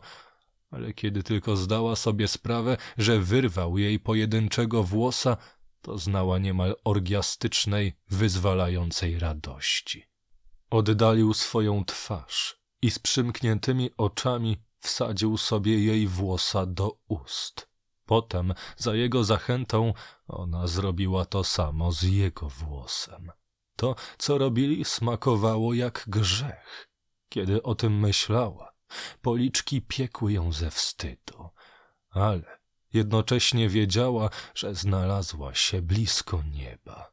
ale 0.72 0.94
kiedy 0.94 1.24
tylko 1.24 1.56
zdała 1.56 1.96
sobie 1.96 2.28
sprawę, 2.28 2.78
że 2.98 3.20
wyrwał 3.20 3.78
jej 3.78 4.00
pojedynczego 4.00 4.84
włosa, 4.84 5.38
to 5.82 5.98
znała 5.98 6.40
niemal 6.40 6.76
orgiastycznej, 6.84 7.94
wyzwalającej 8.10 9.20
radości. 9.20 10.04
Oddalił 10.70 11.34
swoją 11.34 11.86
twarz 11.86 12.62
i 12.82 12.92
z 12.92 13.00
przymkniętymi 13.00 13.90
oczami 13.98 14.58
wsadził 14.80 15.38
sobie 15.38 15.80
jej 15.84 16.08
włosa 16.08 16.66
do 16.66 16.98
ust. 17.08 17.68
Potem, 18.06 18.54
za 18.78 18.96
jego 18.96 19.24
zachętą, 19.24 19.94
ona 20.28 20.68
zrobiła 20.68 21.26
to 21.26 21.44
samo 21.44 21.92
z 21.92 22.04
jego 22.04 22.50
włosem. 22.50 23.32
To, 23.76 23.96
co 24.18 24.38
robili, 24.38 24.86
smakowało 24.86 25.74
jak 25.74 26.04
grzech. 26.08 26.90
Kiedy 27.30 27.64
o 27.64 27.76
tym 27.76 28.00
myślała, 28.00 28.74
policzki 29.22 29.82
piekły 29.82 30.34
ją 30.34 30.52
ze 30.52 30.72
wstydu, 30.72 31.50
ale 32.10 32.60
jednocześnie 32.94 33.70
wiedziała, 33.70 34.30
że 34.56 34.76
znalazła 34.76 35.56
się 35.56 35.82
blisko 35.82 36.44
nieba. 36.52 37.12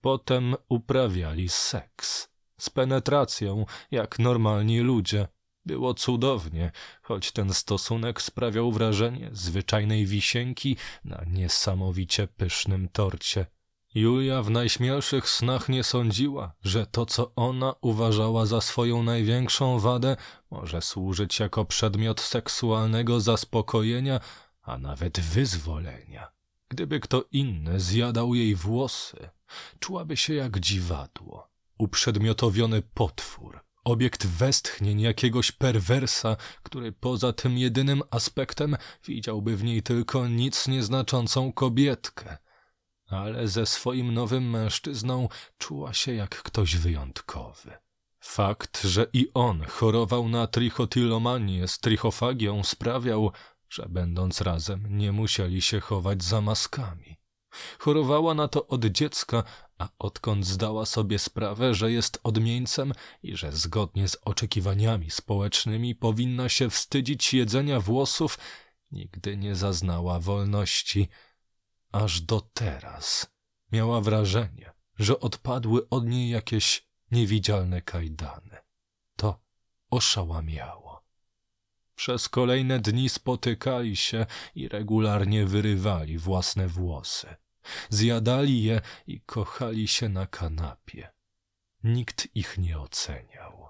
Potem 0.00 0.54
uprawiali 0.68 1.48
seks 1.48 2.28
z 2.58 2.70
penetracją, 2.70 3.66
jak 3.90 4.18
normalni 4.18 4.80
ludzie, 4.80 5.28
było 5.66 5.94
cudownie, 5.94 6.72
choć 7.02 7.32
ten 7.32 7.54
stosunek 7.54 8.22
sprawiał 8.22 8.72
wrażenie 8.72 9.30
zwyczajnej 9.32 10.06
wisienki 10.06 10.76
na 11.04 11.24
niesamowicie 11.26 12.28
pysznym 12.28 12.88
torcie. 12.88 13.46
Julia 13.94 14.42
w 14.42 14.50
najśmielszych 14.50 15.28
snach 15.28 15.68
nie 15.68 15.84
sądziła, 15.84 16.52
że 16.62 16.86
to, 16.86 17.06
co 17.06 17.32
ona 17.36 17.74
uważała 17.80 18.46
za 18.46 18.60
swoją 18.60 19.02
największą 19.02 19.78
wadę, 19.78 20.16
może 20.50 20.82
służyć 20.82 21.40
jako 21.40 21.64
przedmiot 21.64 22.20
seksualnego 22.20 23.20
zaspokojenia, 23.20 24.20
a 24.62 24.78
nawet 24.78 25.20
wyzwolenia. 25.20 26.30
Gdyby 26.68 27.00
kto 27.00 27.24
inny 27.32 27.80
zjadał 27.80 28.34
jej 28.34 28.54
włosy, 28.54 29.28
czułaby 29.78 30.16
się 30.16 30.34
jak 30.34 30.60
dziwadło, 30.60 31.48
uprzedmiotowiony 31.78 32.82
potwór, 32.82 33.65
obiekt 33.86 34.26
westchnień 34.26 35.00
jakiegoś 35.00 35.52
perwersa, 35.52 36.36
który 36.62 36.92
poza 36.92 37.32
tym 37.32 37.58
jedynym 37.58 38.02
aspektem 38.10 38.76
widziałby 39.04 39.56
w 39.56 39.64
niej 39.64 39.82
tylko 39.82 40.28
nic 40.28 40.68
nieznaczącą 40.68 41.52
kobietkę. 41.52 42.36
Ale 43.06 43.48
ze 43.48 43.66
swoim 43.66 44.14
nowym 44.14 44.50
mężczyzną 44.50 45.28
czuła 45.58 45.92
się 45.92 46.14
jak 46.14 46.42
ktoś 46.42 46.76
wyjątkowy. 46.76 47.72
Fakt, 48.20 48.82
że 48.82 49.06
i 49.12 49.28
on 49.34 49.64
chorował 49.64 50.28
na 50.28 50.46
trichotillomanię 50.46 51.68
z 51.68 51.78
trichofagią 51.78 52.64
sprawiał, 52.64 53.32
że 53.68 53.86
będąc 53.88 54.40
razem 54.40 54.98
nie 54.98 55.12
musieli 55.12 55.62
się 55.62 55.80
chować 55.80 56.24
za 56.24 56.40
maskami. 56.40 57.16
Chorowała 57.78 58.34
na 58.34 58.48
to 58.48 58.66
od 58.66 58.84
dziecka, 58.84 59.42
a 59.78 59.88
odkąd 59.98 60.46
zdała 60.46 60.86
sobie 60.86 61.18
sprawę, 61.18 61.74
że 61.74 61.92
jest 61.92 62.20
odmieńcem 62.22 62.92
i 63.22 63.36
że 63.36 63.52
zgodnie 63.52 64.08
z 64.08 64.16
oczekiwaniami 64.22 65.10
społecznymi 65.10 65.94
powinna 65.94 66.48
się 66.48 66.70
wstydzić 66.70 67.34
jedzenia 67.34 67.80
włosów, 67.80 68.38
nigdy 68.90 69.36
nie 69.36 69.56
zaznała 69.56 70.20
wolności. 70.20 71.08
Aż 71.92 72.20
do 72.20 72.40
teraz 72.40 73.26
miała 73.72 74.00
wrażenie, 74.00 74.72
że 74.98 75.20
odpadły 75.20 75.88
od 75.88 76.06
niej 76.06 76.30
jakieś 76.30 76.88
niewidzialne 77.10 77.82
kajdany. 77.82 78.56
To 79.16 79.40
oszałamiało. 79.90 81.04
Przez 81.94 82.28
kolejne 82.28 82.78
dni 82.78 83.08
spotykali 83.08 83.96
się 83.96 84.26
i 84.54 84.68
regularnie 84.68 85.46
wyrywali 85.46 86.18
własne 86.18 86.68
włosy. 86.68 87.36
Zjadali 87.90 88.62
je 88.62 88.80
i 89.06 89.20
kochali 89.20 89.88
się 89.88 90.08
na 90.08 90.26
kanapie. 90.26 91.08
Nikt 91.84 92.28
ich 92.34 92.58
nie 92.58 92.78
oceniał. 92.78 93.68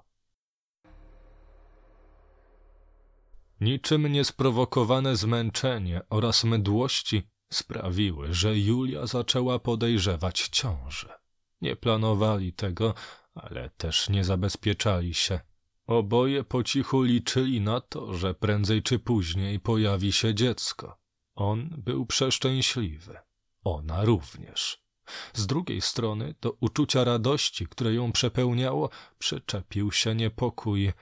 Niczym 3.61 4.07
niesprowokowane 4.07 5.15
zmęczenie 5.15 6.01
oraz 6.09 6.43
mdłości 6.43 7.23
sprawiły, 7.53 8.33
że 8.33 8.59
Julia 8.59 9.05
zaczęła 9.05 9.59
podejrzewać 9.59 10.47
ciążę. 10.47 11.19
Nie 11.61 11.75
planowali 11.75 12.53
tego, 12.53 12.93
ale 13.33 13.69
też 13.69 14.09
nie 14.09 14.23
zabezpieczali 14.23 15.13
się. 15.13 15.39
Oboje 15.87 16.43
po 16.43 16.63
cichu 16.63 17.03
liczyli 17.03 17.61
na 17.61 17.81
to, 17.81 18.13
że 18.13 18.33
prędzej 18.33 18.83
czy 18.83 18.99
później 18.99 19.59
pojawi 19.59 20.11
się 20.11 20.33
dziecko. 20.33 20.97
On 21.35 21.75
był 21.77 22.05
przeszczęśliwy 22.05 23.26
ona 23.75 24.05
również. 24.05 24.87
Z 25.33 25.47
drugiej 25.47 25.81
strony 25.81 26.35
do 26.41 26.57
uczucia 26.59 27.03
radości, 27.03 27.67
które 27.67 27.93
ją 27.93 28.11
przepełniało, 28.11 28.89
przyczepił 29.17 29.91
się 29.91 30.15
niepokój, 30.15 30.93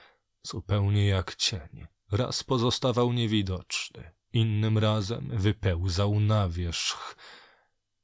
zupełnie 0.44 1.08
jak 1.08 1.36
cień. 1.36 1.88
Raz 2.12 2.44
pozostawał 2.44 3.14
niewidoczny, 3.14 4.12
innym 4.34 4.78
razem 4.78 5.30
wypełzał 5.34 6.20
na 6.20 6.50
wierzch. 6.50 7.16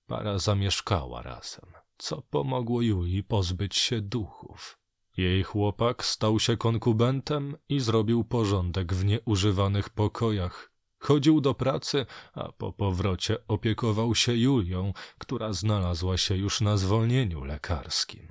Para 0.08 0.40
zamieszkała 0.40 1.22
razem, 1.22 1.74
co 1.98 2.22
pomogło 2.22 2.82
Julii 2.82 3.24
pozbyć 3.24 3.76
się 3.76 4.02
duchów. 4.02 4.78
Jej 5.18 5.44
chłopak 5.44 6.06
stał 6.06 6.40
się 6.40 6.58
konkubentem 6.58 7.58
i 7.70 7.80
zrobił 7.80 8.24
porządek 8.24 8.94
w 8.94 9.06
nieużywanych 9.06 9.90
pokojach, 9.90 10.71
Chodził 11.02 11.42
do 11.42 11.54
pracy, 11.54 12.06
a 12.34 12.52
po 12.52 12.74
powrocie 12.74 13.48
opiekował 13.48 14.16
się 14.16 14.36
Julią, 14.36 14.94
która 15.18 15.54
znalazła 15.54 16.18
się 16.18 16.36
już 16.36 16.62
na 16.62 16.78
zwolnieniu 16.78 17.44
lekarskim. 17.44 18.28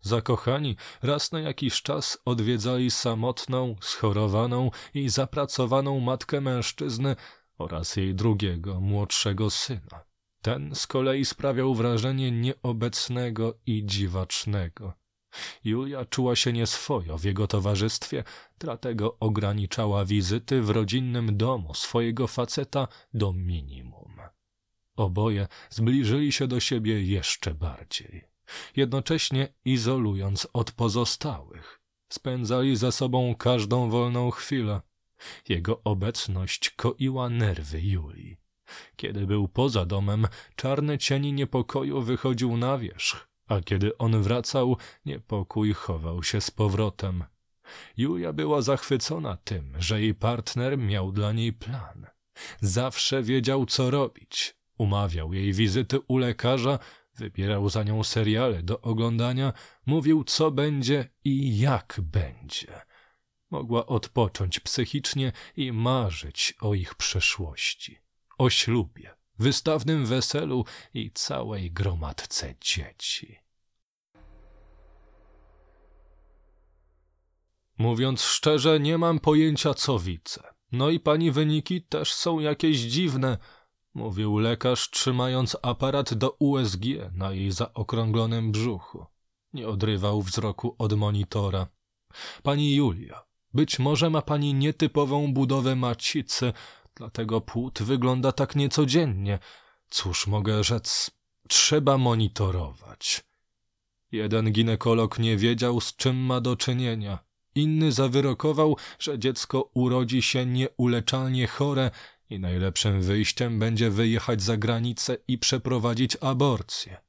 Zakochani 0.00 0.76
raz 1.02 1.32
na 1.32 1.40
jakiś 1.40 1.82
czas 1.82 2.18
odwiedzali 2.24 2.90
samotną, 2.90 3.76
schorowaną 3.80 4.70
i 4.94 5.08
zapracowaną 5.08 6.00
matkę 6.00 6.40
mężczyzny 6.40 7.16
oraz 7.58 7.96
jej 7.96 8.14
drugiego, 8.14 8.80
młodszego 8.80 9.50
syna. 9.50 10.04
Ten 10.42 10.74
z 10.74 10.86
kolei 10.86 11.24
sprawiał 11.24 11.74
wrażenie 11.74 12.30
nieobecnego 12.30 13.54
i 13.66 13.86
dziwacznego. 13.86 15.01
Julia 15.64 16.04
czuła 16.04 16.36
się 16.36 16.52
nieswojo 16.52 17.18
w 17.18 17.24
jego 17.24 17.46
towarzystwie, 17.46 18.24
dlatego 18.58 19.16
ograniczała 19.20 20.04
wizyty 20.04 20.62
w 20.62 20.70
rodzinnym 20.70 21.36
domu 21.36 21.74
swojego 21.74 22.26
faceta 22.26 22.88
do 23.14 23.32
minimum. 23.32 24.20
Oboje 24.96 25.48
zbliżyli 25.70 26.32
się 26.32 26.46
do 26.46 26.60
siebie 26.60 27.02
jeszcze 27.02 27.54
bardziej, 27.54 28.24
jednocześnie 28.76 29.48
izolując 29.64 30.48
od 30.52 30.72
pozostałych. 30.72 31.80
Spędzali 32.08 32.76
ze 32.76 32.92
sobą 32.92 33.34
każdą 33.34 33.90
wolną 33.90 34.30
chwilę. 34.30 34.80
Jego 35.48 35.80
obecność 35.84 36.70
koiła 36.70 37.28
nerwy 37.28 37.80
Julii. 37.80 38.36
Kiedy 38.96 39.26
był 39.26 39.48
poza 39.48 39.86
domem, 39.86 40.26
czarny 40.56 40.98
cień 40.98 41.32
niepokoju 41.32 42.02
wychodził 42.02 42.56
na 42.56 42.78
wierzch, 42.78 43.28
a 43.52 43.60
kiedy 43.60 43.98
on 43.98 44.22
wracał, 44.22 44.76
niepokój 45.04 45.72
chował 45.72 46.22
się 46.22 46.40
z 46.40 46.50
powrotem. 46.50 47.24
Julia 47.96 48.32
była 48.32 48.62
zachwycona 48.62 49.36
tym, 49.36 49.76
że 49.78 50.00
jej 50.00 50.14
partner 50.14 50.78
miał 50.78 51.12
dla 51.12 51.32
niej 51.32 51.52
plan. 51.52 52.06
Zawsze 52.60 53.22
wiedział, 53.22 53.66
co 53.66 53.90
robić. 53.90 54.56
Umawiał 54.78 55.32
jej 55.32 55.52
wizyty 55.52 56.00
u 56.08 56.18
lekarza, 56.18 56.78
wybierał 57.14 57.68
za 57.68 57.82
nią 57.82 58.04
seriale 58.04 58.62
do 58.62 58.80
oglądania, 58.80 59.52
mówił, 59.86 60.24
co 60.24 60.50
będzie 60.50 61.08
i 61.24 61.58
jak 61.58 62.00
będzie. 62.02 62.82
Mogła 63.50 63.86
odpocząć 63.86 64.60
psychicznie 64.60 65.32
i 65.56 65.72
marzyć 65.72 66.54
o 66.60 66.74
ich 66.74 66.94
przeszłości, 66.94 67.98
o 68.38 68.50
ślubie, 68.50 69.14
wystawnym 69.38 70.06
weselu 70.06 70.64
i 70.94 71.10
całej 71.10 71.70
gromadce 71.70 72.54
dzieci. 72.60 73.41
Mówiąc 77.82 78.22
szczerze, 78.22 78.80
nie 78.80 78.98
mam 78.98 79.20
pojęcia, 79.20 79.74
co 79.74 79.98
widzę. 79.98 80.42
No 80.72 80.90
i 80.90 81.00
pani 81.00 81.30
wyniki 81.30 81.82
też 81.82 82.14
są 82.14 82.40
jakieś 82.40 82.78
dziwne, 82.78 83.38
mówił 83.94 84.38
lekarz, 84.38 84.90
trzymając 84.90 85.56
aparat 85.62 86.14
do 86.14 86.30
USG 86.30 86.84
na 87.12 87.32
jej 87.32 87.52
zaokrąglonym 87.52 88.52
brzuchu. 88.52 89.06
Nie 89.52 89.68
odrywał 89.68 90.22
wzroku 90.22 90.74
od 90.78 90.92
monitora. 90.92 91.66
Pani 92.42 92.74
Julia, 92.74 93.22
być 93.54 93.78
może 93.78 94.10
ma 94.10 94.22
pani 94.22 94.54
nietypową 94.54 95.34
budowę 95.34 95.76
macicy, 95.76 96.52
dlatego 96.94 97.40
płód 97.40 97.82
wygląda 97.82 98.32
tak 98.32 98.56
niecodziennie. 98.56 99.38
Cóż 99.90 100.26
mogę 100.26 100.64
rzec, 100.64 101.10
trzeba 101.48 101.98
monitorować. 101.98 103.24
Jeden 104.12 104.52
ginekolog 104.52 105.18
nie 105.18 105.36
wiedział, 105.36 105.80
z 105.80 105.96
czym 105.96 106.16
ma 106.16 106.40
do 106.40 106.56
czynienia. 106.56 107.31
Inny 107.54 107.92
zawyrokował, 107.92 108.76
że 108.98 109.18
dziecko 109.18 109.70
urodzi 109.74 110.22
się 110.22 110.46
nieuleczalnie 110.46 111.46
chore 111.46 111.90
i 112.30 112.38
najlepszym 112.38 113.02
wyjściem 113.02 113.58
będzie 113.58 113.90
wyjechać 113.90 114.42
za 114.42 114.56
granicę 114.56 115.16
i 115.28 115.38
przeprowadzić 115.38 116.16
aborcję. 116.20 117.00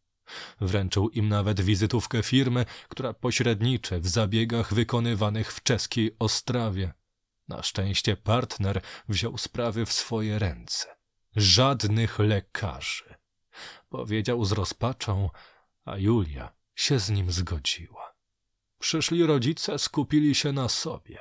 Wręczył 0.61 1.09
im 1.09 1.29
nawet 1.29 1.61
wizytówkę 1.61 2.23
firmy, 2.23 2.65
która 2.89 3.13
pośredniczy 3.13 3.99
w 3.99 4.07
zabiegach 4.07 4.73
wykonywanych 4.73 5.53
w 5.53 5.63
czeskiej 5.63 6.15
Ostrawie. 6.19 6.93
Na 7.47 7.63
szczęście 7.63 8.17
partner 8.17 8.81
wziął 9.09 9.37
sprawy 9.37 9.85
w 9.85 9.93
swoje 9.93 10.39
ręce. 10.39 10.87
Żadnych 11.35 12.19
lekarzy. 12.19 13.15
Powiedział 13.89 14.45
z 14.45 14.51
rozpaczą, 14.51 15.29
a 15.85 15.97
Julia 15.97 16.53
się 16.75 16.99
z 16.99 17.09
nim 17.09 17.31
zgodziła. 17.31 18.12
Przyszli 18.83 19.25
rodzice 19.25 19.79
skupili 19.79 20.35
się 20.35 20.51
na 20.51 20.69
sobie. 20.69 21.19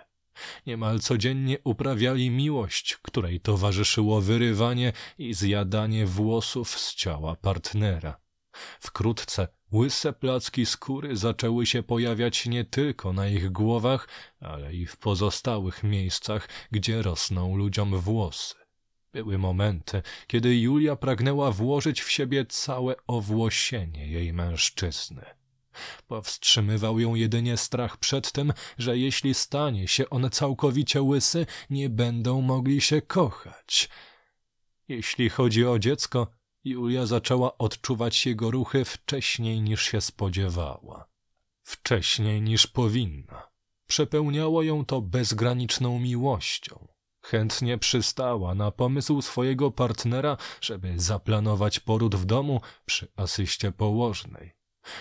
Niemal 0.67 1.01
codziennie 1.01 1.59
uprawiali 1.65 2.31
miłość, 2.31 2.97
której 3.03 3.41
towarzyszyło 3.41 4.21
wyrywanie 4.21 4.93
i 5.19 5.35
zjadanie 5.35 6.07
włosów 6.07 6.79
z 6.79 6.95
ciała 6.95 7.37
partnera. 7.37 8.21
Wkrótce 8.81 9.49
łyse 9.73 10.13
placki 10.13 10.67
skóry 10.67 11.17
zaczęły 11.17 11.67
się 11.67 11.83
pojawiać 11.83 12.47
nie 12.47 12.65
tylko 12.65 13.13
na 13.13 13.29
ich 13.29 13.53
głowach, 13.53 14.09
ale 14.41 14.75
i 14.75 14.87
w 14.87 14.97
pozostałych 14.97 15.83
miejscach, 15.83 16.49
gdzie 16.71 17.03
rosną 17.03 17.57
ludziom 17.57 17.99
włosy. 17.99 18.55
Były 19.13 19.39
momenty, 19.39 20.03
kiedy 20.27 20.57
Julia 20.57 20.97
pragnęła 20.97 21.53
włożyć 21.53 22.03
w 22.03 22.11
siebie 22.11 22.47
całe 22.47 22.95
owłosienie 23.07 24.07
jej 24.07 24.33
mężczyzny. 24.33 25.42
Powstrzymywał 26.07 27.01
ją 27.01 27.15
jedynie 27.15 27.57
strach 27.57 27.97
przed 27.97 28.33
tym, 28.33 28.53
że 28.79 28.99
jeśli 28.99 29.35
stanie 29.35 29.89
się 29.89 30.11
on 30.11 30.31
całkowicie 30.31 31.03
łysy, 31.03 31.47
nie 31.71 31.91
będą 31.91 32.41
mogli 32.41 32.81
się 32.81 33.03
kochać. 33.03 33.89
Jeśli 34.89 35.31
chodzi 35.31 35.67
o 35.67 35.79
dziecko, 35.79 36.27
Julia 36.65 37.07
zaczęła 37.07 37.59
odczuwać 37.59 38.27
jego 38.27 38.51
ruchy 38.51 38.85
wcześniej 38.85 39.61
niż 39.61 39.83
się 39.83 40.01
spodziewała. 40.01 41.09
Wcześniej 41.63 42.43
niż 42.43 42.67
powinna. 42.67 43.43
Przepełniało 43.87 44.63
ją 44.63 44.85
to 44.85 45.01
bezgraniczną 45.01 45.99
miłością. 45.99 46.89
Chętnie 47.21 47.79
przystała 47.79 48.55
na 48.55 48.71
pomysł 48.71 49.23
swojego 49.23 49.71
partnera, 49.71 50.37
żeby 50.61 50.93
zaplanować 50.97 51.81
poród 51.81 52.15
w 52.15 52.25
domu 52.25 52.61
przy 52.87 53.09
asyście 53.17 53.73
położnej. 53.73 54.53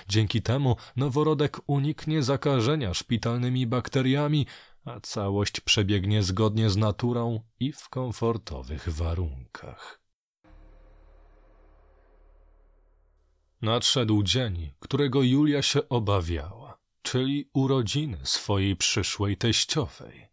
Dzięki 0.07 0.41
temu 0.41 0.75
noworodek 0.95 1.57
uniknie 1.67 2.23
zakażenia 2.23 2.93
szpitalnymi 2.93 3.67
bakteriami, 3.67 4.45
a 4.85 4.99
całość 4.99 5.59
przebiegnie 5.59 6.23
zgodnie 6.23 6.69
z 6.69 6.77
naturą 6.77 7.39
i 7.59 7.71
w 7.71 7.89
komfortowych 7.89 8.89
warunkach. 8.89 10.01
Nadszedł 13.61 14.23
dzień, 14.23 14.71
którego 14.79 15.23
Julia 15.23 15.61
się 15.61 15.89
obawiała, 15.89 16.77
czyli 17.01 17.49
urodziny 17.53 18.17
swojej 18.23 18.75
przyszłej 18.75 19.37
teściowej. 19.37 20.27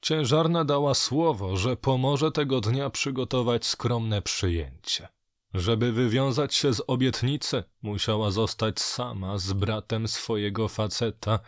Ciężarna 0.00 0.64
dała 0.64 0.94
słowo, 0.94 1.56
że 1.56 1.76
pomoże 1.76 2.32
tego 2.32 2.60
dnia 2.60 2.90
przygotować 2.90 3.66
skromne 3.66 4.22
przyjęcie. 4.22 5.08
Żeby 5.54 5.92
wywiązać 5.92 6.54
się 6.54 6.74
z 6.74 6.82
obietnicy, 6.86 7.64
musiała 7.82 8.30
zostać 8.30 8.80
sama 8.80 9.38
z 9.38 9.52
bratem 9.52 10.08
swojego 10.08 10.68
faceta, 10.68 11.38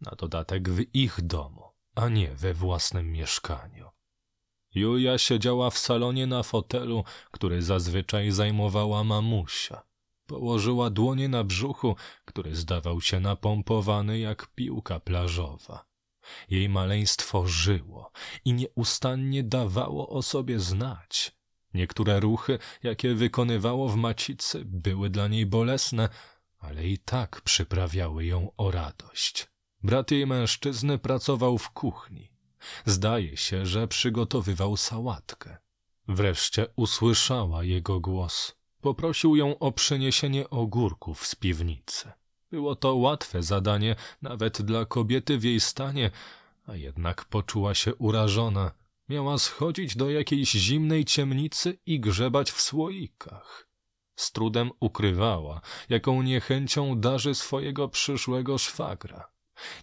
na 0.00 0.10
dodatek 0.10 0.68
w 0.68 0.94
ich 0.94 1.20
domu, 1.22 1.62
a 1.94 2.08
nie 2.08 2.34
we 2.34 2.54
własnym 2.54 3.12
mieszkaniu. 3.12 3.90
Julia 4.74 5.18
siedziała 5.18 5.70
w 5.70 5.78
salonie 5.78 6.26
na 6.26 6.42
fotelu, 6.42 7.04
który 7.30 7.62
zazwyczaj 7.62 8.30
zajmowała 8.30 9.04
mamusia. 9.04 9.82
Położyła 10.26 10.90
dłonie 10.90 11.28
na 11.28 11.44
brzuchu, 11.44 11.96
który 12.24 12.56
zdawał 12.56 13.00
się 13.00 13.20
napompowany 13.20 14.18
jak 14.18 14.46
piłka 14.46 15.00
plażowa. 15.00 15.84
Jej 16.50 16.68
maleństwo 16.68 17.46
żyło 17.46 18.10
i 18.44 18.52
nieustannie 18.52 19.42
dawało 19.42 20.08
o 20.08 20.22
sobie 20.22 20.60
znać. 20.60 21.36
Niektóre 21.74 22.20
ruchy, 22.20 22.58
jakie 22.82 23.14
wykonywało 23.14 23.88
w 23.88 23.96
macicy, 23.96 24.64
były 24.64 25.10
dla 25.10 25.28
niej 25.28 25.46
bolesne, 25.46 26.08
ale 26.58 26.86
i 26.86 26.98
tak 26.98 27.40
przyprawiały 27.40 28.24
ją 28.24 28.50
o 28.56 28.70
radość. 28.70 29.46
Brat 29.82 30.10
jej 30.10 30.26
mężczyzny 30.26 30.98
pracował 30.98 31.58
w 31.58 31.70
kuchni. 31.70 32.30
Zdaje 32.84 33.36
się, 33.36 33.66
że 33.66 33.88
przygotowywał 33.88 34.76
sałatkę. 34.76 35.56
Wreszcie 36.08 36.66
usłyszała 36.76 37.64
jego 37.64 38.00
głos. 38.00 38.54
Poprosił 38.80 39.36
ją 39.36 39.58
o 39.58 39.72
przyniesienie 39.72 40.50
ogórków 40.50 41.26
z 41.26 41.34
piwnicy. 41.34 42.12
Było 42.50 42.76
to 42.76 42.94
łatwe 42.94 43.42
zadanie, 43.42 43.96
nawet 44.22 44.62
dla 44.62 44.84
kobiety 44.84 45.38
w 45.38 45.44
jej 45.44 45.60
stanie, 45.60 46.10
a 46.66 46.76
jednak 46.76 47.24
poczuła 47.24 47.74
się 47.74 47.94
urażona. 47.94 48.70
Miała 49.08 49.38
schodzić 49.38 49.96
do 49.96 50.10
jakiejś 50.10 50.50
zimnej 50.50 51.04
ciemnicy 51.04 51.78
i 51.86 52.00
grzebać 52.00 52.50
w 52.52 52.60
słoikach. 52.60 53.68
Z 54.16 54.32
trudem 54.32 54.70
ukrywała, 54.80 55.60
jaką 55.88 56.22
niechęcią 56.22 57.00
darzy 57.00 57.34
swojego 57.34 57.88
przyszłego 57.88 58.58
szwagra. 58.58 59.28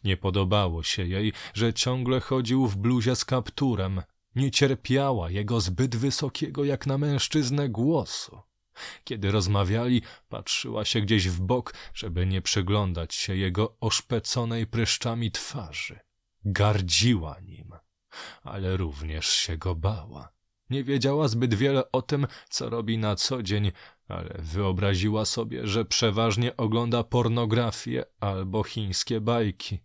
Nie 0.04 0.18
podobało 0.18 0.84
się 0.84 1.06
jej, 1.06 1.34
że 1.54 1.74
ciągle 1.74 2.20
chodził 2.20 2.68
w 2.68 2.78
bluzie 2.78 3.16
z 3.16 3.26
kapturem. 3.26 4.02
Nie 4.36 4.52
cierpiała 4.52 5.30
jego 5.30 5.62
zbyt 5.62 5.96
wysokiego 5.96 6.66
jak 6.66 6.88
na 6.88 6.98
mężczyznę 6.98 7.70
głosu. 7.70 8.42
Kiedy 9.04 9.32
rozmawiali, 9.32 10.02
patrzyła 10.30 10.86
się 10.86 11.02
gdzieś 11.02 11.30
w 11.30 11.42
bok, 11.42 11.74
żeby 11.94 12.26
nie 12.26 12.42
przyglądać 12.42 13.16
się 13.16 13.36
jego 13.36 13.78
oszpeconej 13.80 14.68
pryszczami 14.68 15.32
twarzy. 15.32 16.00
Gardziła 16.46 17.40
nim 17.40 17.71
ale 18.44 18.78
również 18.78 19.28
się 19.28 19.58
go 19.58 19.76
bała. 19.76 20.32
Nie 20.70 20.84
wiedziała 20.84 21.28
zbyt 21.28 21.54
wiele 21.54 21.92
o 21.92 22.02
tym, 22.02 22.28
co 22.50 22.70
robi 22.70 22.98
na 22.98 23.16
co 23.16 23.44
dzień, 23.44 23.72
ale 24.08 24.36
wyobraziła 24.40 25.26
sobie, 25.26 25.68
że 25.68 25.86
przeważnie 25.86 26.58
ogląda 26.58 27.04
pornografię 27.04 28.06
albo 28.20 28.64
chińskie 28.64 29.22
bajki. 29.22 29.80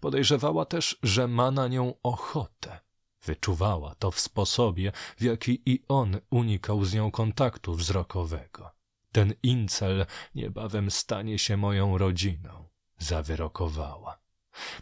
Podejrzewała 0.00 0.64
też, 0.64 0.98
że 1.02 1.28
ma 1.28 1.50
na 1.50 1.68
nią 1.68 1.94
ochotę. 2.02 2.80
Wyczuwała 3.24 3.94
to 3.94 4.10
w 4.10 4.20
sposobie, 4.20 4.92
w 5.16 5.22
jaki 5.22 5.62
i 5.66 5.84
on 5.88 6.20
unikał 6.30 6.84
z 6.84 6.94
nią 6.94 7.10
kontaktu 7.10 7.74
wzrokowego. 7.74 8.70
Ten 9.12 9.34
incel 9.42 10.06
niebawem 10.34 10.90
stanie 10.90 11.38
się 11.38 11.56
moją 11.56 11.98
rodziną, 11.98 12.68
zawyrokowała. 12.98 14.18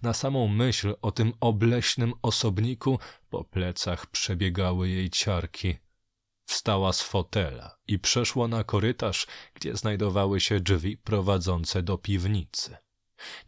Na 0.03 0.15
samą 0.15 0.49
myśl 0.49 0.95
o 1.03 1.13
tym 1.13 1.33
obleśnym 1.41 2.13
osobniku 2.23 2.99
po 3.31 3.45
plecach 3.45 4.07
przebiegały 4.07 4.89
jej 4.89 5.11
ciarki. 5.11 5.77
Wstała 6.47 6.93
z 6.93 7.03
fotela 7.03 7.77
i 7.89 7.99
przeszła 7.99 8.49
na 8.49 8.65
korytarz, 8.65 9.27
gdzie 9.55 9.77
znajdowały 9.77 10.41
się 10.41 10.61
drzwi 10.61 10.97
prowadzące 10.97 11.83
do 11.83 11.99
piwnicy. 11.99 12.77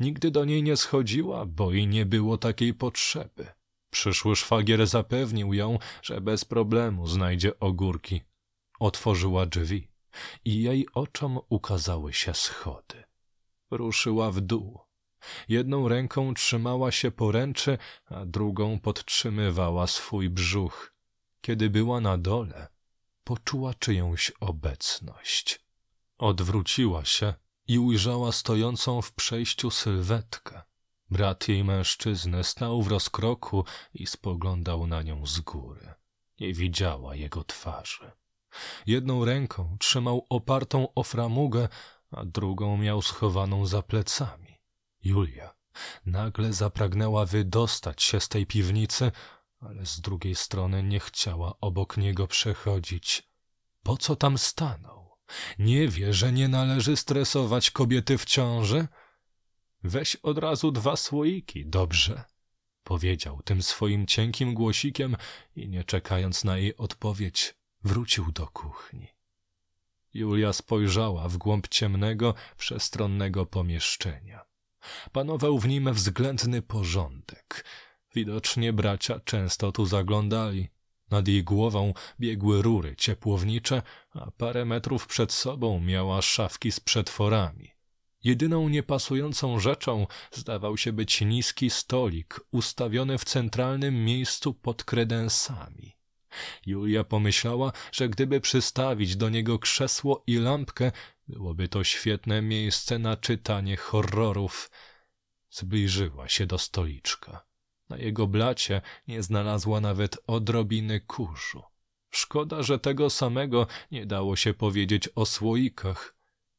Nigdy 0.01 0.31
do 0.31 0.45
niej 0.45 0.63
nie 0.63 0.77
schodziła, 0.77 1.47
bo 1.47 1.73
i 1.73 1.87
nie 1.87 2.07
było 2.07 2.39
takiej 2.39 2.75
potrzeby. 2.75 3.47
Przyszły 3.91 4.37
szwagier 4.37 4.87
zapewnił 4.87 5.55
ją, 5.55 5.79
że 6.03 6.21
bez 6.21 6.45
problemu 6.45 7.07
znajdzie 7.07 7.61
ogórki. 7.61 8.23
Otworzyła 8.81 9.47
drzwi 9.47 9.89
i 10.45 10.63
jej 10.63 10.87
oczom 10.95 11.39
ukazały 11.49 12.13
się 12.13 12.35
schody. 12.35 13.05
Ruszyła 13.71 14.31
w 14.31 14.41
dół. 14.41 14.88
Jedną 15.49 15.89
ręką 15.89 16.35
trzymała 16.35 16.93
się 16.93 17.11
poręczy, 17.11 17.79
a 18.11 18.25
drugą 18.25 18.79
podtrzymywała 18.79 19.87
swój 19.87 20.31
brzuch. 20.31 20.95
Kiedy 21.41 21.71
była 21.71 22.01
na 22.01 22.19
dole, 22.19 22.69
poczuła 23.25 23.75
czyjąś 23.75 24.33
obecność. 24.41 25.61
Odwróciła 26.19 27.05
się 27.05 27.35
i 27.69 27.79
ujrzała 27.79 28.33
stojącą 28.33 29.03
w 29.03 29.13
przejściu 29.13 29.71
sylwetkę. 29.71 30.63
Brat 31.11 31.49
jej 31.49 31.65
mężczyzny 31.65 32.45
stał 32.45 32.83
w 32.83 32.89
rozkroku 32.89 33.65
i 33.95 34.07
spoglądał 34.07 34.87
na 34.87 35.03
nią 35.03 35.27
z 35.27 35.41
góry. 35.41 35.95
Nie 36.41 36.55
widziała 36.55 37.15
jego 37.15 37.45
twarzy. 37.45 38.13
Jedną 38.87 39.25
ręką 39.25 39.77
trzymał 39.81 40.27
opartą 40.31 40.95
o 40.95 41.03
framugę, 41.03 41.69
a 42.11 42.25
drugą 42.25 42.77
miał 42.77 43.03
schowaną 43.03 43.67
za 43.67 43.83
plecami. 43.83 44.48
Julia 45.05 45.55
nagle 46.07 46.53
zapragnęła 46.53 47.27
wydostać 47.27 48.03
się 48.03 48.21
z 48.21 48.29
tej 48.29 48.47
piwnicy, 48.47 49.13
ale 49.61 49.87
z 49.87 50.01
drugiej 50.01 50.35
strony 50.35 50.83
nie 50.83 51.01
chciała 51.01 51.55
obok 51.61 51.97
niego 51.97 52.27
przechodzić. 52.27 53.29
Po 53.83 53.97
co 53.97 54.17
tam 54.17 54.39
stanął? 54.39 55.19
Nie 55.59 55.89
wie, 55.89 56.13
że 56.13 56.33
nie 56.33 56.49
należy 56.49 56.97
stresować 56.97 57.71
kobiety 57.71 58.19
w 58.19 58.25
ciąży? 58.25 58.89
Weź 59.85 60.17
od 60.17 60.39
razu 60.39 60.73
dwa 60.73 60.97
słoiki, 60.97 61.67
dobrze? 61.67 62.25
Powiedział 62.85 63.43
tym 63.43 63.63
swoim 63.63 64.07
cienkim 64.07 64.55
głosikiem 64.55 65.17
i 65.57 65.69
nie 65.69 65.85
czekając 65.85 66.45
na 66.45 66.59
jej 66.59 66.77
odpowiedź, 66.77 67.55
wrócił 67.85 68.33
do 68.33 68.47
kuchni. 68.47 69.09
Julia 70.15 70.53
spojrzała 70.53 71.29
w 71.29 71.37
głąb 71.37 71.69
ciemnego, 71.69 72.35
przestronnego 72.57 73.47
pomieszczenia. 73.47 74.48
Panował 75.13 75.59
w 75.59 75.69
nim 75.69 75.93
względny 75.93 76.63
porządek. 76.63 77.65
Widocznie 78.15 78.73
bracia 78.73 79.21
często 79.21 79.73
tu 79.73 79.87
zaglądali. 79.87 80.69
Nad 81.11 81.29
jej 81.29 81.45
głową 81.45 81.95
biegły 82.21 82.63
rury 82.63 82.97
ciepłownicze, 82.97 83.83
a 84.11 84.31
parę 84.31 84.65
metrów 84.65 85.07
przed 85.07 85.33
sobą 85.33 85.81
miała 85.81 86.23
szafki 86.23 86.73
z 86.73 86.81
przetworami. 86.81 87.71
Jedyną 88.25 88.69
niepasującą 88.69 89.59
rzeczą 89.61 90.07
zdawał 90.33 90.77
się 90.77 90.93
być 90.93 91.21
niski 91.21 91.71
stolik 91.71 92.41
ustawiony 92.51 93.19
w 93.19 93.25
centralnym 93.25 94.05
miejscu 94.05 94.55
pod 94.55 94.85
kredensami. 94.85 95.97
Julia 96.67 97.05
pomyślała, 97.05 97.73
że 97.93 98.09
gdyby 98.09 98.41
przystawić 98.41 99.17
do 99.17 99.29
niego 99.29 99.59
krzesło 99.59 100.23
i 100.27 100.37
lampkę, 100.37 100.93
byłoby 101.29 101.69
to 101.69 101.85
świetne 101.85 102.43
miejsce 102.43 102.99
na 102.99 103.17
czytanie 103.17 103.77
horrorów. 103.77 104.71
Zbliżyła 105.51 106.29
się 106.29 106.47
do 106.47 106.59
stoliczka. 106.59 107.45
Na 107.89 107.97
jego 107.97 108.27
blacie 108.27 108.83
nie 109.09 109.23
znalazła 109.23 109.81
nawet 109.81 110.19
odrobiny 110.27 111.01
kurzu. 111.01 111.63
Szkoda, 112.11 112.63
że 112.63 112.79
tego 112.79 113.11
samego 113.11 113.67
nie 113.91 114.07
dało 114.07 114.37
się 114.37 114.55
powiedzieć 114.55 115.09
o 115.15 115.27
słoikach. 115.27 116.17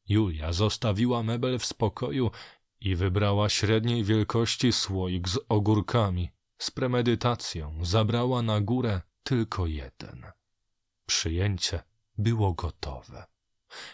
Julia 0.08 0.52
zostawiła 0.52 1.22
mebel 1.22 1.58
w 1.58 1.64
spokoju 1.64 2.30
i 2.80 2.96
wybrała 2.96 3.48
średniej 3.48 4.04
wielkości 4.04 4.72
słoik 4.72 5.28
z 5.28 5.38
ogórkami. 5.48 6.30
Z 6.58 6.70
premedytacją 6.70 7.84
zabrała 7.84 8.42
na 8.42 8.60
górę 8.60 9.00
tylko 9.22 9.66
jeden. 9.66 10.26
Przyjęcie 11.06 11.82
było 12.18 12.52
gotowe. 12.52 13.26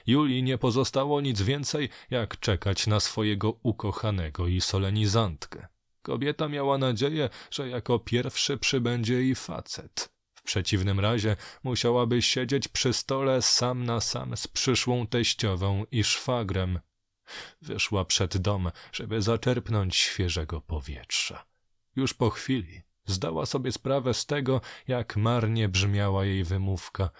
Julii 0.07 0.43
nie 0.43 0.59
pozostało 0.59 1.21
nic 1.21 1.43
więcej, 1.43 1.89
jak 2.11 2.41
czekać 2.41 2.87
na 2.87 3.01
swojego 3.01 3.51
ukochanego 3.63 4.47
i 4.47 4.61
solenizantkę. 4.61 5.67
Kobieta 6.03 6.49
miała 6.49 6.79
nadzieję, 6.79 7.29
że 7.51 7.69
jako 7.69 7.99
pierwszy 7.99 8.59
przybędzie 8.59 9.15
jej 9.15 9.35
facet. 9.35 10.13
W 10.35 10.43
przeciwnym 10.43 11.01
razie 11.01 11.37
musiałaby 11.63 12.23
siedzieć 12.23 12.69
przy 12.69 12.93
stole 12.93 13.43
sam 13.43 13.85
na 13.85 14.01
sam 14.01 14.37
z 14.37 14.49
przyszłą 14.49 15.07
teściową 15.07 15.85
i 15.91 16.05
szwagrem. 16.05 16.81
Wyszła 17.63 18.05
przed 18.05 18.37
dom, 18.37 18.71
żeby 18.93 19.23
zaczerpnąć 19.23 19.97
świeżego 19.97 20.61
powietrza. 20.61 21.47
Już 21.97 22.15
po 22.15 22.31
chwili 22.31 22.83
zdała 23.07 23.47
sobie 23.47 23.73
sprawę 23.73 24.15
z 24.15 24.27
tego, 24.27 24.61
jak 24.89 25.17
marnie 25.17 25.69
brzmiała 25.69 26.25
jej 26.25 26.45
wymówka– 26.45 27.11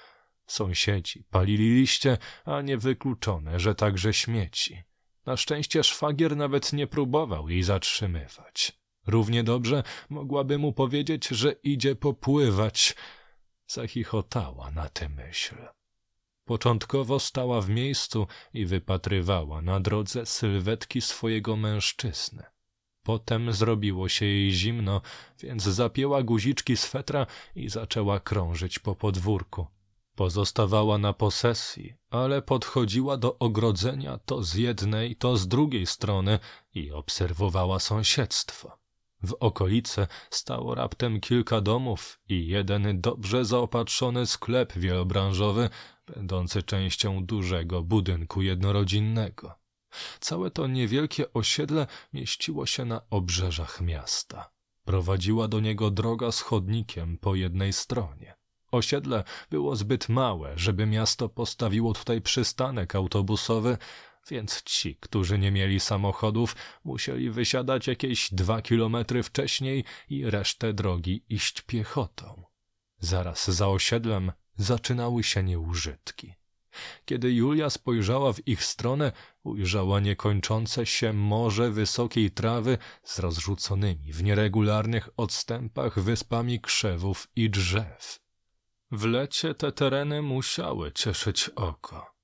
Sąsiedzi 0.47 1.25
palili 1.31 1.75
liście, 1.75 2.19
a 2.45 2.63
nie 2.63 2.79
wykluczone, 2.79 3.61
że 3.61 3.75
także 3.75 4.13
śmieci. 4.13 4.83
Na 5.27 5.37
szczęście 5.37 5.85
szwagier 5.85 6.37
nawet 6.37 6.73
nie 6.73 6.87
próbował 6.87 7.49
jej 7.49 7.63
zatrzymywać. 7.63 8.73
Równie 9.07 9.45
dobrze 9.45 9.83
mogłaby 10.09 10.59
mu 10.59 10.73
powiedzieć, 10.73 11.29
że 11.29 11.53
idzie 11.53 11.97
popływać. 11.97 12.95
Zachichotała 13.67 14.71
na 14.71 14.89
tę 14.89 15.09
myśl. 15.09 15.57
Początkowo 16.45 17.21
stała 17.21 17.61
w 17.61 17.69
miejscu 17.69 18.27
i 18.55 18.67
wypatrywała 18.67 19.63
na 19.63 19.81
drodze 19.81 20.27
sylwetki 20.27 21.01
swojego 21.01 21.57
mężczyzny. 21.57 22.43
Potem 23.03 23.53
zrobiło 23.53 24.09
się 24.09 24.27
jej 24.27 24.53
zimno, 24.53 25.03
więc 25.41 25.63
zapięła 25.63 26.23
guziczki 26.23 26.77
z 26.77 26.87
fetra 26.87 27.27
i 27.55 27.69
zaczęła 27.69 28.21
krążyć 28.21 28.79
po 28.79 28.95
podwórku. 28.95 29.67
Pozostawała 30.17 30.99
na 30.99 31.13
posesji, 31.13 31.95
ale 32.11 32.43
podchodziła 32.43 33.17
do 33.17 33.39
ogrodzenia 33.39 34.19
to 34.19 34.43
z 34.43 34.55
jednej, 34.55 35.17
to 35.17 35.37
z 35.37 35.49
drugiej 35.49 35.87
strony 35.87 36.39
i 36.75 36.93
obserwowała 36.93 37.79
sąsiedztwo. 37.79 38.79
W 39.23 39.37
okolicy 39.41 40.07
stało 40.31 40.75
raptem 40.75 41.21
kilka 41.21 41.61
domów 41.61 42.21
i 42.29 42.47
jeden 42.47 43.01
dobrze 43.01 43.45
zaopatrzony 43.45 44.27
sklep 44.27 44.73
wielobranżowy, 44.73 45.71
będący 46.07 46.63
częścią 46.63 47.27
dużego 47.27 47.83
budynku 47.83 48.43
jednorodzinnego. 48.43 49.55
Całe 50.21 50.51
to 50.51 50.67
niewielkie 50.67 51.33
osiedle 51.33 51.87
mieściło 52.13 52.67
się 52.67 52.85
na 52.85 53.01
obrzeżach 53.11 53.81
miasta. 53.81 54.51
Prowadziła 54.85 55.49
do 55.49 55.61
niego 55.61 55.91
droga 55.91 56.33
z 56.33 56.41
chodnikiem 56.41 57.19
po 57.19 57.35
jednej 57.35 57.73
stronie. 57.73 58.36
Osiedle 58.77 59.25
było 59.51 59.77
zbyt 59.77 60.09
małe, 60.09 60.53
żeby 60.57 60.87
miasto 60.87 61.29
postawiło 61.29 61.95
tutaj 61.95 62.21
przystanek 62.21 62.95
autobusowy, 62.95 63.79
więc 64.31 64.63
ci, 64.63 64.97
którzy 64.97 65.39
nie 65.39 65.51
mieli 65.51 65.81
samochodów, 65.81 66.57
musieli 66.85 67.31
wysiadać 67.31 67.87
jakieś 67.87 68.35
dwa 68.35 68.63
kilometry 68.63 69.23
wcześniej 69.23 69.85
i 70.09 70.31
resztę 70.31 70.73
drogi 70.73 71.25
iść 71.29 71.61
piechotą. 71.61 72.43
Zaraz 72.99 73.51
za 73.51 73.69
osiedlem 73.69 74.33
zaczynały 74.57 75.23
się 75.23 75.43
nieużytki. 75.43 76.35
Kiedy 77.05 77.33
Julia 77.33 77.71
spojrzała 77.71 78.33
w 78.33 78.49
ich 78.49 78.65
stronę, 78.65 79.13
ujrzała 79.43 80.01
niekończące 80.01 80.87
się 80.87 81.13
morze 81.13 81.71
wysokiej 81.71 82.31
trawy 82.31 82.79
z 83.05 83.19
rozrzuconymi 83.19 84.13
w 84.13 84.23
nieregularnych 84.23 85.09
odstępach 85.17 86.01
wyspami 86.01 86.61
krzewów 86.61 87.29
i 87.37 87.51
drzew. 87.51 88.26
W 88.91 89.05
lecie 89.05 89.55
te 89.55 89.73
tereny 89.73 90.23
musiały 90.23 90.93
cieszyć 90.93 91.49
oko. 91.49 92.15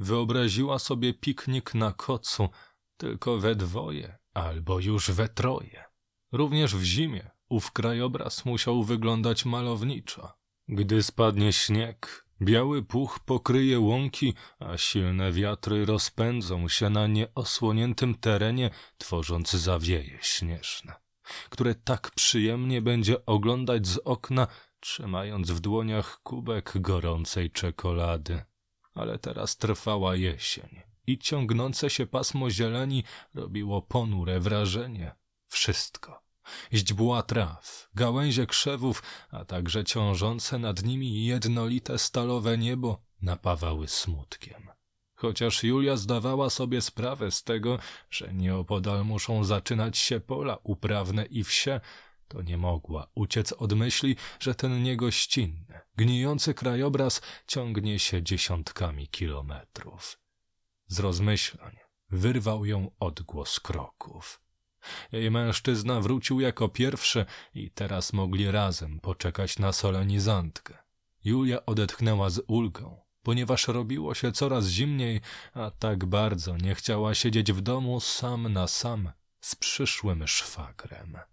Wyobraziła 0.00 0.78
sobie 0.78 1.14
piknik 1.14 1.74
na 1.74 1.92
kocu, 1.92 2.48
tylko 2.96 3.38
we 3.38 3.54
dwoje 3.54 4.18
albo 4.34 4.80
już 4.80 5.10
we 5.10 5.28
troje. 5.28 5.84
Również 6.32 6.76
w 6.76 6.82
zimie 6.82 7.30
ów 7.48 7.72
krajobraz 7.72 8.44
musiał 8.44 8.82
wyglądać 8.82 9.44
malowniczo. 9.44 10.32
Gdy 10.68 11.02
spadnie 11.02 11.52
śnieg, 11.52 12.26
biały 12.42 12.82
puch 12.82 13.20
pokryje 13.20 13.80
łąki, 13.80 14.34
a 14.58 14.76
silne 14.76 15.32
wiatry 15.32 15.84
rozpędzą 15.84 16.68
się 16.68 16.90
na 16.90 17.06
nieosłoniętym 17.06 18.14
terenie, 18.14 18.70
tworząc 18.98 19.52
zawieje 19.52 20.18
śnieżne, 20.20 20.94
które 21.50 21.74
tak 21.74 22.10
przyjemnie 22.10 22.82
będzie 22.82 23.26
oglądać 23.26 23.86
z 23.86 23.98
okna, 23.98 24.46
trzymając 24.82 25.50
w 25.50 25.60
dłoniach 25.60 26.20
kubek 26.22 26.72
gorącej 26.74 27.50
czekolady. 27.50 28.42
Ale 28.94 29.18
teraz 29.18 29.56
trwała 29.56 30.16
jesień 30.16 30.80
i 31.06 31.18
ciągnące 31.18 31.90
się 31.90 32.06
pasmo 32.06 32.50
zieleni 32.50 33.04
robiło 33.34 33.82
ponure 33.82 34.40
wrażenie. 34.40 35.14
Wszystko. 35.48 36.22
Źdźbła 36.72 37.22
traw, 37.22 37.88
gałęzie 37.94 38.46
krzewów, 38.46 39.02
a 39.30 39.44
także 39.44 39.84
ciążące 39.84 40.58
nad 40.58 40.82
nimi 40.82 41.24
jednolite 41.24 41.98
stalowe 41.98 42.58
niebo 42.58 43.02
napawały 43.22 43.88
smutkiem. 43.88 44.70
Chociaż 45.14 45.62
Julia 45.62 45.96
zdawała 45.96 46.50
sobie 46.50 46.80
sprawę 46.80 47.30
z 47.30 47.42
tego, 47.42 47.78
że 48.10 48.32
nieopodal 48.32 49.04
muszą 49.04 49.44
zaczynać 49.44 49.98
się 49.98 50.20
pola 50.20 50.58
uprawne 50.62 51.24
i 51.26 51.44
wsie, 51.44 51.80
to 52.32 52.42
nie 52.42 52.56
mogła 52.56 53.06
uciec 53.14 53.52
od 53.52 53.72
myśli, 53.72 54.16
że 54.40 54.54
ten 54.54 54.82
niegościnny, 54.82 55.80
gnijący 55.96 56.54
krajobraz 56.54 57.20
ciągnie 57.46 57.98
się 57.98 58.22
dziesiątkami 58.22 59.08
kilometrów. 59.08 60.18
Z 60.86 60.98
rozmyślań 60.98 61.76
wyrwał 62.10 62.64
ją 62.64 62.90
odgłos 63.00 63.60
kroków. 63.60 64.40
Jej 65.12 65.30
mężczyzna 65.30 66.00
wrócił 66.00 66.40
jako 66.40 66.68
pierwszy 66.68 67.26
i 67.54 67.70
teraz 67.70 68.12
mogli 68.12 68.50
razem 68.50 69.00
poczekać 69.00 69.58
na 69.58 69.72
solenizantkę. 69.72 70.78
Julia 71.24 71.66
odetchnęła 71.66 72.30
z 72.30 72.42
ulgą, 72.46 73.00
ponieważ 73.22 73.68
robiło 73.68 74.14
się 74.14 74.32
coraz 74.32 74.66
zimniej, 74.66 75.20
a 75.54 75.70
tak 75.70 76.04
bardzo 76.04 76.56
nie 76.56 76.74
chciała 76.74 77.14
siedzieć 77.14 77.52
w 77.52 77.60
domu 77.60 78.00
sam 78.00 78.52
na 78.52 78.66
sam 78.66 79.12
z 79.40 79.54
przyszłym 79.54 80.28
szwagrem. 80.28 81.31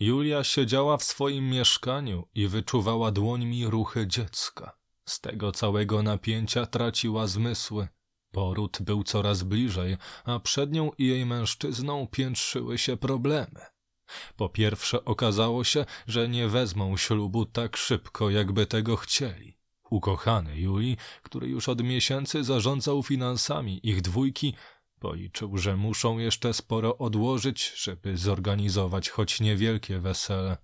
Julia 0.00 0.44
siedziała 0.44 0.96
w 0.96 1.04
swoim 1.04 1.50
mieszkaniu 1.50 2.28
i 2.34 2.46
wyczuwała 2.46 3.10
dłońmi 3.10 3.66
ruchy 3.66 4.06
dziecka. 4.06 4.76
Z 5.08 5.20
tego 5.20 5.52
całego 5.52 6.02
napięcia 6.02 6.66
traciła 6.66 7.26
zmysły. 7.26 7.88
Poród 8.32 8.78
był 8.80 9.04
coraz 9.04 9.42
bliżej, 9.42 9.96
a 10.24 10.40
przed 10.40 10.72
nią 10.72 10.90
i 10.98 11.06
jej 11.06 11.26
mężczyzną 11.26 12.06
piętrzyły 12.06 12.78
się 12.78 12.96
problemy. 12.96 13.60
Po 14.36 14.48
pierwsze 14.48 15.04
okazało 15.04 15.64
się, 15.64 15.84
że 16.06 16.28
nie 16.28 16.48
wezmą 16.48 16.96
ślubu 16.96 17.46
tak 17.46 17.76
szybko, 17.76 18.30
jakby 18.30 18.66
tego 18.66 18.96
chcieli. 18.96 19.58
Ukochany 19.90 20.60
Julii, 20.60 20.96
który 21.22 21.48
już 21.48 21.68
od 21.68 21.82
miesięcy 21.82 22.44
zarządzał 22.44 23.02
finansami 23.02 23.80
ich 23.82 24.02
dwójki, 24.02 24.54
policzył, 25.00 25.58
że 25.58 25.76
muszą 25.76 26.18
jeszcze 26.18 26.54
sporo 26.54 26.98
odłożyć, 26.98 27.72
żeby 27.76 28.16
zorganizować 28.16 29.10
choć 29.10 29.40
niewielkie 29.40 29.98
wesele. 29.98 30.56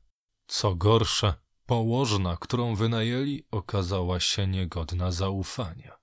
Co 0.47 0.75
gorsze, 0.75 1.35
położna, 1.67 2.37
którą 2.41 2.75
wynajęli, 2.75 3.45
okazała 3.51 4.21
się 4.21 4.47
niegodna 4.47 5.13
zaufania. 5.13 5.99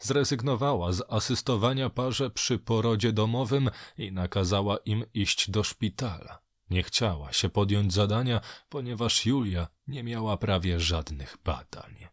Zrezygnowała 0.00 0.92
z 0.92 1.02
asystowania 1.08 1.90
parze 1.90 2.30
przy 2.30 2.58
porodzie 2.58 3.12
domowym 3.12 3.70
i 3.98 4.12
nakazała 4.12 4.76
im 4.76 5.04
iść 5.14 5.50
do 5.50 5.62
szpitala. 5.62 6.42
Nie 6.70 6.82
chciała 6.82 7.32
się 7.32 7.48
podjąć 7.48 7.92
zadania, 7.92 8.40
ponieważ 8.68 9.26
Julia 9.26 9.68
nie 9.86 10.02
miała 10.02 10.36
prawie 10.36 10.80
żadnych 10.80 11.36
badań. 11.44 12.11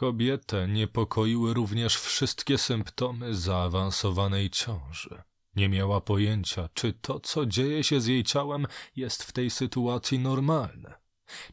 Kobietę 0.00 0.68
niepokoiły 0.68 1.54
również 1.54 1.96
wszystkie 1.96 2.58
symptomy 2.58 3.34
zaawansowanej 3.34 4.50
ciąży. 4.50 5.22
Nie 5.56 5.68
miała 5.68 6.00
pojęcia, 6.00 6.68
czy 6.74 6.92
to, 6.92 7.20
co 7.20 7.46
dzieje 7.46 7.84
się 7.84 8.00
z 8.00 8.06
jej 8.06 8.24
ciałem, 8.24 8.66
jest 8.96 9.22
w 9.22 9.32
tej 9.32 9.50
sytuacji 9.50 10.18
normalne. 10.18 10.94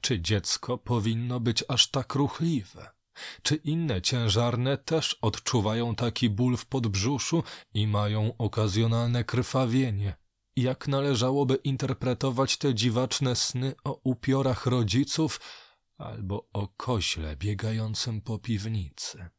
Czy 0.01 0.19
dziecko 0.19 0.77
powinno 0.77 1.39
być 1.39 1.63
aż 1.67 1.91
tak 1.91 2.15
ruchliwe? 2.15 2.89
Czy 3.41 3.55
inne 3.55 4.01
ciężarne 4.01 4.77
też 4.77 5.17
odczuwają 5.21 5.95
taki 5.95 6.29
ból 6.29 6.57
w 6.57 6.65
podbrzuszu 6.65 7.43
i 7.73 7.87
mają 7.87 8.37
okazjonalne 8.37 9.23
krwawienie? 9.23 10.15
Jak 10.55 10.87
należałoby 10.87 11.55
interpretować 11.55 12.57
te 12.57 12.75
dziwaczne 12.75 13.35
sny 13.35 13.73
o 13.83 13.99
upiorach 14.03 14.65
rodziców 14.65 15.39
albo 15.97 16.47
o 16.53 16.67
koźle 16.67 17.35
biegającym 17.35 18.21
po 18.21 18.39
piwnicy? 18.39 19.29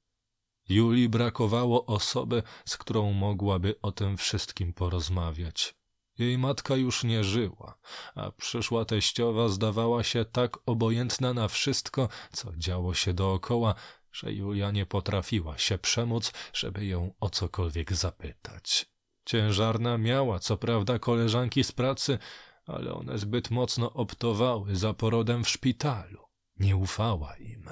Julii 0.68 1.08
brakowało 1.08 1.86
osoby, 1.86 2.42
z 2.64 2.76
którą 2.76 3.12
mogłaby 3.12 3.74
o 3.82 3.92
tym 3.92 4.16
wszystkim 4.16 4.72
porozmawiać. 4.72 5.74
Jej 6.18 6.38
matka 6.38 6.76
już 6.76 7.04
nie 7.04 7.24
żyła, 7.24 7.78
a 8.14 8.30
przyszła 8.30 8.84
teściowa 8.84 9.48
zdawała 9.48 10.04
się 10.04 10.24
tak 10.24 10.58
obojętna 10.66 11.34
na 11.34 11.48
wszystko, 11.48 12.08
co 12.32 12.56
działo 12.56 12.94
się 12.94 13.14
dookoła, 13.14 13.74
że 14.12 14.32
Julia 14.32 14.70
nie 14.70 14.86
potrafiła 14.86 15.58
się 15.58 15.78
przemóc, 15.78 16.32
żeby 16.52 16.86
ją 16.86 17.14
o 17.20 17.30
cokolwiek 17.30 17.92
zapytać. 17.92 18.86
Ciężarna 19.24 19.98
miała 19.98 20.38
co 20.38 20.56
prawda 20.56 20.98
koleżanki 20.98 21.64
z 21.64 21.72
pracy, 21.72 22.18
ale 22.66 22.94
one 22.94 23.18
zbyt 23.18 23.50
mocno 23.50 23.92
optowały 23.92 24.76
za 24.76 24.94
porodem 24.94 25.44
w 25.44 25.48
szpitalu. 25.48 26.27
Nie 26.58 26.76
ufała 26.76 27.36
im. 27.36 27.70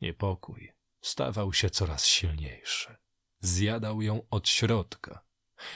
Niepokój 0.00 0.72
stawał 1.00 1.52
się 1.52 1.70
coraz 1.70 2.06
silniejszy. 2.06 2.96
Zjadał 3.40 4.02
ją 4.02 4.22
od 4.30 4.48
środka. 4.48 5.24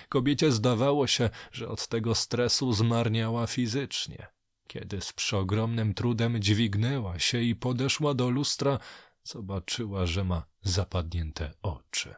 Kobiecie 0.08 0.52
zdawało 0.52 1.06
się, 1.06 1.30
że 1.52 1.68
od 1.68 1.88
tego 1.88 2.14
stresu 2.14 2.72
zmarniała 2.72 3.46
fizycznie. 3.46 4.26
Kiedy 4.66 5.00
z 5.00 5.12
przeogromnym 5.12 5.94
trudem 5.94 6.42
dźwignęła 6.42 7.18
się 7.18 7.40
i 7.40 7.56
podeszła 7.56 8.14
do 8.14 8.30
lustra, 8.30 8.78
zobaczyła, 9.24 10.06
że 10.06 10.24
ma 10.24 10.46
zapadnięte 10.62 11.54
oczy. 11.62 12.14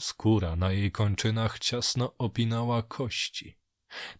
Skóra 0.00 0.56
na 0.56 0.72
jej 0.72 0.92
kończynach 0.92 1.58
ciasno 1.58 2.16
opinała 2.18 2.82
kości. 2.82 3.58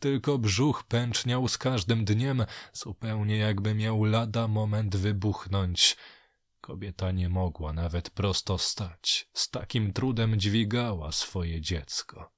Tylko 0.01 0.39
brzuch 0.39 0.85
pęczniał 0.85 1.49
z 1.49 1.59
każdym 1.59 2.05
dniem, 2.05 2.45
zupełnie 2.73 3.37
jakby 3.37 3.75
miał 3.75 4.05
lada 4.05 4.49
moment 4.49 4.97
wybuchnąć. 4.97 5.97
Kobieta 6.61 7.11
nie 7.11 7.29
mogła 7.29 7.73
nawet 7.73 8.11
prosto 8.11 8.59
stać. 8.59 9.29
Z 9.33 9.51
takim 9.51 9.93
trudem 9.93 10.41
dźwigała 10.41 11.13
swoje 11.13 11.61
dziecko. 11.61 12.33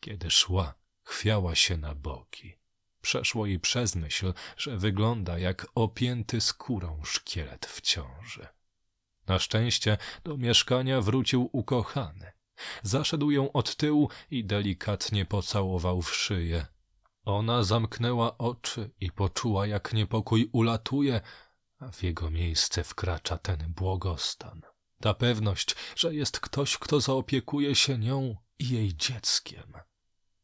Kiedy 0.00 0.30
szła, 0.30 0.74
chwiała 1.02 1.54
się 1.54 1.76
na 1.76 1.94
boki. 1.94 2.56
Przeszło 3.00 3.46
jej 3.46 3.60
przez 3.60 3.96
myśl, 3.96 4.32
że 4.56 4.76
wygląda 4.76 5.38
jak 5.38 5.66
opięty 5.74 6.40
skórą 6.40 7.02
szkielet 7.04 7.66
w 7.66 7.80
ciąży. 7.80 8.46
Na 9.26 9.38
szczęście 9.38 9.98
do 10.24 10.36
mieszkania 10.36 11.00
wrócił 11.00 11.48
ukochany. 11.52 12.35
Zaszedł 12.82 13.30
ją 13.30 13.52
od 13.52 13.76
tyłu 13.76 14.08
i 14.30 14.44
delikatnie 14.44 15.24
pocałował 15.24 16.02
w 16.02 16.14
szyję. 16.14 16.66
Ona 17.24 17.62
zamknęła 17.62 18.38
oczy 18.38 18.90
i 19.00 19.10
poczuła, 19.10 19.66
jak 19.66 19.92
niepokój 19.92 20.48
ulatuje, 20.52 21.20
a 21.78 21.88
w 21.90 22.02
jego 22.02 22.30
miejsce 22.30 22.84
wkracza 22.84 23.38
ten 23.38 23.72
błogostan. 23.76 24.62
Ta 25.00 25.14
pewność, 25.14 25.76
że 25.96 26.14
jest 26.14 26.40
ktoś, 26.40 26.78
kto 26.78 27.00
zaopiekuje 27.00 27.74
się 27.74 27.98
nią 27.98 28.36
i 28.58 28.68
jej 28.68 28.96
dzieckiem. 28.96 29.72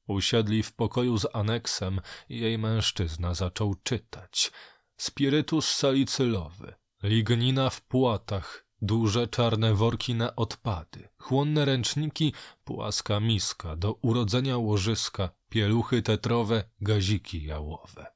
Usiedli 0.06 0.62
w 0.62 0.72
pokoju 0.72 1.18
z 1.18 1.26
aneksem 1.32 2.00
i 2.28 2.40
jej 2.40 2.58
mężczyzna 2.58 3.34
zaczął 3.34 3.74
czytać. 3.74 4.52
Spirytus 4.96 5.70
salicylowy, 5.74 6.74
lignina 7.02 7.70
w 7.70 7.80
płatach, 7.80 8.66
duże 8.82 9.28
czarne 9.28 9.74
worki 9.74 10.14
na 10.14 10.36
odpady, 10.36 11.08
chłonne 11.18 11.64
ręczniki, 11.64 12.32
płaska 12.64 13.20
miska 13.20 13.76
do 13.76 13.92
urodzenia 13.92 14.58
łożyska, 14.58 15.30
pieluchy 15.48 16.02
tetrowe, 16.02 16.64
gaziki 16.80 17.44
jałowe. 17.44 18.06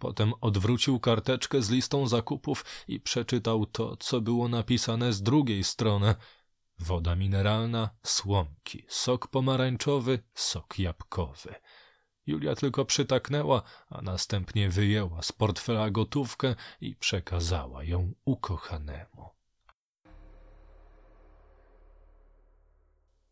Potem 0.00 0.32
odwrócił 0.40 1.00
karteczkę 1.00 1.62
z 1.62 1.70
listą 1.70 2.08
zakupów 2.08 2.64
i 2.88 3.00
przeczytał 3.00 3.66
to, 3.66 3.96
co 3.96 4.20
było 4.20 4.48
napisane 4.48 5.12
z 5.12 5.22
drugiej 5.22 5.64
strony– 5.64 6.14
woda 6.78 7.16
mineralna, 7.16 7.90
słomki, 8.02 8.84
sok 8.88 9.28
pomarańczowy, 9.28 10.18
sok 10.34 10.78
jabłkowy. 10.78 11.54
Julia 12.26 12.54
tylko 12.54 12.84
przytaknęła, 12.84 13.62
a 13.88 14.02
następnie 14.02 14.70
wyjęła 14.70 15.22
z 15.22 15.32
portfela 15.32 15.90
gotówkę 15.90 16.54
i 16.80 16.96
przekazała 16.96 17.84
ją 17.84 18.12
ukochanemu. 18.24 19.30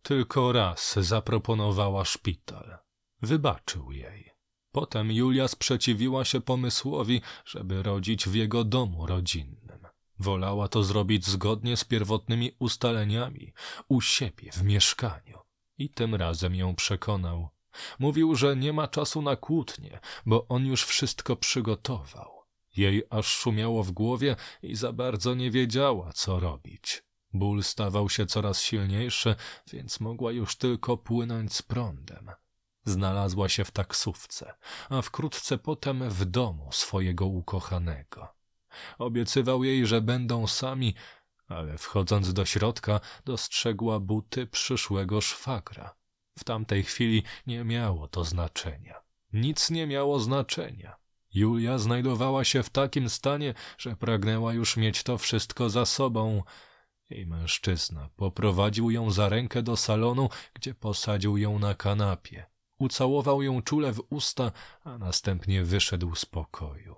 Tylko 0.03 0.53
raz 0.53 0.95
zaproponowała 0.99 2.05
szpital. 2.05 2.79
Wybaczył 3.23 3.93
jej. 3.93 4.33
Potem 4.73 5.13
Julia 5.13 5.49
sprzeciwiła 5.49 6.25
się 6.25 6.41
pomysłowi, 6.41 7.21
żeby 7.45 7.83
rodzić 7.83 8.29
w 8.29 8.35
jego 8.35 8.65
domu 8.65 9.07
rodzinnym. 9.07 9.87
Wolała 10.19 10.69
to 10.69 10.83
zrobić 10.83 11.27
zgodnie 11.27 11.77
z 11.77 11.85
pierwotnymi 11.85 12.53
ustaleniami, 12.59 13.53
u 13.89 14.01
siebie 14.01 14.53
w 14.53 14.63
mieszkaniu. 14.63 15.39
I 15.79 15.91
tym 15.91 16.15
razem 16.15 16.55
ją 16.55 16.75
przekonał. 16.75 17.49
Mówił, 17.99 18.35
że 18.35 18.57
nie 18.57 18.73
ma 18.73 18.89
czasu 18.89 19.23
na 19.23 19.37
kłótnie, 19.37 20.01
bo 20.27 20.49
on 20.49 20.67
już 20.67 20.85
wszystko 20.85 21.37
przygotował. 21.37 22.43
Jej 22.77 23.03
aż 23.11 23.27
szumiało 23.27 23.83
w 23.83 23.91
głowie 23.91 24.37
i 24.63 24.75
za 24.75 24.93
bardzo 24.93 25.35
nie 25.35 25.51
wiedziała, 25.51 26.13
co 26.13 26.41
robić. 26.41 27.03
Ból 27.33 27.63
stawał 27.63 28.11
się 28.11 28.27
coraz 28.27 28.61
silniejszy, 28.61 29.35
więc 29.73 30.01
mogła 30.01 30.33
już 30.33 30.57
tylko 30.57 30.97
płynąć 30.97 31.55
z 31.55 31.63
prądem. 31.63 32.31
Znalazła 32.85 33.49
się 33.49 33.65
w 33.65 33.71
taksówce, 33.71 34.55
a 34.89 35.03
wkrótce 35.03 35.59
potem 35.59 36.11
w 36.11 36.25
domu 36.25 36.69
swojego 36.73 37.27
ukochanego. 37.27 38.29
Obiecywał 38.99 39.65
jej, 39.65 39.87
że 39.87 40.01
będą 40.01 40.47
sami, 40.47 40.95
ale 41.49 41.79
wchodząc 41.79 42.33
do 42.33 42.45
środka 42.45 43.01
dostrzegła 43.25 44.01
buty 44.01 44.47
przyszłego 44.47 45.21
szwagra. 45.21 45.95
W 46.39 46.45
tamtej 46.45 46.83
chwili 46.83 47.23
nie 47.47 47.65
miało 47.65 48.09
to 48.09 48.25
znaczenia. 48.25 49.03
Nic 49.33 49.71
nie 49.71 49.87
miało 49.87 50.21
znaczenia. 50.21 50.97
Julia 51.35 51.79
znajdowała 51.79 52.45
się 52.45 52.63
w 52.63 52.71
takim 52.71 53.11
stanie, 53.11 53.55
że 53.79 53.97
pragnęła 53.97 54.53
już 54.53 54.77
mieć 54.77 55.03
to 55.03 55.19
wszystko 55.19 55.71
za 55.71 55.87
sobą. 55.87 56.43
Jej 57.11 57.27
mężczyzna 57.27 58.11
poprowadził 58.17 58.91
ją 58.91 59.11
za 59.11 59.29
rękę 59.29 59.63
do 59.63 59.77
salonu, 59.77 60.29
gdzie 60.55 60.75
posadził 60.75 61.37
ją 61.37 61.59
na 61.59 61.75
kanapie. 61.75 62.47
Ucałował 62.79 63.43
ją 63.43 63.63
czule 63.63 63.93
w 63.93 64.03
usta, 64.11 64.53
a 64.85 64.99
następnie 64.99 65.65
wyszedł 65.65 66.15
z 66.15 66.27
pokoju. 66.27 66.97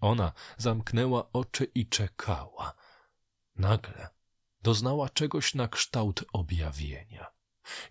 Ona 0.00 0.32
zamknęła 0.56 1.32
oczy 1.32 1.64
i 1.64 1.86
czekała. 1.86 2.74
Nagle 3.56 4.08
doznała 4.62 5.08
czegoś 5.08 5.54
na 5.54 5.68
kształt 5.68 6.24
objawienia. 6.32 7.26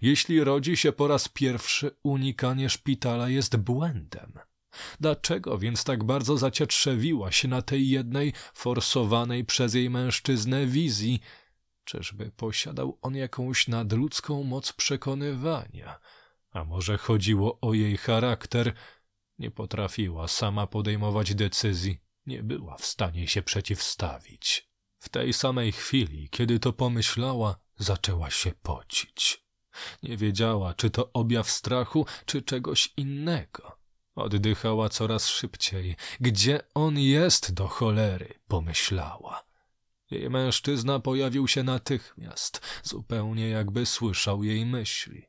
Jeśli 0.02 0.44
rodzi 0.44 0.78
się 0.78 0.92
po 0.92 1.08
raz 1.08 1.28
pierwszy, 1.28 1.92
unikanie 2.04 2.70
szpitala 2.70 3.30
jest 3.30 3.58
błędem. 3.58 4.40
Dlaczego 5.00 5.58
więc 5.58 5.84
tak 5.84 6.04
bardzo 6.04 6.38
zacietrzewiła 6.38 7.32
się 7.32 7.48
na 7.48 7.62
tej 7.62 7.90
jednej, 7.90 8.34
forsowanej 8.54 9.46
przez 9.46 9.74
jej 9.74 9.90
mężczyznę 9.90 10.66
wizji? 10.66 11.22
Czyżby 11.88 12.32
posiadał 12.32 12.98
on 13.02 13.16
jakąś 13.16 13.68
nadludzką 13.68 14.44
moc 14.44 14.74
przekonywania? 14.74 16.00
A 16.52 16.64
może 16.64 16.98
chodziło 16.98 17.60
o 17.62 17.74
jej 17.74 17.98
charakter? 17.98 18.74
Nie 19.40 19.52
potrafiła 19.52 20.28
sama 20.28 20.68
podejmować 20.68 21.36
decyzji, 21.36 22.00
nie 22.26 22.44
była 22.44 22.78
w 22.78 22.86
stanie 22.86 23.28
się 23.28 23.42
przeciwstawić. 23.42 24.70
W 25.00 25.10
tej 25.10 25.34
samej 25.34 25.72
chwili, 25.72 26.30
kiedy 26.30 26.60
to 26.60 26.74
pomyślała, 26.74 27.60
zaczęła 27.78 28.32
się 28.32 28.52
pocić. 28.52 29.46
Nie 30.04 30.18
wiedziała, 30.18 30.74
czy 30.74 30.90
to 30.90 31.14
objaw 31.14 31.50
strachu, 31.50 32.06
czy 32.26 32.42
czegoś 32.42 32.94
innego. 32.98 33.78
Oddychała 34.16 34.90
coraz 34.90 35.28
szybciej. 35.28 35.96
Gdzie 36.20 36.60
on 36.74 37.00
jest 37.00 37.54
do 37.54 37.68
cholery? 37.68 38.40
pomyślała. 38.48 39.47
Jej 40.12 40.30
mężczyzna 40.30 41.00
pojawił 41.00 41.48
się 41.48 41.64
natychmiast, 41.64 42.62
zupełnie 42.84 43.50
jakby 43.50 43.86
słyszał 43.86 44.44
jej 44.44 44.66
myśli. 44.66 45.26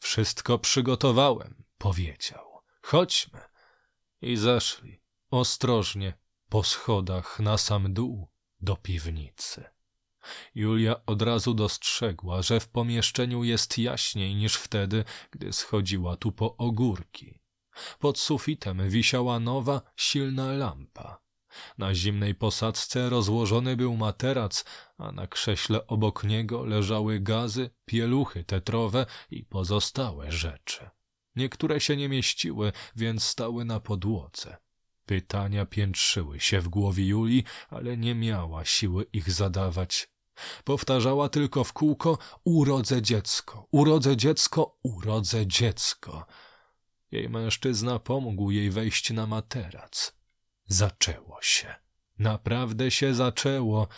Wszystko 0.00 0.58
przygotowałem, 0.58 1.64
powiedział. 1.78 2.62
Chodźmy. 2.82 3.40
I 4.20 4.36
zeszli, 4.36 5.00
ostrożnie, 5.30 6.18
po 6.48 6.62
schodach 6.62 7.40
na 7.40 7.58
sam 7.58 7.94
dół 7.94 8.28
do 8.60 8.76
piwnicy. 8.76 9.64
Julia 10.54 11.00
od 11.06 11.22
razu 11.22 11.54
dostrzegła, 11.54 12.42
że 12.42 12.60
w 12.60 12.68
pomieszczeniu 12.68 13.44
jest 13.44 13.78
jaśniej 13.78 14.34
niż 14.34 14.54
wtedy, 14.54 15.04
gdy 15.30 15.52
schodziła 15.52 16.16
tu 16.16 16.32
po 16.32 16.56
ogórki. 16.56 17.40
Pod 17.98 18.18
sufitem 18.18 18.90
wisiała 18.90 19.40
nowa, 19.40 19.82
silna 19.96 20.52
lampa. 20.52 21.27
Na 21.78 21.94
zimnej 21.94 22.34
posadzce 22.34 23.08
rozłożony 23.08 23.76
był 23.76 23.96
materac, 23.96 24.64
a 24.98 25.12
na 25.12 25.26
krześle 25.26 25.86
obok 25.86 26.24
niego 26.24 26.64
leżały 26.64 27.20
gazy, 27.20 27.70
pieluchy 27.84 28.44
tetrowe 28.44 29.06
i 29.30 29.44
pozostałe 29.44 30.32
rzeczy. 30.32 30.90
Niektóre 31.36 31.80
się 31.80 31.96
nie 31.96 32.08
mieściły, 32.08 32.72
więc 32.96 33.24
stały 33.24 33.64
na 33.64 33.80
podłodze. 33.80 34.56
Pytania 35.06 35.66
piętrzyły 35.66 36.40
się 36.40 36.60
w 36.60 36.68
głowie 36.68 37.06
Julii, 37.06 37.44
ale 37.68 37.96
nie 37.96 38.14
miała 38.14 38.64
siły 38.64 39.06
ich 39.12 39.30
zadawać. 39.30 40.08
Powtarzała 40.64 41.28
tylko 41.28 41.64
w 41.64 41.72
kółko: 41.72 42.18
Urodzę 42.44 43.02
dziecko, 43.02 43.66
urodzę 43.70 44.16
dziecko, 44.16 44.78
urodzę 44.82 45.46
dziecko. 45.46 46.26
Jej 47.10 47.28
mężczyzna 47.28 47.98
pomógł 47.98 48.50
jej 48.50 48.70
wejść 48.70 49.10
na 49.10 49.26
materac. 49.26 50.17
Zaczęło 50.68 51.42
się. 51.42 51.74
Naprawdę 52.18 52.90
się 52.90 53.14
zaczęło. 53.14 53.88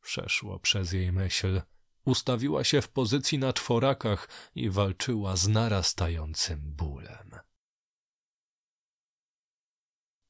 Przeszło 0.00 0.58
przez 0.58 0.92
jej 0.92 1.12
myśl. 1.12 1.62
Ustawiła 2.04 2.64
się 2.64 2.82
w 2.82 2.88
pozycji 2.88 3.38
na 3.38 3.52
czworakach 3.52 4.28
i 4.54 4.70
walczyła 4.70 5.36
z 5.36 5.48
narastającym 5.48 6.60
bólem. 6.62 7.30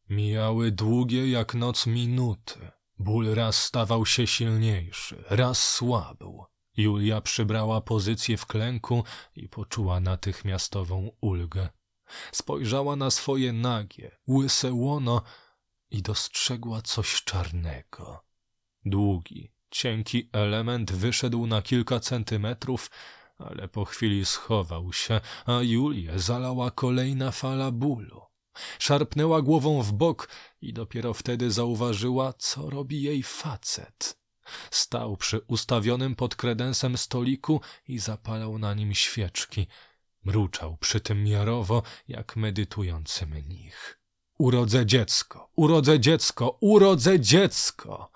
Mijały 0.09 0.73
długie 0.73 1.31
jak 1.31 1.55
noc 1.55 1.87
minuty. 1.87 2.71
Ból 2.99 3.35
raz 3.35 3.65
stawał 3.65 4.07
się 4.07 4.27
silniejszy, 4.27 5.25
raz 5.31 5.69
słabł. 5.69 6.45
Julia 6.77 7.21
przybrała 7.21 7.81
pozycję 7.81 8.37
w 8.37 8.47
klęku 8.47 9.05
i 9.37 9.49
poczuła 9.49 10.01
natychmiastową 10.01 11.11
ulgę. 11.21 11.69
Spojrzała 12.33 12.97
na 12.97 13.11
swoje 13.11 13.53
nagie, 13.53 14.17
łyse 14.29 14.73
łono 14.73 15.23
i 15.91 16.03
dostrzegła 16.03 16.83
coś 16.83 17.23
czarnego. 17.25 18.25
Długi, 18.85 19.53
cienki 19.71 20.29
element 20.33 20.93
wyszedł 20.93 21.47
na 21.47 21.63
kilka 21.63 22.01
centymetrów, 22.01 22.91
ale 23.39 23.69
po 23.69 23.85
chwili 23.85 24.25
schował 24.25 24.93
się, 24.93 25.21
a 25.47 25.53
Julię 25.63 26.19
zalała 26.19 26.71
kolejna 26.71 27.31
fala 27.31 27.71
bólu. 27.71 28.23
Szarpnęła 28.79 29.43
głową 29.43 29.83
w 29.83 29.93
bok 29.93 30.29
i 30.61 30.73
dopiero 30.73 31.15
wtedy 31.15 31.51
zauważyła, 31.51 32.33
co 32.33 32.71
robi 32.71 33.03
jej 33.03 33.23
facet. 33.23 34.19
Stał 34.71 35.17
przy 35.17 35.41
ustawionym 35.41 36.17
pod 36.17 36.37
kredensem 36.37 36.97
stoliku 36.97 37.61
i 37.89 37.99
zapalał 37.99 38.59
na 38.59 38.75
nim 38.75 38.95
świeczki. 38.95 39.67
Mruczał 40.25 40.77
przy 40.77 41.01
tym 41.01 41.25
miarowo, 41.25 41.83
jak 42.09 42.37
medytujący 42.37 43.27
mnich. 43.27 43.98
Urodzę 44.39 44.87
dziecko, 44.87 45.51
urodzę 45.57 46.01
dziecko, 46.01 46.57
urodzę 46.61 47.21
dziecko! 47.21 48.11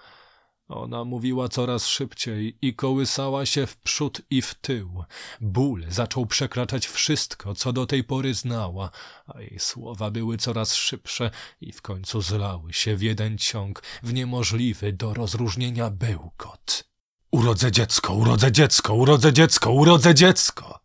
Ona 0.69 1.05
mówiła 1.05 1.49
coraz 1.49 1.87
szybciej 1.87 2.59
i 2.63 2.75
kołysała 2.75 3.47
się 3.47 3.67
w 3.67 3.77
przód 3.77 4.21
i 4.31 4.43
w 4.43 4.55
tył. 4.55 5.05
Ból 5.41 5.85
zaczął 5.89 6.27
przekraczać 6.27 6.87
wszystko, 6.87 7.55
co 7.55 7.73
do 7.73 7.87
tej 7.87 8.05
pory 8.05 8.35
znała, 8.35 8.91
a 9.27 9.41
jej 9.41 9.59
słowa 9.59 10.11
były 10.11 10.37
coraz 10.37 10.75
szybsze 10.75 11.31
i 11.61 11.73
w 11.73 11.83
końcu 11.83 12.21
zlały 12.21 12.73
się 12.73 12.97
w 12.97 13.03
jeden 13.03 13.39
ciąg, 13.39 13.83
w 14.03 14.13
niemożliwy 14.13 14.93
do 14.93 15.15
rozróżnienia 15.15 15.91
bełkot. 15.91 16.85
Urodzę 17.31 17.73
dziecko, 17.73 18.15
urodzę 18.15 18.53
dziecko, 18.53 18.95
urodzę 18.95 19.33
dziecko, 19.33 19.73
urodzę 19.73 20.15
dziecko! 20.15 20.81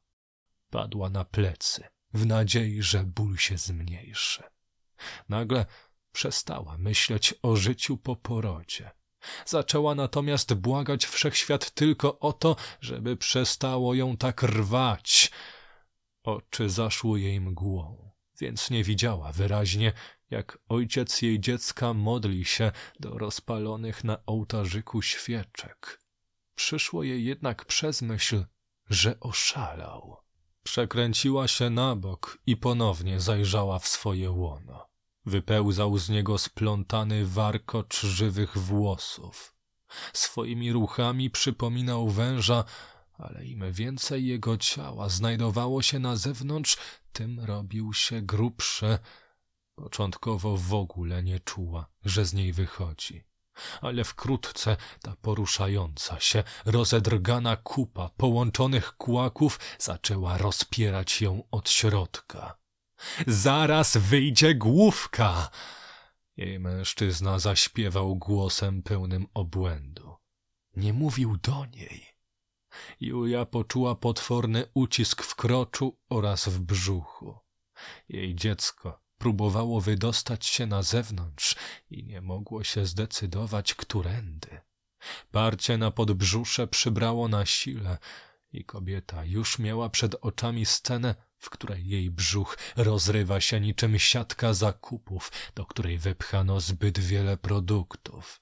Padła 0.70 1.10
na 1.10 1.26
plecy, 1.26 1.84
w 2.14 2.26
nadziei, 2.26 2.82
że 2.82 3.04
ból 3.04 3.38
się 3.38 3.58
zmniejszy. 3.58 4.44
Nagle 5.30 5.66
przestała 6.12 6.78
myśleć 6.78 7.34
o 7.42 7.56
życiu 7.56 7.98
po 7.98 8.16
porodzie. 8.16 8.92
Zaczęła 9.46 9.96
natomiast 9.96 10.54
błagać 10.54 11.06
wszechświat 11.06 11.72
tylko 11.72 12.20
o 12.20 12.34
to, 12.34 12.56
żeby 12.82 13.18
przestało 13.18 13.94
ją 13.94 14.18
tak 14.18 14.44
rwać. 14.44 15.32
Oczy 16.24 16.70
zaszły 16.70 17.22
jej 17.22 17.42
mgłą, 17.42 18.12
więc 18.40 18.70
nie 18.70 18.84
widziała 18.84 19.32
wyraźnie, 19.32 19.94
jak 20.30 20.58
ojciec 20.70 21.22
jej 21.22 21.40
dziecka 21.40 21.94
modli 21.94 22.46
się 22.46 22.72
do 23.00 23.18
rozpalonych 23.18 24.04
na 24.04 24.26
ołtarzyku 24.26 25.02
świeczek. 25.02 26.02
Przyszło 26.56 27.04
jej 27.04 27.26
jednak 27.26 27.66
przez 27.66 28.02
myśl, 28.02 28.46
że 28.90 29.20
oszalał. 29.20 30.18
Przekręciła 30.64 31.48
się 31.48 31.70
na 31.70 31.96
bok 31.96 32.38
i 32.46 32.58
ponownie 32.58 33.20
zajrzała 33.20 33.80
w 33.80 33.88
swoje 33.88 34.32
łono. 34.32 34.87
Wypełzał 35.28 35.98
z 35.98 36.10
niego 36.10 36.38
splątany 36.38 37.26
warkocz 37.26 38.02
żywych 38.02 38.58
włosów. 38.58 39.56
Swoimi 40.14 40.72
ruchami 40.72 41.30
przypominał 41.30 42.10
węża, 42.10 42.64
ale 43.18 43.46
im 43.46 43.74
więcej 43.74 44.26
jego 44.26 44.58
ciała 44.58 45.10
znajdowało 45.10 45.82
się 45.82 46.00
na 46.00 46.16
zewnątrz, 46.16 46.78
tym 47.14 47.40
robił 47.40 47.94
się 47.94 48.22
grubszy. 48.22 49.00
Początkowo 49.76 50.58
w 50.58 50.74
ogóle 50.74 51.24
nie 51.24 51.40
czuła, 51.40 51.90
że 52.06 52.26
z 52.26 52.34
niej 52.34 52.54
wychodzi. 52.54 53.24
Ale 53.82 54.04
wkrótce 54.04 54.78
ta 55.02 55.16
poruszająca 55.22 56.20
się, 56.20 56.44
rozedrgana 56.66 57.56
kupa 57.56 58.10
połączonych 58.18 58.98
kłaków 58.98 59.60
zaczęła 59.80 60.38
rozpierać 60.38 61.22
ją 61.22 61.44
od 61.52 61.70
środka. 61.70 62.67
Zaraz 63.28 63.98
wyjdzie 63.98 64.56
główka! 64.56 65.50
Jej 66.38 66.60
mężczyzna 66.60 67.40
zaśpiewał 67.40 68.16
głosem 68.16 68.84
pełnym 68.84 69.28
obłędu. 69.34 70.16
Nie 70.76 70.94
mówił 70.94 71.38
do 71.38 71.66
niej. 71.66 72.06
Julia 73.02 73.46
poczuła 73.46 73.96
potworny 73.96 74.66
ucisk 74.74 75.24
w 75.24 75.36
kroczu 75.36 75.98
oraz 76.10 76.50
w 76.50 76.60
brzuchu. 76.60 77.40
Jej 78.10 78.36
dziecko 78.36 79.02
próbowało 79.18 79.82
wydostać 79.82 80.46
się 80.46 80.66
na 80.66 80.84
zewnątrz 80.84 81.56
i 81.90 82.04
nie 82.04 82.22
mogło 82.22 82.64
się 82.64 82.86
zdecydować, 82.86 83.74
którędy. 83.74 84.62
Parcie 85.32 85.78
na 85.78 85.92
podbrzusze 85.92 86.68
przybrało 86.68 87.28
na 87.28 87.46
sile 87.46 87.98
i 88.52 88.66
kobieta 88.66 89.26
już 89.26 89.60
miała 89.60 89.90
przed 89.90 90.16
oczami 90.22 90.66
scenę, 90.66 91.16
w 91.40 91.50
której 91.50 91.88
jej 91.88 92.12
brzuch 92.12 92.58
rozrywa 92.76 93.42
się 93.42 93.60
niczym 93.60 94.00
siatka 94.00 94.54
zakupów, 94.54 95.32
do 95.56 95.66
której 95.66 95.98
wypchano 96.00 96.60
zbyt 96.60 97.00
wiele 97.00 97.38
produktów. 97.38 98.42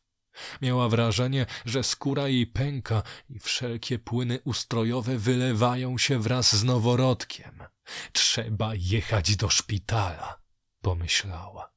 Miała 0.62 0.90
wrażenie, 0.90 1.46
że 1.66 1.84
skóra 1.84 2.28
jej 2.28 2.48
pęka 2.48 3.04
i 3.30 3.40
wszelkie 3.40 4.00
płyny 4.00 4.40
ustrojowe 4.44 5.18
wylewają 5.18 5.98
się 5.98 6.20
wraz 6.20 6.56
z 6.56 6.64
noworodkiem. 6.64 7.64
Trzeba 8.12 8.72
jechać 8.76 9.36
do 9.36 9.50
szpitala, 9.50 10.40
pomyślała. 10.82 11.76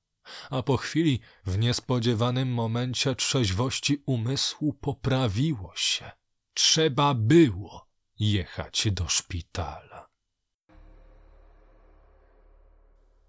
A 0.51 0.63
po 0.63 0.77
chwili, 0.77 1.21
w 1.47 1.59
niespodziewanym 1.59 2.53
momencie 2.53 3.15
trzeźwości 3.15 4.03
umysłu 4.07 4.73
poprawiło 4.73 5.73
się. 5.77 6.11
Trzeba 6.55 7.15
było 7.15 7.89
jechać 8.19 8.89
do 8.91 9.09
szpitala. 9.09 9.88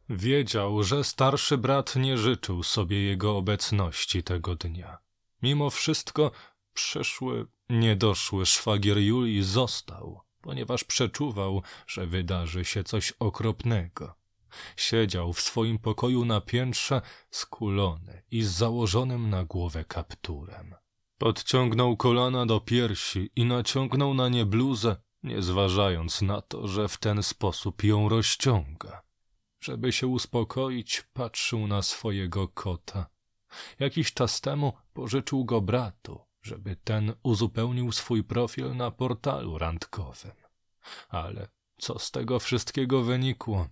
Wiedział, 0.10 0.84
że 0.84 1.03
starszy 1.03 1.57
brat 1.57 1.95
nie 1.95 2.18
życzył 2.18 2.64
sobie 2.64 3.03
jego 3.03 3.38
obecności 3.38 4.24
tego 4.24 4.55
dnia. 4.55 4.97
Mimo 5.41 5.70
wszystko 5.70 6.32
przyszły, 6.74 7.47
niedoszły 7.70 8.45
szwagier 8.45 8.97
Julii 8.97 9.43
został, 9.43 10.22
ponieważ 10.41 10.84
przeczuwał, 10.84 11.62
że 11.88 12.07
wydarzy 12.07 12.66
się 12.66 12.84
coś 12.84 13.12
okropnego. 13.12 14.16
Siedział 14.78 15.34
w 15.34 15.41
swoim 15.41 15.80
pokoju 15.80 16.26
na 16.26 16.41
piętrze, 16.41 17.01
skulony 17.32 18.24
i 18.32 18.43
z 18.43 18.51
założonym 18.51 19.30
na 19.30 19.45
głowę 19.45 19.86
kapturem. 19.86 20.76
Podciągnął 21.18 21.97
kolana 21.97 22.45
do 22.45 22.60
piersi 22.60 23.30
i 23.36 23.45
naciągnął 23.45 24.14
na 24.14 24.30
nie 24.30 24.45
bluzę, 24.45 24.95
nie 25.24 25.41
zważając 25.41 26.22
na 26.22 26.41
to, 26.41 26.68
że 26.68 26.88
w 26.88 26.97
ten 26.97 27.24
sposób 27.24 27.84
ją 27.84 28.10
rozciąga. 28.10 29.09
Żeby 29.60 29.91
się 29.91 30.07
uspokoić, 30.07 31.03
patrzył 31.14 31.68
na 31.68 31.82
swojego 31.82 32.47
kota. 32.47 33.10
Jakiś 33.80 34.14
czas 34.14 34.41
temu 34.41 34.74
pożyczył 34.93 35.45
go 35.45 35.62
bratu, 35.62 36.22
żeby 36.41 36.76
ten 36.76 37.14
uzupełnił 37.24 37.91
swój 37.91 38.24
profil 38.24 38.76
na 38.76 38.91
portalu 38.91 39.57
randkowym. 39.57 40.32
Ale 41.10 41.47
co 41.78 41.99
z 41.99 42.12
tego 42.12 42.39
wszystkiego 42.39 43.03
wynikło? 43.03 43.70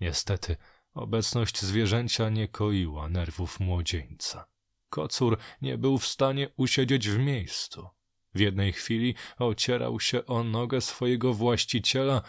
Niestety, 0.00 0.56
obecność 0.94 1.62
zwierzęcia 1.62 2.28
nie 2.28 2.48
koiła 2.48 3.08
nerwów 3.08 3.60
młodzieńca. 3.60 4.46
Kocur 4.88 5.38
nie 5.62 5.78
był 5.78 5.98
w 5.98 6.06
stanie 6.06 6.48
usiedzieć 6.56 7.08
w 7.08 7.18
miejscu. 7.18 7.88
W 8.34 8.40
jednej 8.40 8.72
chwili 8.72 9.14
ocierał 9.38 10.00
się 10.00 10.26
o 10.26 10.44
nogę 10.44 10.80
swojego 10.80 11.34
właściciela, 11.34 12.22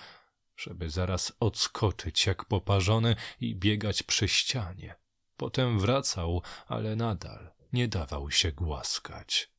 żeby 0.57 0.89
zaraz 0.89 1.33
odskoczyć 1.39 2.25
jak 2.25 2.45
poparzony 2.45 3.15
i 3.39 3.55
biegać 3.55 4.03
przy 4.03 4.27
ścianie. 4.27 4.95
Potem 5.37 5.79
wracał, 5.79 6.41
ale 6.67 6.95
nadal 6.95 7.51
nie 7.73 7.87
dawał 7.87 8.31
się 8.31 8.51
głaskać. 8.51 9.51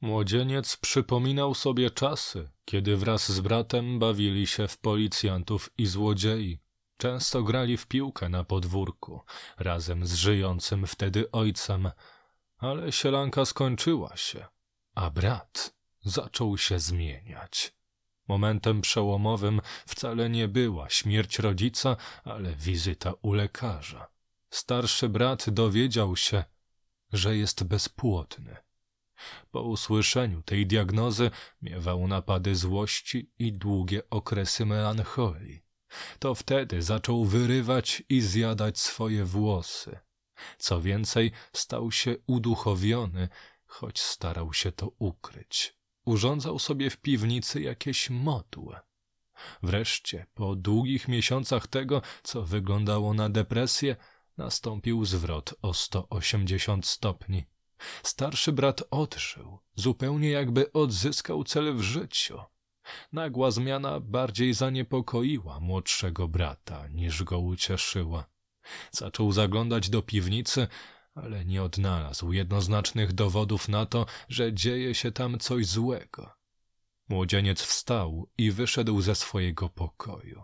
Młodzieniec 0.00 0.76
przypominał 0.76 1.54
sobie 1.54 1.90
czasy, 1.90 2.50
kiedy 2.64 2.96
wraz 2.96 3.32
z 3.32 3.40
bratem 3.40 3.98
bawili 3.98 4.46
się 4.46 4.68
w 4.68 4.78
policjantów 4.78 5.70
i 5.78 5.86
złodziei. 5.86 6.58
Często 6.96 7.42
grali 7.42 7.76
w 7.76 7.86
piłkę 7.86 8.28
na 8.28 8.44
podwórku, 8.44 9.20
razem 9.58 10.06
z 10.06 10.14
żyjącym 10.14 10.86
wtedy 10.86 11.30
ojcem, 11.30 11.90
ale 12.58 12.92
sielanka 12.92 13.44
skończyła 13.44 14.16
się, 14.16 14.46
a 14.94 15.10
brat 15.10 15.74
zaczął 16.00 16.58
się 16.58 16.78
zmieniać. 16.78 17.79
Momentem 18.30 18.80
przełomowym 18.80 19.60
wcale 19.86 20.30
nie 20.30 20.48
była 20.48 20.90
śmierć 20.90 21.38
rodzica, 21.38 21.96
ale 22.24 22.54
wizyta 22.56 23.12
u 23.22 23.32
lekarza. 23.32 24.08
Starszy 24.50 25.08
brat 25.08 25.50
dowiedział 25.50 26.16
się, 26.16 26.44
że 27.12 27.36
jest 27.36 27.64
bezpłodny. 27.64 28.56
Po 29.50 29.62
usłyszeniu 29.62 30.42
tej 30.42 30.66
diagnozy 30.66 31.30
miewał 31.62 32.08
napady 32.08 32.56
złości 32.56 33.30
i 33.38 33.52
długie 33.52 34.02
okresy 34.10 34.66
melancholii. 34.66 35.62
To 36.18 36.34
wtedy 36.34 36.82
zaczął 36.82 37.24
wyrywać 37.24 38.02
i 38.08 38.20
zjadać 38.20 38.78
swoje 38.78 39.24
włosy. 39.24 39.98
Co 40.58 40.80
więcej, 40.80 41.32
stał 41.52 41.92
się 41.92 42.16
uduchowiony, 42.26 43.28
choć 43.66 44.00
starał 44.00 44.52
się 44.52 44.72
to 44.72 44.92
ukryć. 44.98 45.79
Urządzał 46.10 46.58
sobie 46.58 46.90
w 46.90 46.96
piwnicy 46.96 47.60
jakieś 47.60 48.10
modłę. 48.10 48.80
Wreszcie, 49.62 50.26
po 50.34 50.56
długich 50.56 51.08
miesiącach 51.08 51.66
tego, 51.66 52.02
co 52.22 52.42
wyglądało 52.42 53.14
na 53.14 53.28
depresję, 53.28 53.96
nastąpił 54.36 55.04
zwrot 55.04 55.54
o 55.62 55.74
180 55.74 56.86
stopni. 56.86 57.46
Starszy 58.02 58.52
brat 58.52 58.82
odżył, 58.90 59.58
zupełnie 59.74 60.30
jakby 60.30 60.72
odzyskał 60.72 61.44
cel 61.44 61.74
w 61.74 61.80
życiu. 61.80 62.38
Nagła 63.12 63.50
zmiana 63.50 64.00
bardziej 64.00 64.54
zaniepokoiła 64.54 65.60
młodszego 65.60 66.28
brata, 66.28 66.88
niż 66.88 67.24
go 67.24 67.38
ucieszyła. 67.38 68.26
Zaczął 68.90 69.32
zaglądać 69.32 69.90
do 69.90 70.02
piwnicy, 70.02 70.68
ale 71.14 71.44
nie 71.44 71.62
odnalazł 71.62 72.32
jednoznacznych 72.32 73.12
dowodów 73.12 73.68
na 73.68 73.86
to, 73.86 74.06
że 74.28 74.54
dzieje 74.54 74.94
się 74.94 75.12
tam 75.12 75.38
coś 75.38 75.66
złego. 75.66 76.30
Młodzieniec 77.08 77.62
wstał 77.62 78.30
i 78.38 78.50
wyszedł 78.50 79.00
ze 79.00 79.14
swojego 79.14 79.68
pokoju. 79.68 80.42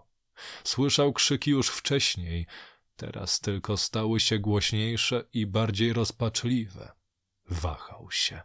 Słyszał 0.64 1.12
krzyki 1.12 1.50
już 1.50 1.68
wcześniej, 1.68 2.46
teraz 2.96 3.40
tylko 3.40 3.76
stały 3.76 4.20
się 4.20 4.38
głośniejsze 4.38 5.24
i 5.32 5.46
bardziej 5.46 5.92
rozpaczliwe. 5.92 6.92
Wahał 7.48 8.10
się. 8.10 8.40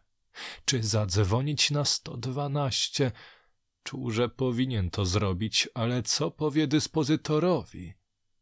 Czy 0.65 0.83
zadzwonić 0.83 1.71
na 1.71 1.85
112? 1.85 3.11
Czuł, 3.83 4.11
że 4.11 4.29
powinien 4.29 4.89
to 4.89 5.05
zrobić, 5.05 5.69
ale 5.73 6.03
co 6.03 6.31
powie 6.31 6.67
dyspozytorowi? 6.67 7.93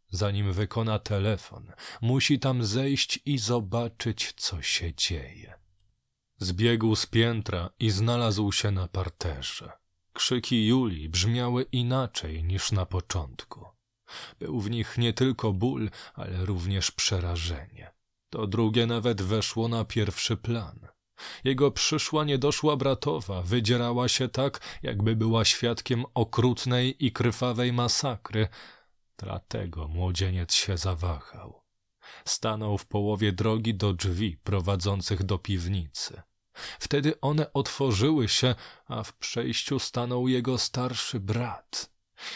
Zanim 0.09 0.53
wykona 0.53 0.99
telefon, 0.99 1.71
musi 2.01 2.39
tam 2.39 2.63
zejść 2.65 3.19
i 3.25 3.37
zobaczyć, 3.37 4.33
co 4.37 4.61
się 4.61 4.93
dzieje. 4.93 5.53
Zbiegł 6.37 6.95
z 6.95 7.05
piętra 7.05 7.69
i 7.79 7.89
znalazł 7.89 8.51
się 8.51 8.71
na 8.71 8.87
parterze. 8.87 9.71
Krzyki 10.13 10.67
Julii 10.67 11.09
brzmiały 11.09 11.63
inaczej 11.63 12.43
niż 12.43 12.71
na 12.71 12.85
początku. 12.85 13.65
Był 14.39 14.59
w 14.59 14.69
nich 14.69 14.97
nie 14.97 15.13
tylko 15.13 15.53
ból, 15.53 15.89
ale 16.13 16.45
również 16.45 16.91
przerażenie. 16.91 17.91
To 18.29 18.47
drugie 18.47 18.87
nawet 18.87 19.21
weszło 19.21 19.67
na 19.67 19.85
pierwszy 19.85 20.37
plan. 20.37 20.87
Jego 21.43 21.71
przyszła 21.71 22.23
niedoszła 22.23 22.75
bratowa 22.75 23.41
wydzierała 23.41 24.07
się 24.07 24.29
tak, 24.29 24.79
jakby 24.83 25.15
była 25.15 25.45
świadkiem 25.45 26.05
okrutnej 26.13 27.05
i 27.05 27.11
krwawej 27.11 27.73
masakry. 27.73 28.47
Dlatego 29.23 29.87
młodzieniec 29.87 30.53
się 30.53 30.77
zawahał. 30.77 31.61
Stanął 32.25 32.77
w 32.77 32.85
połowie 32.85 33.31
drogi 33.31 33.75
do 33.75 33.93
drzwi 33.93 34.37
prowadzących 34.43 35.23
do 35.23 35.37
piwnicy. 35.37 36.21
Wtedy 36.79 37.21
one 37.21 37.53
otworzyły 37.53 38.27
się, 38.27 38.55
a 38.85 39.03
w 39.03 39.13
przejściu 39.13 39.79
stanął 39.79 40.27
jego 40.27 40.57
starszy 40.57 41.19
brat. 41.19 41.91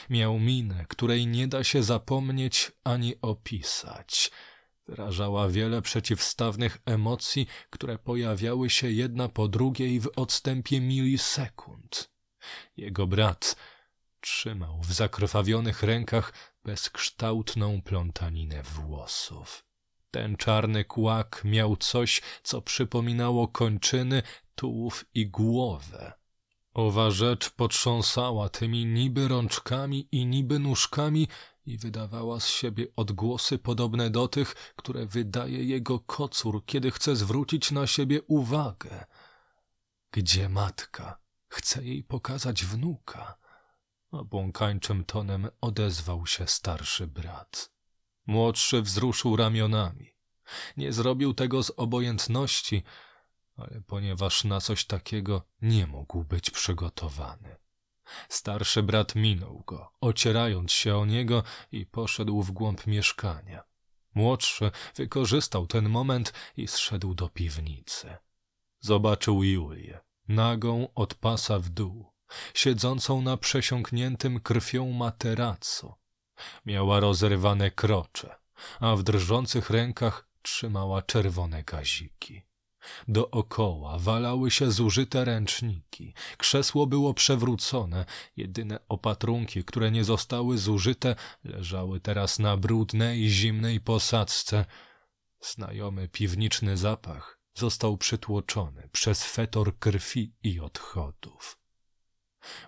Miał 0.10 0.40
minę, 0.40 0.86
której 0.90 1.28
nie 1.28 1.48
da 1.48 1.64
się 1.64 1.84
zapomnieć 1.84 2.72
ani 2.84 3.22
opisać. 3.22 4.32
Wyrażała 4.86 5.50
wiele 5.50 5.82
przeciwstawnych 5.82 6.78
emocji, 6.86 7.48
które 7.70 7.98
pojawiały 7.98 8.70
się 8.70 8.92
jedna 8.92 9.30
po 9.30 9.48
drugiej 9.48 10.00
w 10.00 10.10
odstępie 10.16 10.82
milisekund. 10.82 12.12
Jego 12.78 13.08
brat 13.08 13.56
trzymał 14.24 14.80
w 14.82 14.94
zakrwawionych 14.94 15.84
rękach 15.84 16.34
bezkształtną 16.64 17.82
plątaninę 17.82 18.64
włosów. 18.64 19.66
Ten 20.12 20.38
czarny 20.38 20.86
kłak 20.86 21.42
miał 21.46 21.78
coś, 21.78 22.22
co 22.44 22.62
przypominało 22.62 23.48
kończyny, 23.48 24.24
tułów 24.56 25.06
i 25.14 25.28
głowę. 25.28 26.14
Owa 26.74 27.12
rzecz 27.12 27.50
potrząsała 27.50 28.50
tymi 28.50 28.86
niby 28.86 29.28
rączkami 29.28 30.08
i 30.12 30.26
niby 30.26 30.60
nóżkami 30.60 31.28
i 31.66 31.78
wydawała 31.78 32.40
z 32.40 32.48
siebie 32.48 32.88
odgłosy 32.96 33.58
podobne 33.58 34.10
do 34.10 34.28
tych, 34.28 34.74
które 34.76 35.06
wydaje 35.06 35.64
jego 35.64 36.00
kocur, 36.00 36.66
kiedy 36.66 36.92
chce 36.92 37.16
zwrócić 37.16 37.72
na 37.72 37.88
siebie 37.88 38.22
uwagę. 38.22 39.06
Gdzie 40.12 40.50
matka? 40.50 41.20
Chce 41.48 41.84
jej 41.84 42.04
pokazać 42.04 42.66
wnuka. 42.66 43.43
Obłąkańczym 44.14 45.06
tonem 45.06 45.50
odezwał 45.62 46.28
się 46.28 46.48
starszy 46.48 47.08
brat. 47.08 47.72
Młodszy 48.26 48.82
wzruszył 48.82 49.36
ramionami. 49.36 50.16
Nie 50.78 50.94
zrobił 50.94 51.34
tego 51.34 51.64
z 51.64 51.72
obojętności, 51.78 52.84
ale 53.58 53.82
ponieważ 53.88 54.44
na 54.44 54.62
coś 54.62 54.86
takiego 54.86 55.42
nie 55.62 55.88
mógł 55.88 56.24
być 56.24 56.50
przygotowany. 56.50 57.56
Starszy 58.30 58.84
brat 58.84 59.16
minął 59.16 59.64
go, 59.68 59.92
ocierając 60.02 60.72
się 60.72 60.98
o 60.98 61.06
niego 61.06 61.44
i 61.72 61.86
poszedł 61.86 62.42
w 62.42 62.52
głąb 62.52 62.88
mieszkania. 62.88 63.64
Młodszy 64.16 64.72
wykorzystał 64.96 65.68
ten 65.68 65.90
moment 65.90 66.34
i 66.58 66.68
zszedł 66.68 67.16
do 67.16 67.30
piwnicy. 67.30 68.18
Zobaczył 68.80 69.44
Julię, 69.44 70.00
nagą 70.28 70.88
od 70.96 71.16
pasa 71.16 71.60
w 71.60 71.70
dół, 71.70 72.13
siedzącą 72.54 73.22
na 73.22 73.38
przesiąkniętym 73.38 74.40
krwią 74.40 74.92
materacu. 74.92 75.94
Miała 76.66 77.00
rozerwane 77.00 77.72
krocze, 77.72 78.36
a 78.80 78.96
w 78.96 79.04
drżących 79.04 79.70
rękach 79.70 80.28
trzymała 80.42 81.02
czerwone 81.02 81.64
gaziki. 81.64 82.42
Dookoła 83.08 84.00
walały 84.00 84.52
się 84.52 84.72
zużyte 84.72 85.26
ręczniki. 85.26 86.14
Krzesło 86.38 86.88
było 86.88 87.14
przewrócone. 87.14 88.06
Jedyne 88.38 88.80
opatrunki, 88.90 89.64
które 89.64 89.92
nie 89.92 90.04
zostały 90.04 90.58
zużyte, 90.58 91.16
leżały 91.44 92.00
teraz 92.00 92.40
na 92.40 92.58
brudnej, 92.58 93.30
zimnej 93.30 93.80
posadzce. 93.80 94.66
Znajomy 95.42 96.10
piwniczny 96.10 96.78
zapach 96.78 97.40
został 97.56 97.98
przytłoczony 97.98 98.90
przez 98.92 99.24
fetor 99.24 99.80
krwi 99.80 100.34
i 100.44 100.60
odchodów. 100.60 101.63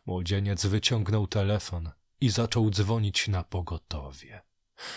Młodzieniec 0.06 0.66
wyciągnął 0.66 1.28
telefon 1.28 1.92
i 2.22 2.30
zaczął 2.30 2.70
dzwonić 2.70 3.28
na 3.28 3.44
pogotowie. 3.44 4.42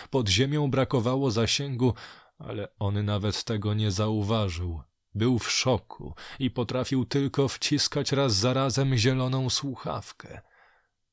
Pod 0.09 0.29
ziemią 0.29 0.71
brakowało 0.71 1.31
zasięgu, 1.31 1.93
ale 2.37 2.67
on 2.79 3.05
nawet 3.05 3.43
tego 3.43 3.73
nie 3.73 3.91
zauważył. 3.91 4.81
Był 5.15 5.39
w 5.39 5.51
szoku 5.51 6.13
i 6.39 6.51
potrafił 6.51 7.05
tylko 7.05 7.47
wciskać 7.47 8.11
raz 8.11 8.33
za 8.33 8.53
razem 8.53 8.97
zieloną 8.97 9.49
słuchawkę. 9.49 10.41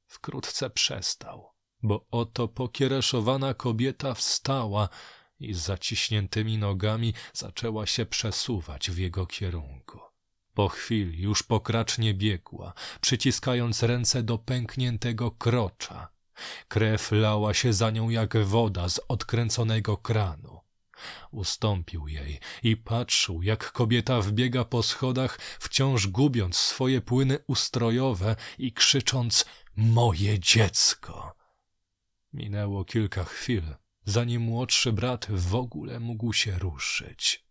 Wkrótce 0.06 0.70
przestał, 0.70 1.50
bo 1.82 2.06
oto 2.10 2.48
pokiereszowana 2.48 3.54
kobieta 3.54 4.14
wstała 4.14 4.88
i 5.40 5.54
z 5.54 5.58
zaciśniętymi 5.58 6.58
nogami 6.58 7.14
zaczęła 7.32 7.86
się 7.86 8.06
przesuwać 8.06 8.90
w 8.90 8.98
jego 8.98 9.26
kierunku. 9.26 10.05
Po 10.56 10.68
chwili 10.68 11.22
już 11.22 11.42
pokracznie 11.42 12.14
biegła, 12.14 12.72
przyciskając 13.00 13.82
ręce 13.82 14.22
do 14.22 14.38
pękniętego 14.38 15.30
krocza. 15.30 16.08
Krew 16.68 17.12
lała 17.12 17.54
się 17.54 17.72
za 17.72 17.90
nią 17.90 18.08
jak 18.10 18.36
woda 18.36 18.88
z 18.88 19.00
odkręconego 19.08 19.96
kranu. 19.96 20.60
Ustąpił 21.30 22.08
jej 22.08 22.40
i 22.62 22.76
patrzył, 22.76 23.42
jak 23.42 23.72
kobieta 23.72 24.20
wbiega 24.20 24.64
po 24.64 24.82
schodach, 24.82 25.38
wciąż 25.60 26.06
gubiąc 26.06 26.56
swoje 26.56 27.00
płyny 27.00 27.38
ustrojowe 27.46 28.36
i 28.58 28.72
krzycząc 28.72 29.44
moje 29.76 30.38
dziecko. 30.38 31.34
Minęło 32.32 32.84
kilka 32.84 33.24
chwil, 33.24 33.62
zanim 34.04 34.42
młodszy 34.42 34.92
brat 34.92 35.26
w 35.30 35.54
ogóle 35.54 36.00
mógł 36.00 36.32
się 36.32 36.58
ruszyć. 36.58 37.45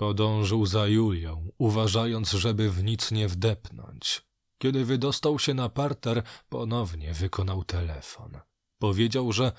Podążył 0.00 0.66
za 0.66 0.86
Julią, 0.86 1.48
uważając, 1.58 2.30
żeby 2.30 2.70
w 2.70 2.84
nic 2.84 3.10
nie 3.10 3.28
wdepnąć. 3.28 4.22
Kiedy 4.58 4.84
wydostał 4.84 5.38
się 5.38 5.54
na 5.54 5.68
parter, 5.68 6.22
ponownie 6.48 7.14
wykonał 7.14 7.64
telefon. 7.64 8.40
Powiedział, 8.78 9.32
że 9.32 9.52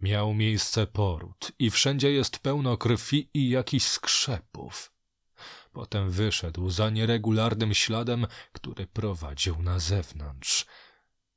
Miał 0.00 0.34
miejsce 0.34 0.86
poród 0.86 1.52
i 1.58 1.70
wszędzie 1.70 2.12
jest 2.12 2.38
pełno 2.38 2.76
krwi 2.76 3.30
i 3.34 3.48
jakichś 3.48 3.86
skrzepów. 3.86 4.92
Potem 5.72 6.10
wyszedł 6.10 6.70
za 6.70 6.90
nieregularnym 6.90 7.74
śladem, 7.74 8.26
który 8.52 8.86
prowadził 8.86 9.62
na 9.62 9.78
zewnątrz. 9.78 10.66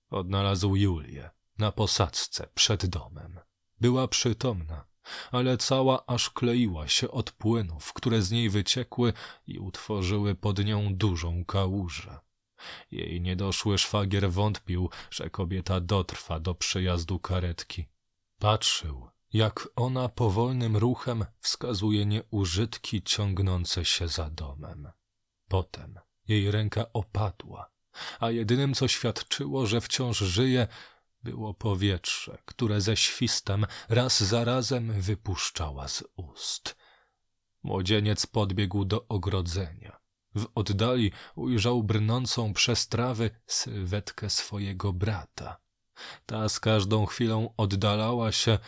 Odnalazł 0.10 0.76
Julię 0.76 1.30
na 1.58 1.72
posadzce 1.72 2.48
przed 2.56 2.86
domem. 2.86 3.40
Była 3.82 4.08
przytomna, 4.08 4.86
ale 5.32 5.58
cała 5.58 6.06
aż 6.06 6.30
kleiła 6.30 6.88
się 6.88 7.12
od 7.12 7.32
płynów, 7.32 7.94
które 7.94 8.22
z 8.22 8.32
niej 8.32 8.50
wyciekły 8.50 9.14
i 9.48 9.60
utworzyły 9.60 10.36
pod 10.36 10.66
nią 10.66 10.96
dużą 10.96 11.46
kałużę. 11.46 12.20
Jej 12.92 13.22
niedoszły 13.22 13.78
szwagier 13.78 14.32
wątpił, 14.32 14.90
że 15.12 15.30
kobieta 15.30 15.80
dotrwa 15.80 16.40
do 16.40 16.56
przyjazdu 16.56 17.20
karetki. 17.20 17.86
Patrzył, 18.40 19.10
jak 19.34 19.70
ona 19.76 20.10
powolnym 20.10 20.78
ruchem 20.78 21.26
wskazuje 21.40 22.06
nieużytki 22.06 23.04
ciągnące 23.04 23.86
się 23.86 24.08
za 24.08 24.30
domem. 24.30 24.92
Potem 25.48 26.00
jej 26.28 26.52
ręka 26.52 26.86
opadła, 26.94 27.70
a 28.20 28.32
jedynym, 28.32 28.74
co 28.74 28.88
świadczyło, 28.88 29.66
że 29.66 29.82
wciąż 29.82 30.18
żyje, 30.18 30.68
było 31.24 31.54
powietrze, 31.54 32.38
które 32.46 32.82
ze 32.82 32.98
świstem 32.98 33.66
raz 33.90 34.24
za 34.24 34.44
razem 34.44 35.02
wypuszczała 35.02 35.88
z 35.88 36.04
ust. 36.16 36.76
Młodzieniec 37.64 38.26
podbiegł 38.26 38.86
do 38.86 39.08
ogrodzenia. 39.08 40.00
W 40.36 40.48
oddali 40.56 41.12
ujrzał 41.36 41.84
brnącą 41.84 42.54
przez 42.54 42.88
trawy 42.88 43.32
sylwetkę 43.48 44.30
swojego 44.30 44.94
brata. 44.94 45.58
Ta 46.26 46.50
z 46.50 46.60
każdą 46.60 47.06
chwilą 47.06 47.54
oddalała 47.58 48.32
się, 48.32 48.60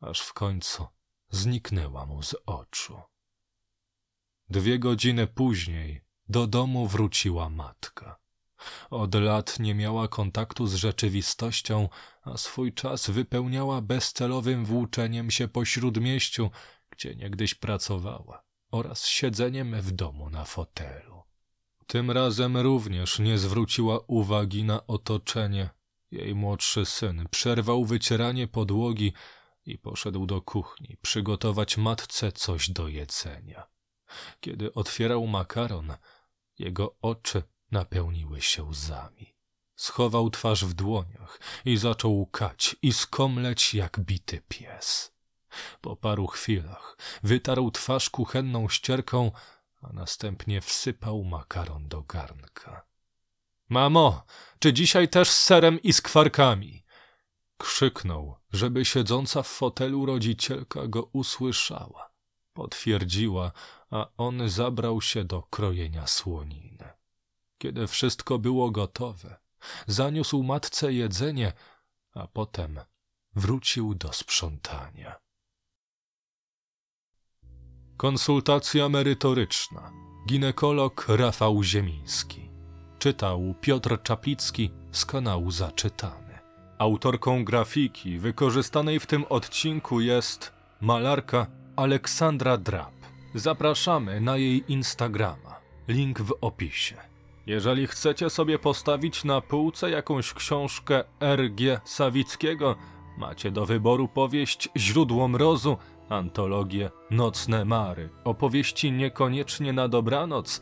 aż 0.00 0.20
w 0.20 0.32
końcu 0.32 0.86
zniknęła 1.30 2.06
mu 2.06 2.22
z 2.22 2.34
oczu. 2.46 3.00
Dwie 4.48 4.78
godziny 4.78 5.26
później 5.26 6.04
do 6.28 6.46
domu 6.46 6.86
wróciła 6.86 7.48
matka. 7.48 8.19
Od 8.90 9.14
lat 9.14 9.58
nie 9.58 9.74
miała 9.74 10.08
kontaktu 10.08 10.66
z 10.66 10.74
rzeczywistością, 10.74 11.88
a 12.22 12.36
swój 12.36 12.72
czas 12.72 13.10
wypełniała 13.10 13.80
bezcelowym 13.80 14.64
włóczeniem 14.64 15.30
się 15.30 15.48
po 15.48 15.64
śródmieściu, 15.64 16.50
gdzie 16.90 17.14
niegdyś 17.14 17.54
pracowała, 17.54 18.42
oraz 18.70 19.06
siedzeniem 19.06 19.80
w 19.80 19.92
domu 19.92 20.30
na 20.30 20.44
fotelu. 20.44 21.22
Tym 21.86 22.10
razem 22.10 22.56
również 22.56 23.18
nie 23.18 23.38
zwróciła 23.38 24.00
uwagi 24.06 24.64
na 24.64 24.86
otoczenie, 24.86 25.70
jej 26.10 26.34
młodszy 26.34 26.86
syn 26.86 27.28
przerwał 27.30 27.84
wycieranie 27.84 28.48
podłogi 28.48 29.12
i 29.66 29.78
poszedł 29.78 30.26
do 30.26 30.42
kuchni 30.42 30.96
przygotować 31.02 31.76
matce 31.76 32.32
coś 32.32 32.70
do 32.70 32.88
jedzenia. 32.88 33.66
Kiedy 34.40 34.74
otwierał 34.74 35.26
makaron, 35.26 35.92
jego 36.58 36.96
oczy 37.02 37.42
napełniły 37.70 38.42
się 38.42 38.64
łzami. 38.64 39.34
Schował 39.76 40.30
twarz 40.30 40.64
w 40.64 40.74
dłoniach 40.74 41.40
i 41.64 41.76
zaczął 41.76 42.20
łkać 42.20 42.76
i 42.82 42.92
skomleć 42.92 43.74
jak 43.74 44.00
bity 44.00 44.42
pies. 44.48 45.12
Po 45.80 45.96
paru 45.96 46.26
chwilach 46.26 46.96
wytarł 47.22 47.70
twarz 47.70 48.10
kuchenną 48.10 48.68
ścierką, 48.68 49.32
a 49.82 49.92
następnie 49.92 50.60
wsypał 50.60 51.24
makaron 51.24 51.88
do 51.88 52.02
garnka. 52.02 52.86
Mamo, 53.68 54.24
czy 54.58 54.72
dzisiaj 54.72 55.08
też 55.08 55.30
z 55.30 55.42
serem 55.42 55.82
i 55.82 55.92
skwarkami? 55.92 56.84
Krzyknął, 57.58 58.36
żeby 58.52 58.84
siedząca 58.84 59.42
w 59.42 59.48
fotelu 59.48 60.06
rodzicielka 60.06 60.86
go 60.86 61.02
usłyszała. 61.02 62.10
Potwierdziła, 62.52 63.52
a 63.90 64.06
on 64.16 64.48
zabrał 64.48 65.00
się 65.00 65.24
do 65.24 65.42
krojenia 65.42 66.06
słoniny. 66.06 66.99
Kiedy 67.60 67.86
wszystko 67.86 68.38
było 68.38 68.70
gotowe, 68.70 69.36
zaniósł 69.86 70.42
matce 70.42 70.92
jedzenie, 70.92 71.52
a 72.14 72.26
potem 72.26 72.80
wrócił 73.36 73.94
do 73.94 74.12
sprzątania. 74.12 75.14
Konsultacja 77.96 78.88
merytoryczna. 78.88 79.92
Ginekolog 80.28 81.06
Rafał 81.08 81.62
Ziemiński. 81.62 82.50
Czytał 82.98 83.54
Piotr 83.60 84.02
Czaplicki 84.02 84.70
z 84.92 85.06
kanału 85.06 85.50
Zaczytany. 85.50 86.38
Autorką 86.78 87.44
grafiki 87.44 88.18
wykorzystanej 88.18 89.00
w 89.00 89.06
tym 89.06 89.24
odcinku 89.28 90.00
jest 90.00 90.52
malarka 90.80 91.46
Aleksandra 91.76 92.56
Drab. 92.56 92.94
Zapraszamy 93.34 94.20
na 94.20 94.36
jej 94.36 94.72
Instagrama. 94.72 95.60
Link 95.88 96.20
w 96.20 96.34
opisie. 96.40 97.09
Jeżeli 97.50 97.86
chcecie 97.86 98.30
sobie 98.30 98.58
postawić 98.58 99.24
na 99.24 99.40
półce 99.40 99.90
jakąś 99.90 100.34
książkę 100.34 101.04
R.G. 101.20 101.80
Sawickiego, 101.84 102.76
macie 103.18 103.50
do 103.50 103.66
wyboru 103.66 104.08
powieść 104.08 104.68
Źródło 104.76 105.28
Mrozu, 105.28 105.76
antologię 106.08 106.90
Nocne 107.10 107.64
Mary, 107.64 108.08
opowieści 108.24 108.92
niekoniecznie 108.92 109.72
na 109.72 109.88
dobranoc, 109.88 110.60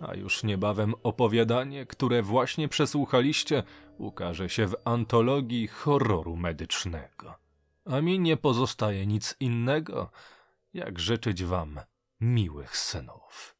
a 0.00 0.14
już 0.14 0.42
niebawem 0.42 0.94
opowiadanie, 1.02 1.86
które 1.86 2.22
właśnie 2.22 2.68
przesłuchaliście, 2.68 3.62
ukaże 3.98 4.48
się 4.48 4.66
w 4.66 4.76
antologii 4.84 5.68
horroru 5.68 6.36
medycznego. 6.36 7.34
A 7.84 8.00
mi 8.00 8.20
nie 8.20 8.36
pozostaje 8.36 9.06
nic 9.06 9.36
innego, 9.40 10.10
jak 10.74 10.98
życzyć 10.98 11.44
wam 11.44 11.80
miłych 12.20 12.76
snów. 12.76 13.59